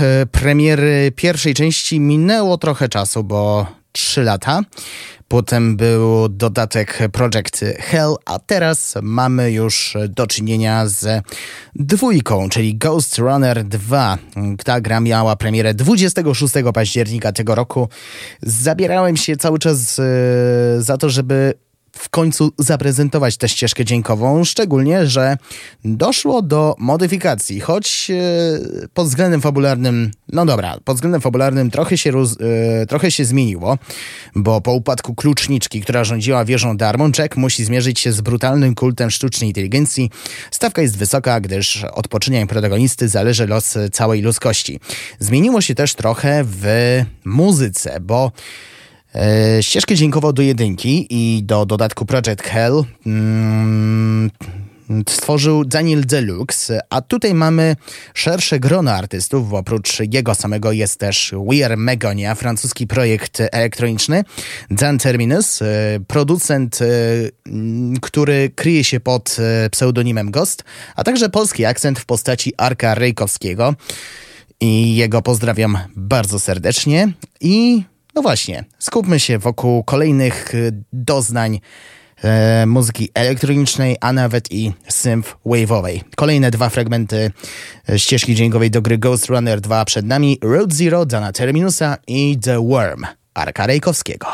E, 0.00 0.26
premiery 0.26 1.12
pierwszej 1.16 1.54
części 1.54 2.00
minęło 2.00 2.58
trochę 2.58 2.88
czasu, 2.88 3.24
bo 3.24 3.66
3 3.92 4.22
lata. 4.22 4.60
Potem 5.28 5.76
był 5.76 6.28
dodatek 6.28 6.98
Project 7.12 7.64
Hell, 7.78 8.14
a 8.24 8.38
teraz 8.38 8.94
mamy 9.02 9.52
już 9.52 9.96
do 10.08 10.26
czynienia 10.26 10.86
z 10.86 11.24
dwójką, 11.74 12.48
czyli 12.48 12.76
Ghost 12.78 13.18
Runner 13.18 13.64
2. 13.64 14.18
Ta 14.64 14.80
gra 14.80 15.00
miała 15.00 15.36
premierę 15.36 15.74
26 15.74 16.54
października 16.74 17.32
tego 17.32 17.54
roku. 17.54 17.88
Zabierałem 18.42 19.16
się 19.16 19.36
cały 19.36 19.58
czas 19.58 19.98
e, 19.98 20.02
za 20.78 20.96
to, 20.96 21.10
żeby 21.10 21.54
w 21.92 22.08
końcu 22.08 22.52
zaprezentować 22.58 23.36
tę 23.36 23.48
ścieżkę 23.48 23.84
dźwiękową, 23.84 24.44
szczególnie, 24.44 25.06
że 25.06 25.36
doszło 25.84 26.42
do 26.42 26.74
modyfikacji, 26.78 27.60
choć 27.60 28.10
e, 28.10 28.88
pod 28.94 29.06
względem 29.06 29.40
fabularnym, 29.40 30.10
no 30.32 30.46
dobra, 30.46 30.78
pod 30.84 30.96
względem 30.96 31.20
fabularnym 31.20 31.70
trochę 31.70 31.98
się, 31.98 32.10
roz, 32.10 32.36
e, 32.82 32.86
trochę 32.86 33.10
się 33.10 33.24
zmieniło, 33.24 33.78
bo 34.34 34.60
po 34.60 34.72
upadku 34.72 35.14
kluczniczki, 35.14 35.80
która 35.80 36.04
rządziła 36.04 36.44
wieżą 36.44 36.76
Darmonczek, 36.76 37.36
musi 37.36 37.64
zmierzyć 37.64 38.00
się 38.00 38.12
z 38.12 38.20
brutalnym 38.20 38.74
kultem 38.74 39.10
sztucznej 39.10 39.50
inteligencji. 39.50 40.10
Stawka 40.50 40.82
jest 40.82 40.96
wysoka, 40.96 41.40
gdyż 41.40 41.84
od 41.84 42.08
poczynień 42.08 42.46
protagonisty 42.46 43.08
zależy 43.08 43.46
los 43.46 43.78
całej 43.92 44.22
ludzkości. 44.22 44.80
Zmieniło 45.18 45.60
się 45.60 45.74
też 45.74 45.94
trochę 45.94 46.44
w 46.44 46.66
muzyce, 47.24 48.00
bo 48.00 48.32
ścieżkę 49.60 49.94
dźwiękową 49.94 50.32
do 50.32 50.42
jedynki 50.42 51.06
i 51.10 51.42
do 51.42 51.66
dodatku 51.66 52.06
Project 52.06 52.42
Hell 52.42 52.84
mm, 53.06 54.30
stworzył 55.08 55.64
Daniel 55.64 56.06
Deluxe, 56.06 56.80
a 56.90 57.00
tutaj 57.00 57.34
mamy 57.34 57.76
szersze 58.14 58.60
grono 58.60 58.92
artystów, 58.92 59.50
bo 59.50 59.58
oprócz 59.58 59.98
jego 60.12 60.34
samego 60.34 60.72
jest 60.72 61.00
też 61.00 61.34
We 61.50 61.64
Are 61.64 61.76
Megonia, 61.76 62.34
francuski 62.34 62.86
projekt 62.86 63.42
elektroniczny, 63.52 64.24
Dan 64.70 64.98
Terminus, 64.98 65.62
e, 65.62 65.66
producent, 66.06 66.78
e, 66.82 66.86
który 68.00 68.50
kryje 68.54 68.84
się 68.84 69.00
pod 69.00 69.36
pseudonimem 69.70 70.30
Ghost, 70.30 70.64
a 70.96 71.04
także 71.04 71.28
polski 71.28 71.64
akcent 71.64 71.98
w 71.98 72.06
postaci 72.06 72.52
Arka 72.56 72.94
Rejkowskiego. 72.94 73.74
I 74.60 74.96
jego 74.96 75.22
pozdrawiam 75.22 75.78
bardzo 75.96 76.40
serdecznie. 76.40 77.12
I 77.40 77.82
no 78.18 78.22
właśnie, 78.22 78.64
skupmy 78.78 79.20
się 79.20 79.38
wokół 79.38 79.84
kolejnych 79.84 80.54
y, 80.54 80.72
doznań 80.92 81.60
e, 82.24 82.66
muzyki 82.66 83.08
elektronicznej, 83.14 83.96
a 84.00 84.12
nawet 84.12 84.52
i 84.52 84.72
synth-wave'owej. 84.90 86.00
Kolejne 86.16 86.50
dwa 86.50 86.68
fragmenty 86.68 87.30
e, 87.88 87.98
ścieżki 87.98 88.34
dźwiękowej 88.34 88.70
do 88.70 88.82
gry 88.82 88.98
Ghost 88.98 89.26
Runner 89.26 89.60
2 89.60 89.84
przed 89.84 90.06
nami, 90.06 90.38
Road 90.42 90.72
Zero, 90.72 91.06
Dana 91.06 91.32
Terminusa 91.32 91.96
i 92.06 92.38
The 92.42 92.68
Worm, 92.68 93.04
Arka 93.34 93.66
Rejkowskiego. 93.66 94.26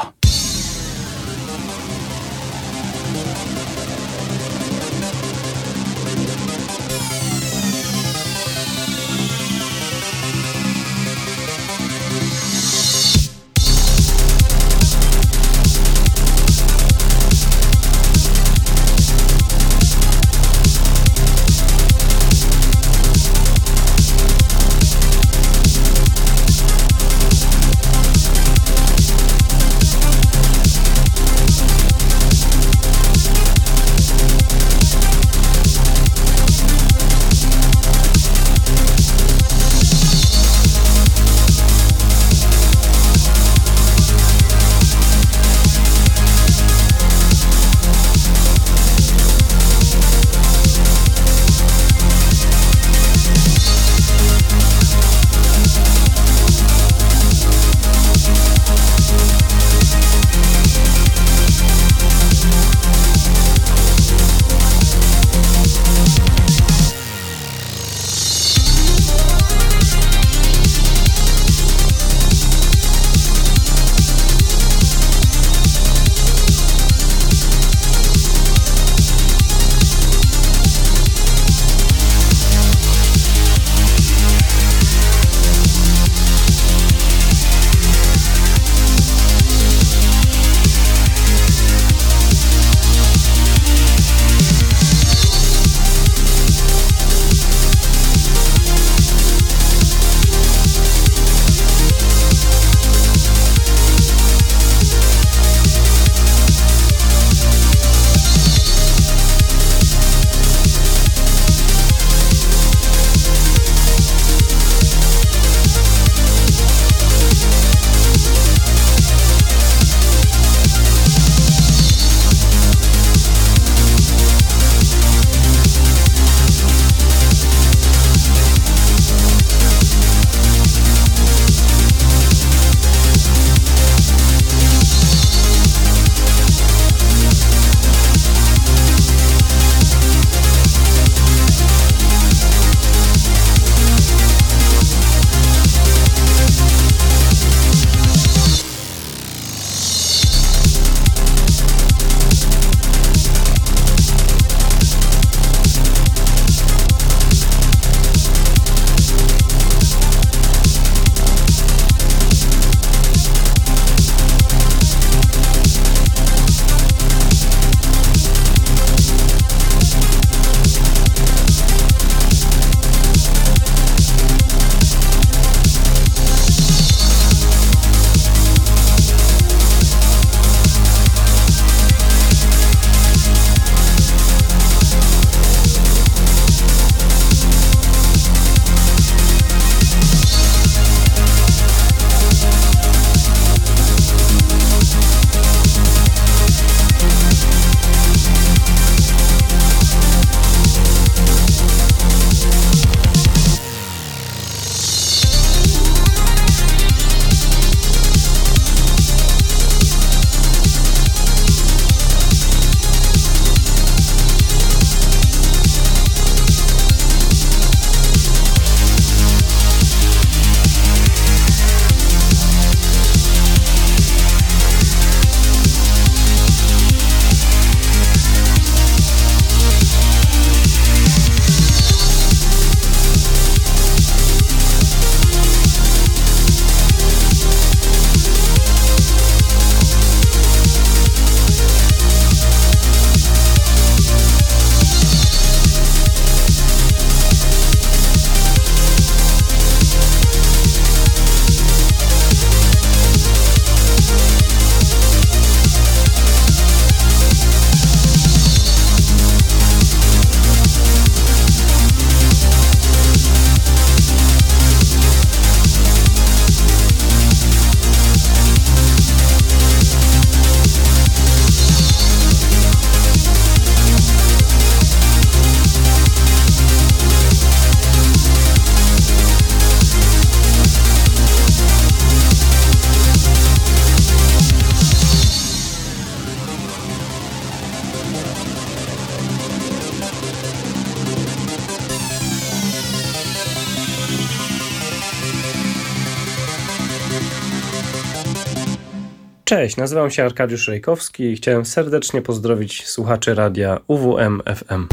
Cześć, 299.45 299.77
nazywam 299.77 300.11
się 300.11 300.25
Arkadiusz 300.25 300.69
Rejkowski 300.69 301.25
i 301.25 301.37
chciałem 301.37 301.65
serdecznie 301.65 302.23
pozdrowić 302.23 302.87
słuchaczy 302.87 303.35
radia 303.35 303.81
UWM 303.87 304.43
FM. 304.47 304.87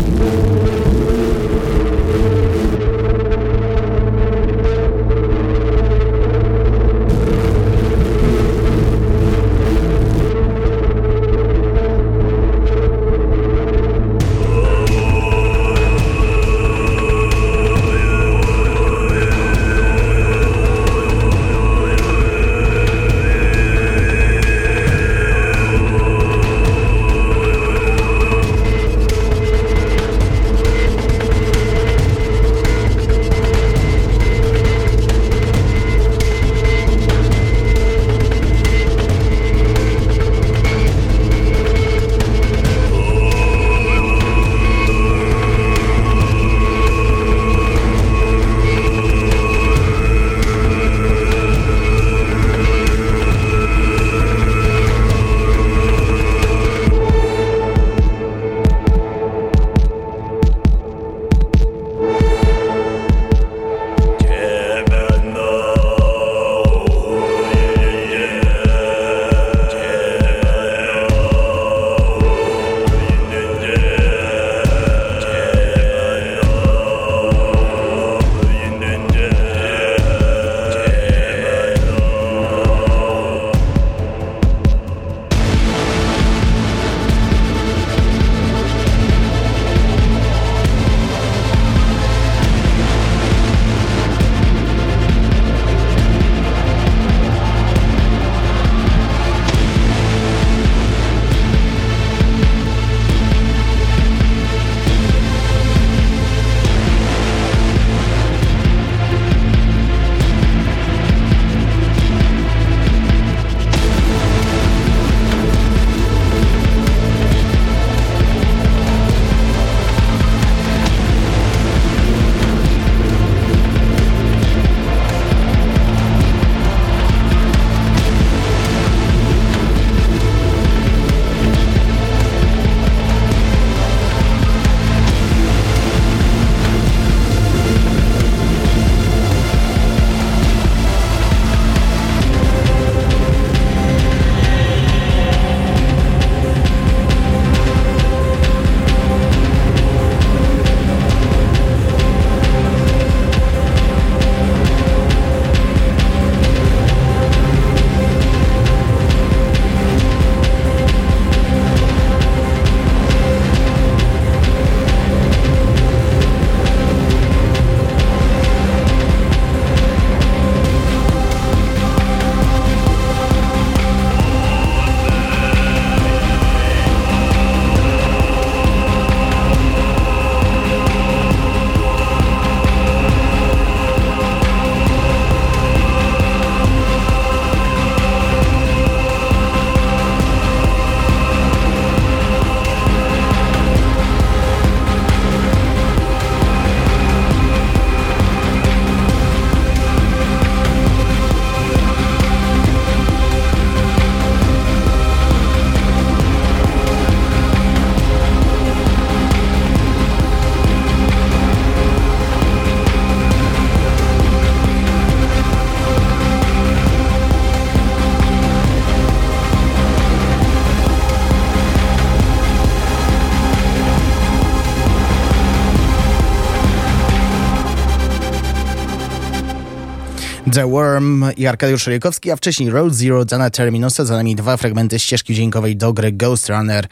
The 230.54 230.68
Worm 230.68 231.26
i 231.38 231.48
Arkadiusz 231.48 231.84
Szejkowski, 231.84 232.32
a 232.32 232.36
wcześniej 232.36 232.70
Road 232.70 232.94
Zero 232.94 233.26
Dana 233.26 233.50
Terminusa, 233.50 234.06
za 234.06 234.16
nami 234.16 234.36
dwa 234.36 234.58
fragmenty 234.58 235.00
ścieżki 235.00 235.36
dźwiękowej 235.36 235.78
do 235.78 235.94
gry 235.94 236.12
Ghost 236.12 236.50
Runner 236.50 236.88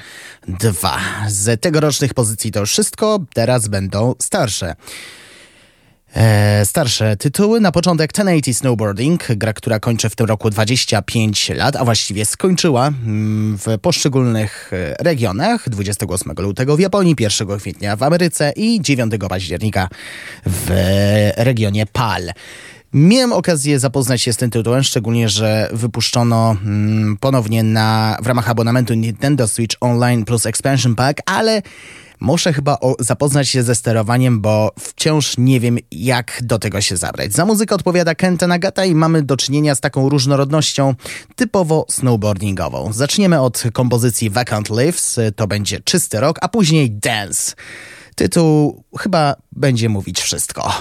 2. 0.47 0.99
Z 1.27 1.61
tegorocznych 1.61 2.13
pozycji 2.13 2.51
to 2.51 2.65
wszystko, 2.65 3.19
teraz 3.33 3.67
będą 3.67 4.15
starsze. 4.19 4.75
E, 6.15 6.65
starsze 6.65 7.17
tytuły. 7.17 7.59
Na 7.59 7.71
początek 7.71 8.11
1080 8.13 8.57
Snowboarding, 8.57 9.27
gra, 9.27 9.53
która 9.53 9.79
kończy 9.79 10.09
w 10.09 10.15
tym 10.15 10.27
roku 10.27 10.49
25 10.49 11.49
lat, 11.49 11.75
a 11.75 11.85
właściwie 11.85 12.25
skończyła 12.25 12.87
mm, 12.87 13.57
w 13.57 13.79
poszczególnych 13.81 14.71
e, 14.73 15.03
regionach 15.03 15.69
28 15.69 16.33
lutego 16.37 16.77
w 16.77 16.79
Japonii, 16.79 17.15
1 17.19 17.59
kwietnia 17.59 17.95
w 17.95 18.03
Ameryce 18.03 18.53
i 18.55 18.81
9 18.81 19.13
października 19.29 19.87
w 20.45 20.69
regionie 21.37 21.85
PAL. 21.85 22.31
Miałem 22.93 23.33
okazję 23.33 23.79
zapoznać 23.79 24.21
się 24.21 24.33
z 24.33 24.37
tym 24.37 24.49
tytułem, 24.49 24.83
szczególnie, 24.83 25.29
że 25.29 25.69
wypuszczono 25.73 26.51
mm, 26.51 27.17
ponownie 27.17 27.63
na, 27.63 28.17
w 28.21 28.27
ramach 28.27 28.49
abonamentu 28.49 28.93
Nintendo 28.93 29.47
Switch 29.47 29.77
Online 29.81 30.25
plus 30.25 30.45
Expansion 30.45 30.95
Pack, 30.95 31.21
ale 31.25 31.61
muszę 32.19 32.53
chyba 32.53 32.77
o, 32.81 32.95
zapoznać 32.99 33.49
się 33.49 33.63
ze 33.63 33.75
sterowaniem, 33.75 34.41
bo 34.41 34.71
wciąż 34.79 35.37
nie 35.37 35.59
wiem, 35.59 35.77
jak 35.91 36.39
do 36.43 36.59
tego 36.59 36.81
się 36.81 36.97
zabrać. 36.97 37.33
Za 37.33 37.45
muzykę 37.45 37.75
odpowiada 37.75 38.15
Kenta 38.15 38.47
Nagata 38.47 38.85
i 38.85 38.95
mamy 38.95 39.23
do 39.23 39.37
czynienia 39.37 39.75
z 39.75 39.79
taką 39.79 40.09
różnorodnością 40.09 40.95
typowo 41.35 41.85
snowboardingową. 41.89 42.93
Zaczniemy 42.93 43.41
od 43.41 43.63
kompozycji 43.73 44.29
Vacant 44.29 44.69
Lives, 44.69 45.19
to 45.35 45.47
będzie 45.47 45.79
czysty 45.79 46.19
rok, 46.19 46.37
a 46.41 46.47
później 46.47 46.91
Dance. 46.91 47.53
Tytuł 48.15 48.83
chyba 48.97 49.35
będzie 49.51 49.89
mówić 49.89 50.21
wszystko. 50.21 50.73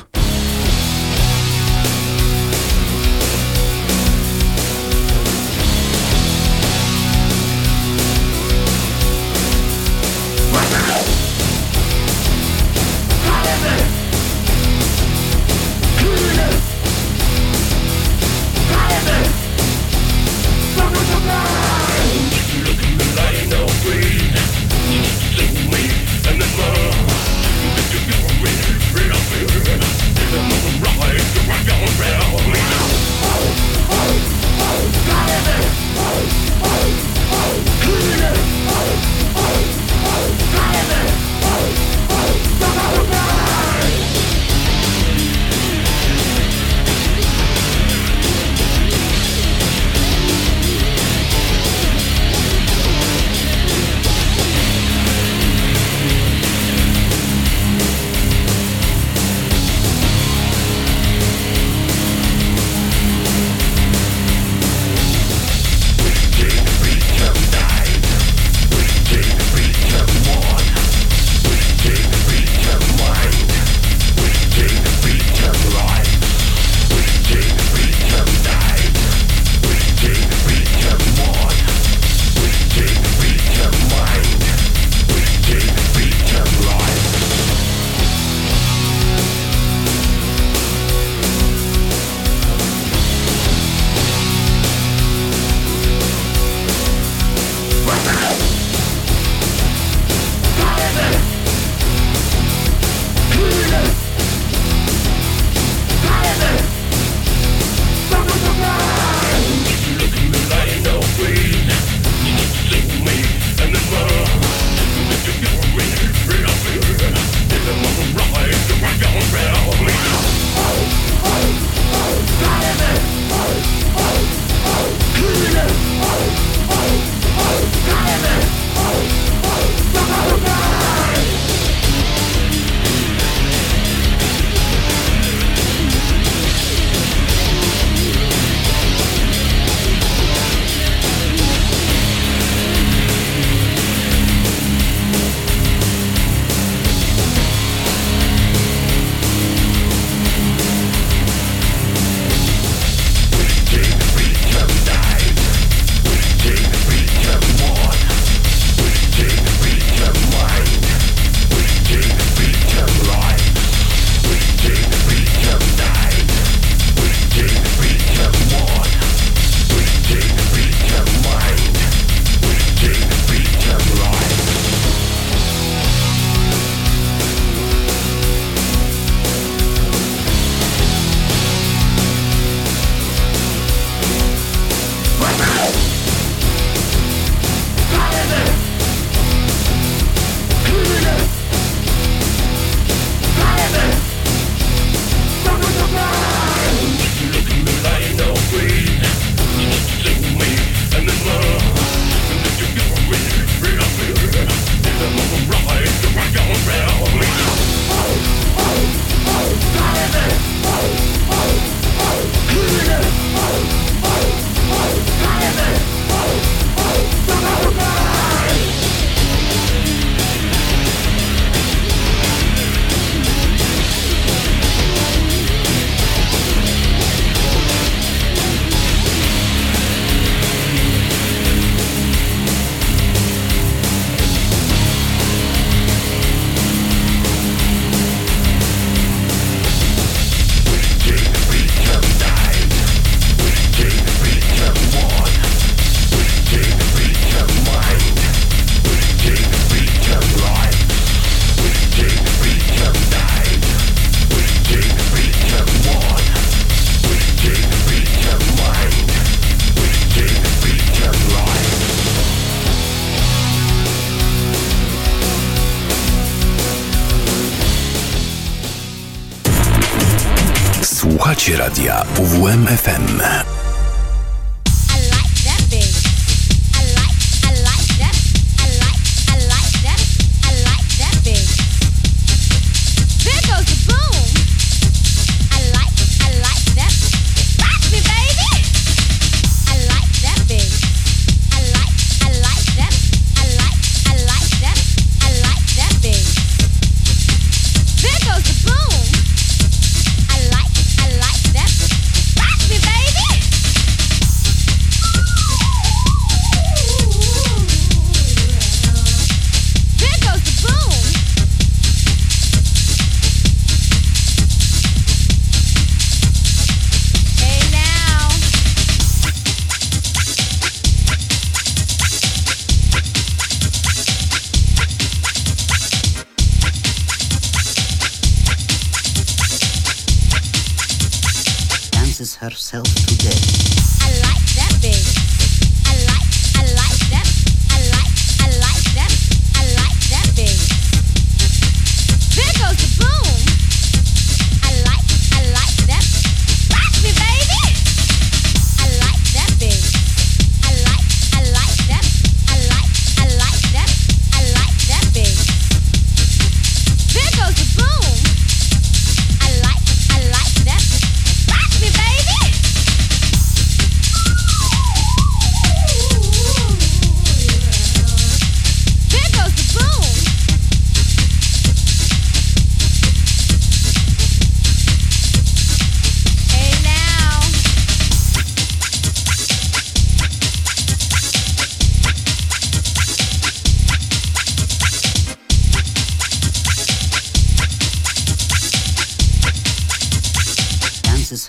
Słuchacie 271.49 271.65
radia 271.65 272.05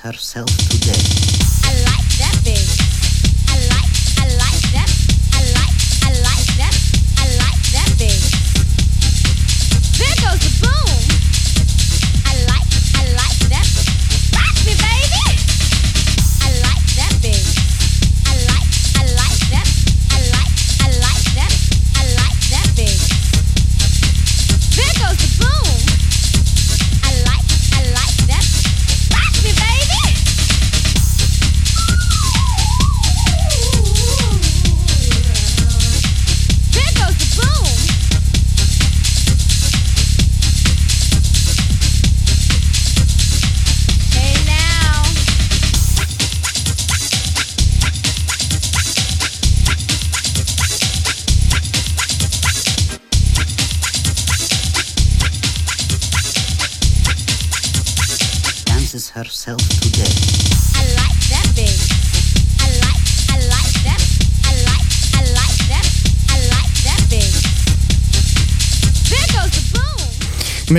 UWM 0.10 0.45
FM. 0.45 1.18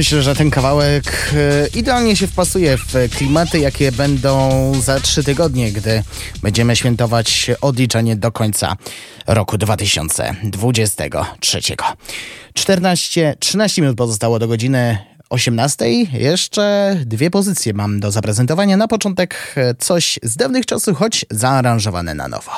Myślę, 0.00 0.22
że 0.22 0.34
ten 0.34 0.50
kawałek 0.50 1.32
e, 1.36 1.66
idealnie 1.78 2.16
się 2.16 2.26
wpasuje 2.26 2.76
w 2.76 2.94
klimaty, 3.16 3.58
jakie 3.58 3.92
będą 3.92 4.72
za 4.82 5.00
trzy 5.00 5.24
tygodnie, 5.24 5.72
gdy 5.72 6.02
będziemy 6.42 6.76
świętować 6.76 7.50
odliczanie 7.60 8.16
do 8.16 8.32
końca 8.32 8.76
roku 9.26 9.58
2023. 9.58 11.60
14, 12.54 13.34
13 13.38 13.82
minut 13.82 13.96
pozostało 13.96 14.38
do 14.38 14.48
godziny 14.48 14.98
18. 15.30 15.86
Jeszcze 16.12 16.96
dwie 17.06 17.30
pozycje 17.30 17.72
mam 17.72 18.00
do 18.00 18.10
zaprezentowania. 18.10 18.76
Na 18.76 18.88
początek 18.88 19.54
coś 19.78 20.18
z 20.22 20.36
dawnych 20.36 20.66
czasów, 20.66 20.98
choć 20.98 21.24
zaaranżowane 21.30 22.14
na 22.14 22.28
nowo. 22.28 22.52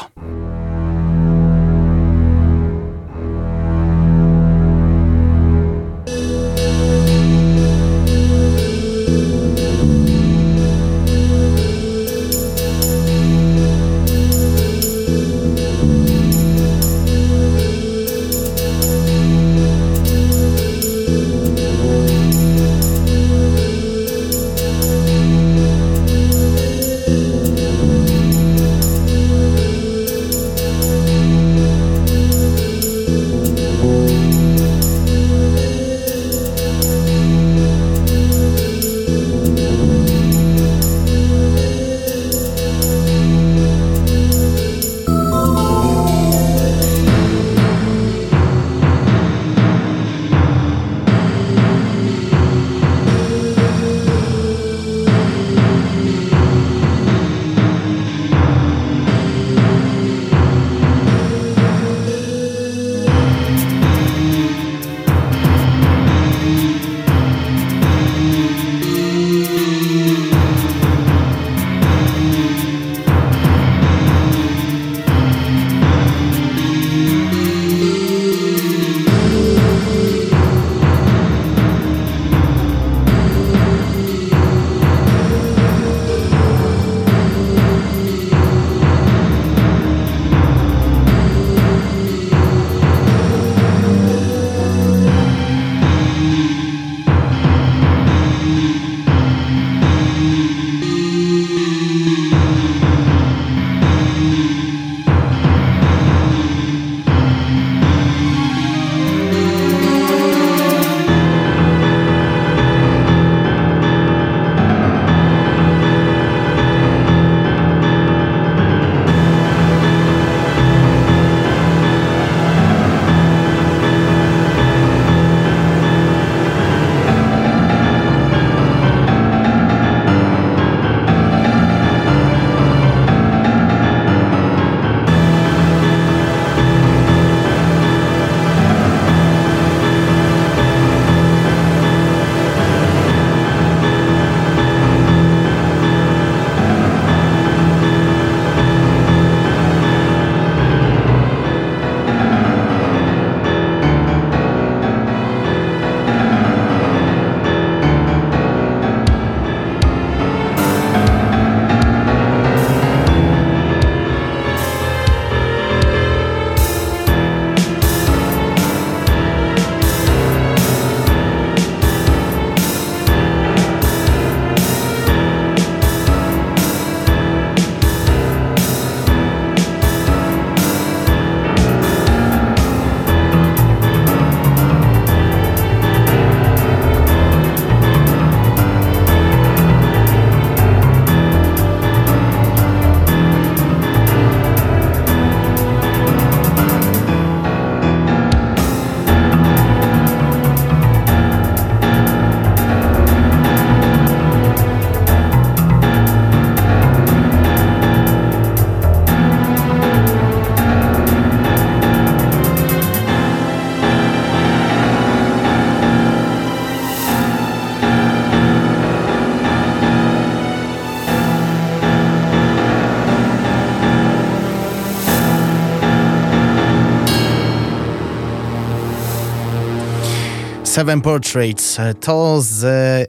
Seven 230.73 231.01
Portraits. 231.01 231.79
To 232.01 232.43
z 232.43 232.65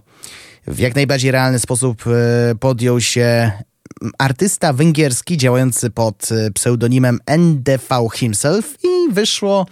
w 0.67 0.79
jak 0.79 0.95
najbardziej 0.95 1.31
realny 1.31 1.59
sposób 1.59 2.03
e, 2.07 2.55
podjął 2.55 3.01
się 3.01 3.51
artysta 4.17 4.73
węgierski 4.73 5.37
działający 5.37 5.89
pod 5.89 6.29
e, 6.31 6.51
pseudonimem 6.51 7.19
NDV 7.25 8.07
himself 8.13 8.77
i 8.83 9.13
wyszło 9.13 9.65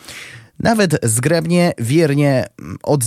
nawet 0.60 1.00
zgrabnie, 1.04 1.74
wiernie 1.78 2.46
od, 2.84 3.02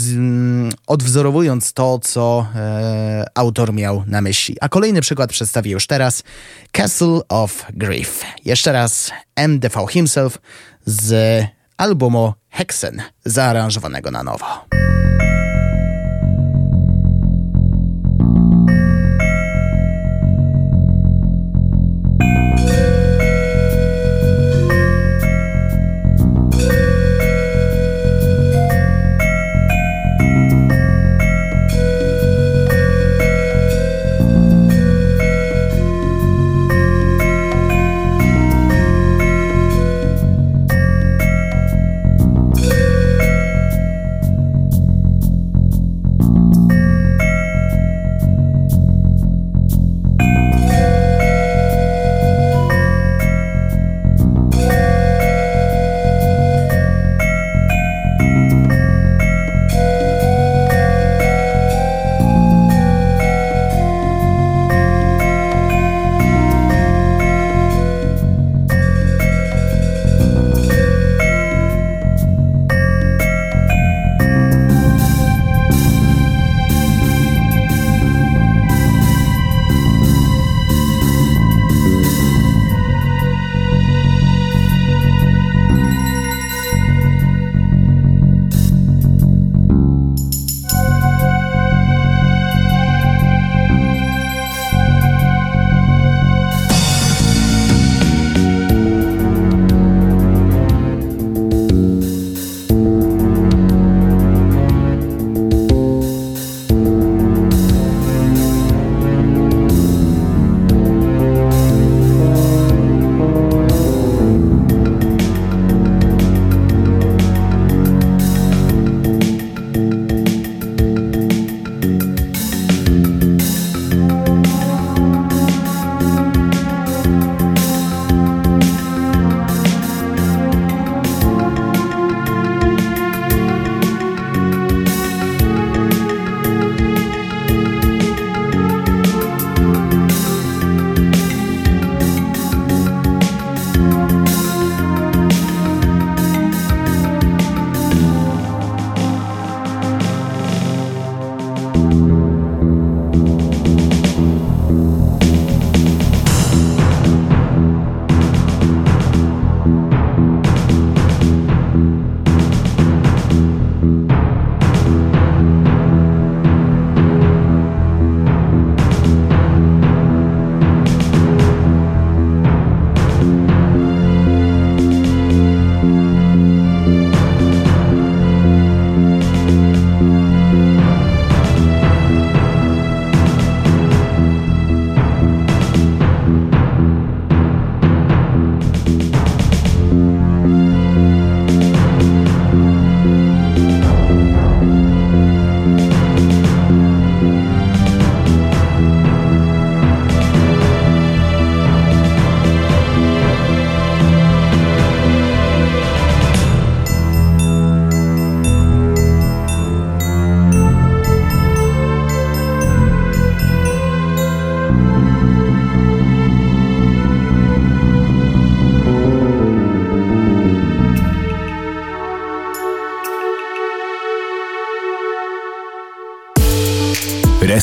odwzorowując 0.86 1.72
to, 1.72 1.98
co 1.98 2.46
e, 2.54 3.24
autor 3.34 3.72
miał 3.72 4.04
na 4.06 4.20
myśli. 4.20 4.56
A 4.60 4.68
kolejny 4.68 5.00
przykład 5.00 5.30
przedstawię 5.30 5.70
już 5.70 5.86
teraz. 5.86 6.22
Castle 6.72 7.20
of 7.28 7.66
Grief. 7.74 8.24
Jeszcze 8.44 8.72
raz 8.72 9.10
MDV 9.36 9.86
himself 9.90 10.38
z 10.86 11.44
albumu 11.76 12.34
Hexen, 12.50 13.02
zaaranżowanego 13.24 14.10
na 14.10 14.22
nowo. 14.22 14.46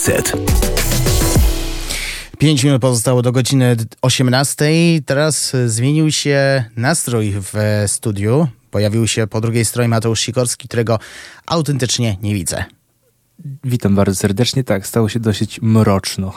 Reset. 0.07 0.33
5 2.37 2.63
minut 2.63 2.81
pozostało 2.81 3.21
do 3.21 3.31
godziny 3.31 3.75
18. 4.01 4.65
Teraz 5.05 5.53
zmienił 5.65 6.11
się 6.11 6.63
nastrój 6.75 7.33
w 7.53 7.83
studiu. 7.87 8.47
Pojawił 8.71 9.07
się 9.07 9.27
po 9.27 9.41
drugiej 9.41 9.65
stronie 9.65 9.89
Mateusz 9.89 10.19
Sikorski, 10.19 10.67
którego 10.67 10.99
autentycznie 11.45 12.17
nie 12.21 12.33
widzę. 12.33 12.63
Witam 13.63 13.95
bardzo 13.95 14.15
serdecznie. 14.15 14.63
Tak, 14.63 14.87
stało 14.87 15.09
się 15.09 15.19
dosyć 15.19 15.61
mroczno. 15.61 16.33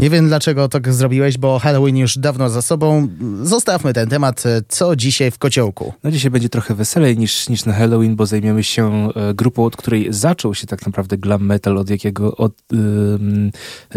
Nie 0.00 0.10
wiem 0.10 0.28
dlaczego 0.28 0.68
tak 0.68 0.92
zrobiłeś, 0.92 1.38
bo 1.38 1.58
Halloween 1.58 1.96
już 1.96 2.18
dawno 2.18 2.50
za 2.50 2.62
sobą. 2.62 3.08
Zostawmy 3.42 3.92
ten 3.92 4.08
temat. 4.08 4.42
Co 4.68 4.96
dzisiaj 4.96 5.30
w 5.30 5.38
kociołku? 5.38 5.92
No 6.04 6.10
dzisiaj 6.10 6.30
będzie 6.30 6.48
trochę 6.48 6.74
weselej 6.74 7.18
niż, 7.18 7.48
niż 7.48 7.64
na 7.64 7.72
Halloween, 7.72 8.16
bo 8.16 8.26
zajmiemy 8.26 8.64
się 8.64 9.08
e, 9.14 9.34
grupą, 9.34 9.64
od 9.64 9.76
której 9.76 10.06
zaczął 10.10 10.54
się 10.54 10.66
tak 10.66 10.86
naprawdę 10.86 11.18
glam 11.18 11.46
metal, 11.46 11.78
od 11.78 11.90
jakiego, 11.90 12.36
od, 12.36 12.52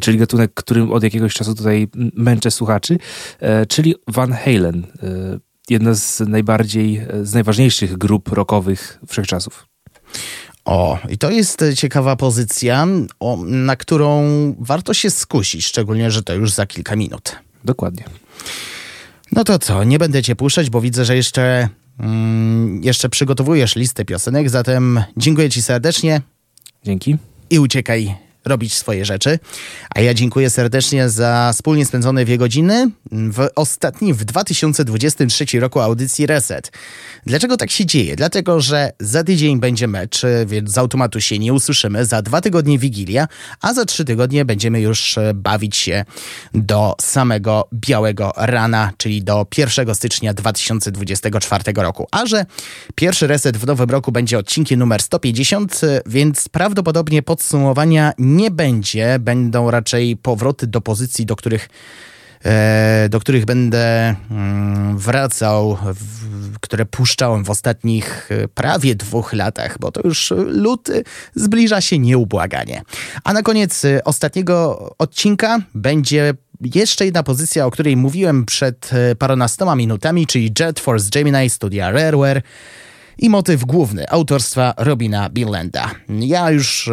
czyli 0.01 0.17
gatunek, 0.17 0.53
którym 0.53 0.91
od 0.91 1.03
jakiegoś 1.03 1.33
czasu 1.33 1.55
tutaj 1.55 1.87
męczę 2.15 2.51
słuchaczy, 2.51 2.97
yy, 3.41 3.65
czyli 3.65 3.95
Van 4.07 4.33
Halen. 4.33 4.87
Yy, 5.01 5.39
jedna 5.69 5.93
z 5.93 6.19
najbardziej, 6.19 7.01
z 7.21 7.33
najważniejszych 7.33 7.97
grup 7.97 8.31
rockowych 8.31 8.99
wszechczasów. 9.07 9.67
O, 10.65 10.99
i 11.09 11.17
to 11.17 11.31
jest 11.31 11.63
ciekawa 11.75 12.15
pozycja, 12.15 12.87
o, 13.19 13.37
na 13.45 13.75
którą 13.75 14.23
warto 14.59 14.93
się 14.93 15.09
skusić, 15.09 15.65
szczególnie, 15.65 16.11
że 16.11 16.23
to 16.23 16.33
już 16.33 16.51
za 16.51 16.65
kilka 16.65 16.95
minut. 16.95 17.35
Dokładnie. 17.65 18.03
No 19.31 19.43
to 19.43 19.59
co, 19.59 19.83
nie 19.83 19.99
będę 19.99 20.23
cię 20.23 20.35
puszczać, 20.35 20.69
bo 20.69 20.81
widzę, 20.81 21.05
że 21.05 21.15
jeszcze, 21.15 21.69
mm, 21.99 22.83
jeszcze 22.83 23.09
przygotowujesz 23.09 23.75
listę 23.75 24.05
piosenek, 24.05 24.49
zatem 24.49 25.03
dziękuję 25.17 25.49
ci 25.49 25.61
serdecznie. 25.61 26.21
Dzięki. 26.83 27.17
I 27.49 27.59
uciekaj 27.59 28.15
robić 28.45 28.73
swoje 28.73 29.05
rzeczy. 29.05 29.39
A 29.95 30.01
ja 30.01 30.13
dziękuję 30.13 30.49
serdecznie 30.49 31.09
za 31.09 31.51
wspólnie 31.53 31.85
spędzone 31.85 32.25
dwie 32.25 32.37
godziny 32.37 32.91
w 33.11 33.47
ostatniej, 33.55 34.13
w 34.13 34.25
2023 34.25 35.59
roku 35.59 35.79
audycji 35.79 36.25
Reset. 36.25 36.71
Dlaczego 37.25 37.57
tak 37.57 37.71
się 37.71 37.85
dzieje? 37.85 38.15
Dlatego, 38.15 38.61
że 38.61 38.91
za 38.99 39.23
tydzień 39.23 39.59
będzie 39.59 39.87
mecz, 39.87 40.21
więc 40.45 40.71
z 40.71 40.77
automatu 40.77 41.21
się 41.21 41.39
nie 41.39 41.53
usłyszymy. 41.53 42.05
Za 42.05 42.21
dwa 42.21 42.41
tygodnie 42.41 42.79
Wigilia, 42.79 43.27
a 43.61 43.73
za 43.73 43.85
trzy 43.85 44.05
tygodnie 44.05 44.45
będziemy 44.45 44.81
już 44.81 45.17
e, 45.17 45.33
bawić 45.33 45.77
się 45.77 46.05
do 46.53 46.95
samego 47.01 47.67
białego 47.73 48.33
rana, 48.37 48.91
czyli 48.97 49.23
do 49.23 49.47
1 49.57 49.95
stycznia 49.95 50.33
2024 50.33 51.63
roku. 51.75 52.07
A 52.11 52.25
że 52.25 52.45
pierwszy 52.95 53.27
reset 53.27 53.57
w 53.57 53.65
nowym 53.65 53.89
roku 53.89 54.11
będzie 54.11 54.37
odcinkiem 54.37 54.79
numer 54.79 55.01
150, 55.01 55.81
więc 56.05 56.49
prawdopodobnie 56.49 57.23
podsumowania 57.23 58.13
nie 58.17 58.32
będzie. 58.51 59.19
Będą 59.19 59.71
raczej 59.71 60.17
powroty 60.17 60.67
do 60.67 60.81
pozycji, 60.81 61.25
do 61.25 61.35
których 61.35 61.69
e, 62.45 63.07
do 63.09 63.19
których 63.19 63.45
będę 63.45 64.15
mm, 64.31 64.97
wracał, 64.97 65.77
które 66.61 66.85
puszczałem 66.85 67.43
w 67.43 67.49
ostatnich 67.49 68.29
e, 68.31 68.47
prawie 68.47 68.95
dwóch 68.95 69.33
latach, 69.33 69.79
bo 69.79 69.91
to 69.91 70.01
już 70.03 70.33
luty 70.37 71.03
zbliża 71.35 71.81
się 71.81 71.99
nieubłaganie. 71.99 72.81
A 73.23 73.33
na 73.33 73.41
koniec 73.41 73.85
e, 73.85 74.03
ostatniego 74.03 74.89
odcinka 74.97 75.59
będzie 75.75 76.33
jeszcze 76.75 77.05
jedna 77.05 77.23
pozycja, 77.23 77.65
o 77.65 77.71
której 77.71 77.97
mówiłem 77.97 78.45
przed 78.45 78.91
paronastoma 79.19 79.75
minutami, 79.75 80.27
czyli 80.27 80.51
Jet 80.59 80.79
Force 80.79 81.09
Gemini 81.09 81.49
studia 81.49 81.91
Rareware 81.91 82.41
i 83.17 83.29
motyw 83.29 83.65
główny 83.65 84.09
autorstwa 84.09 84.73
Robina 84.77 85.29
Billenda. 85.29 85.91
Ja 86.09 86.51
już 86.51 86.89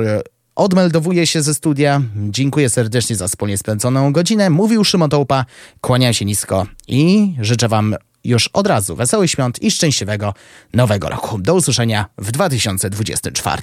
odmeldowuję 0.60 1.26
się 1.26 1.42
ze 1.42 1.54
studia. 1.54 2.02
Dziękuję 2.16 2.68
serdecznie 2.68 3.16
za 3.16 3.28
wspólnie 3.28 3.58
spędzoną 3.58 4.12
godzinę. 4.12 4.50
Mówił 4.50 4.84
Szymon 4.84 5.10
Tołpa, 5.10 5.44
kłaniam 5.80 6.12
się 6.12 6.24
nisko 6.24 6.66
i 6.88 7.32
życzę 7.40 7.68
Wam 7.68 7.94
już 8.24 8.48
od 8.52 8.66
razu 8.66 8.96
wesołych 8.96 9.30
świąt 9.30 9.62
i 9.62 9.70
szczęśliwego 9.70 10.34
nowego 10.74 11.08
roku. 11.08 11.38
Do 11.38 11.54
usłyszenia 11.54 12.06
w 12.18 12.32
2024. 12.32 13.62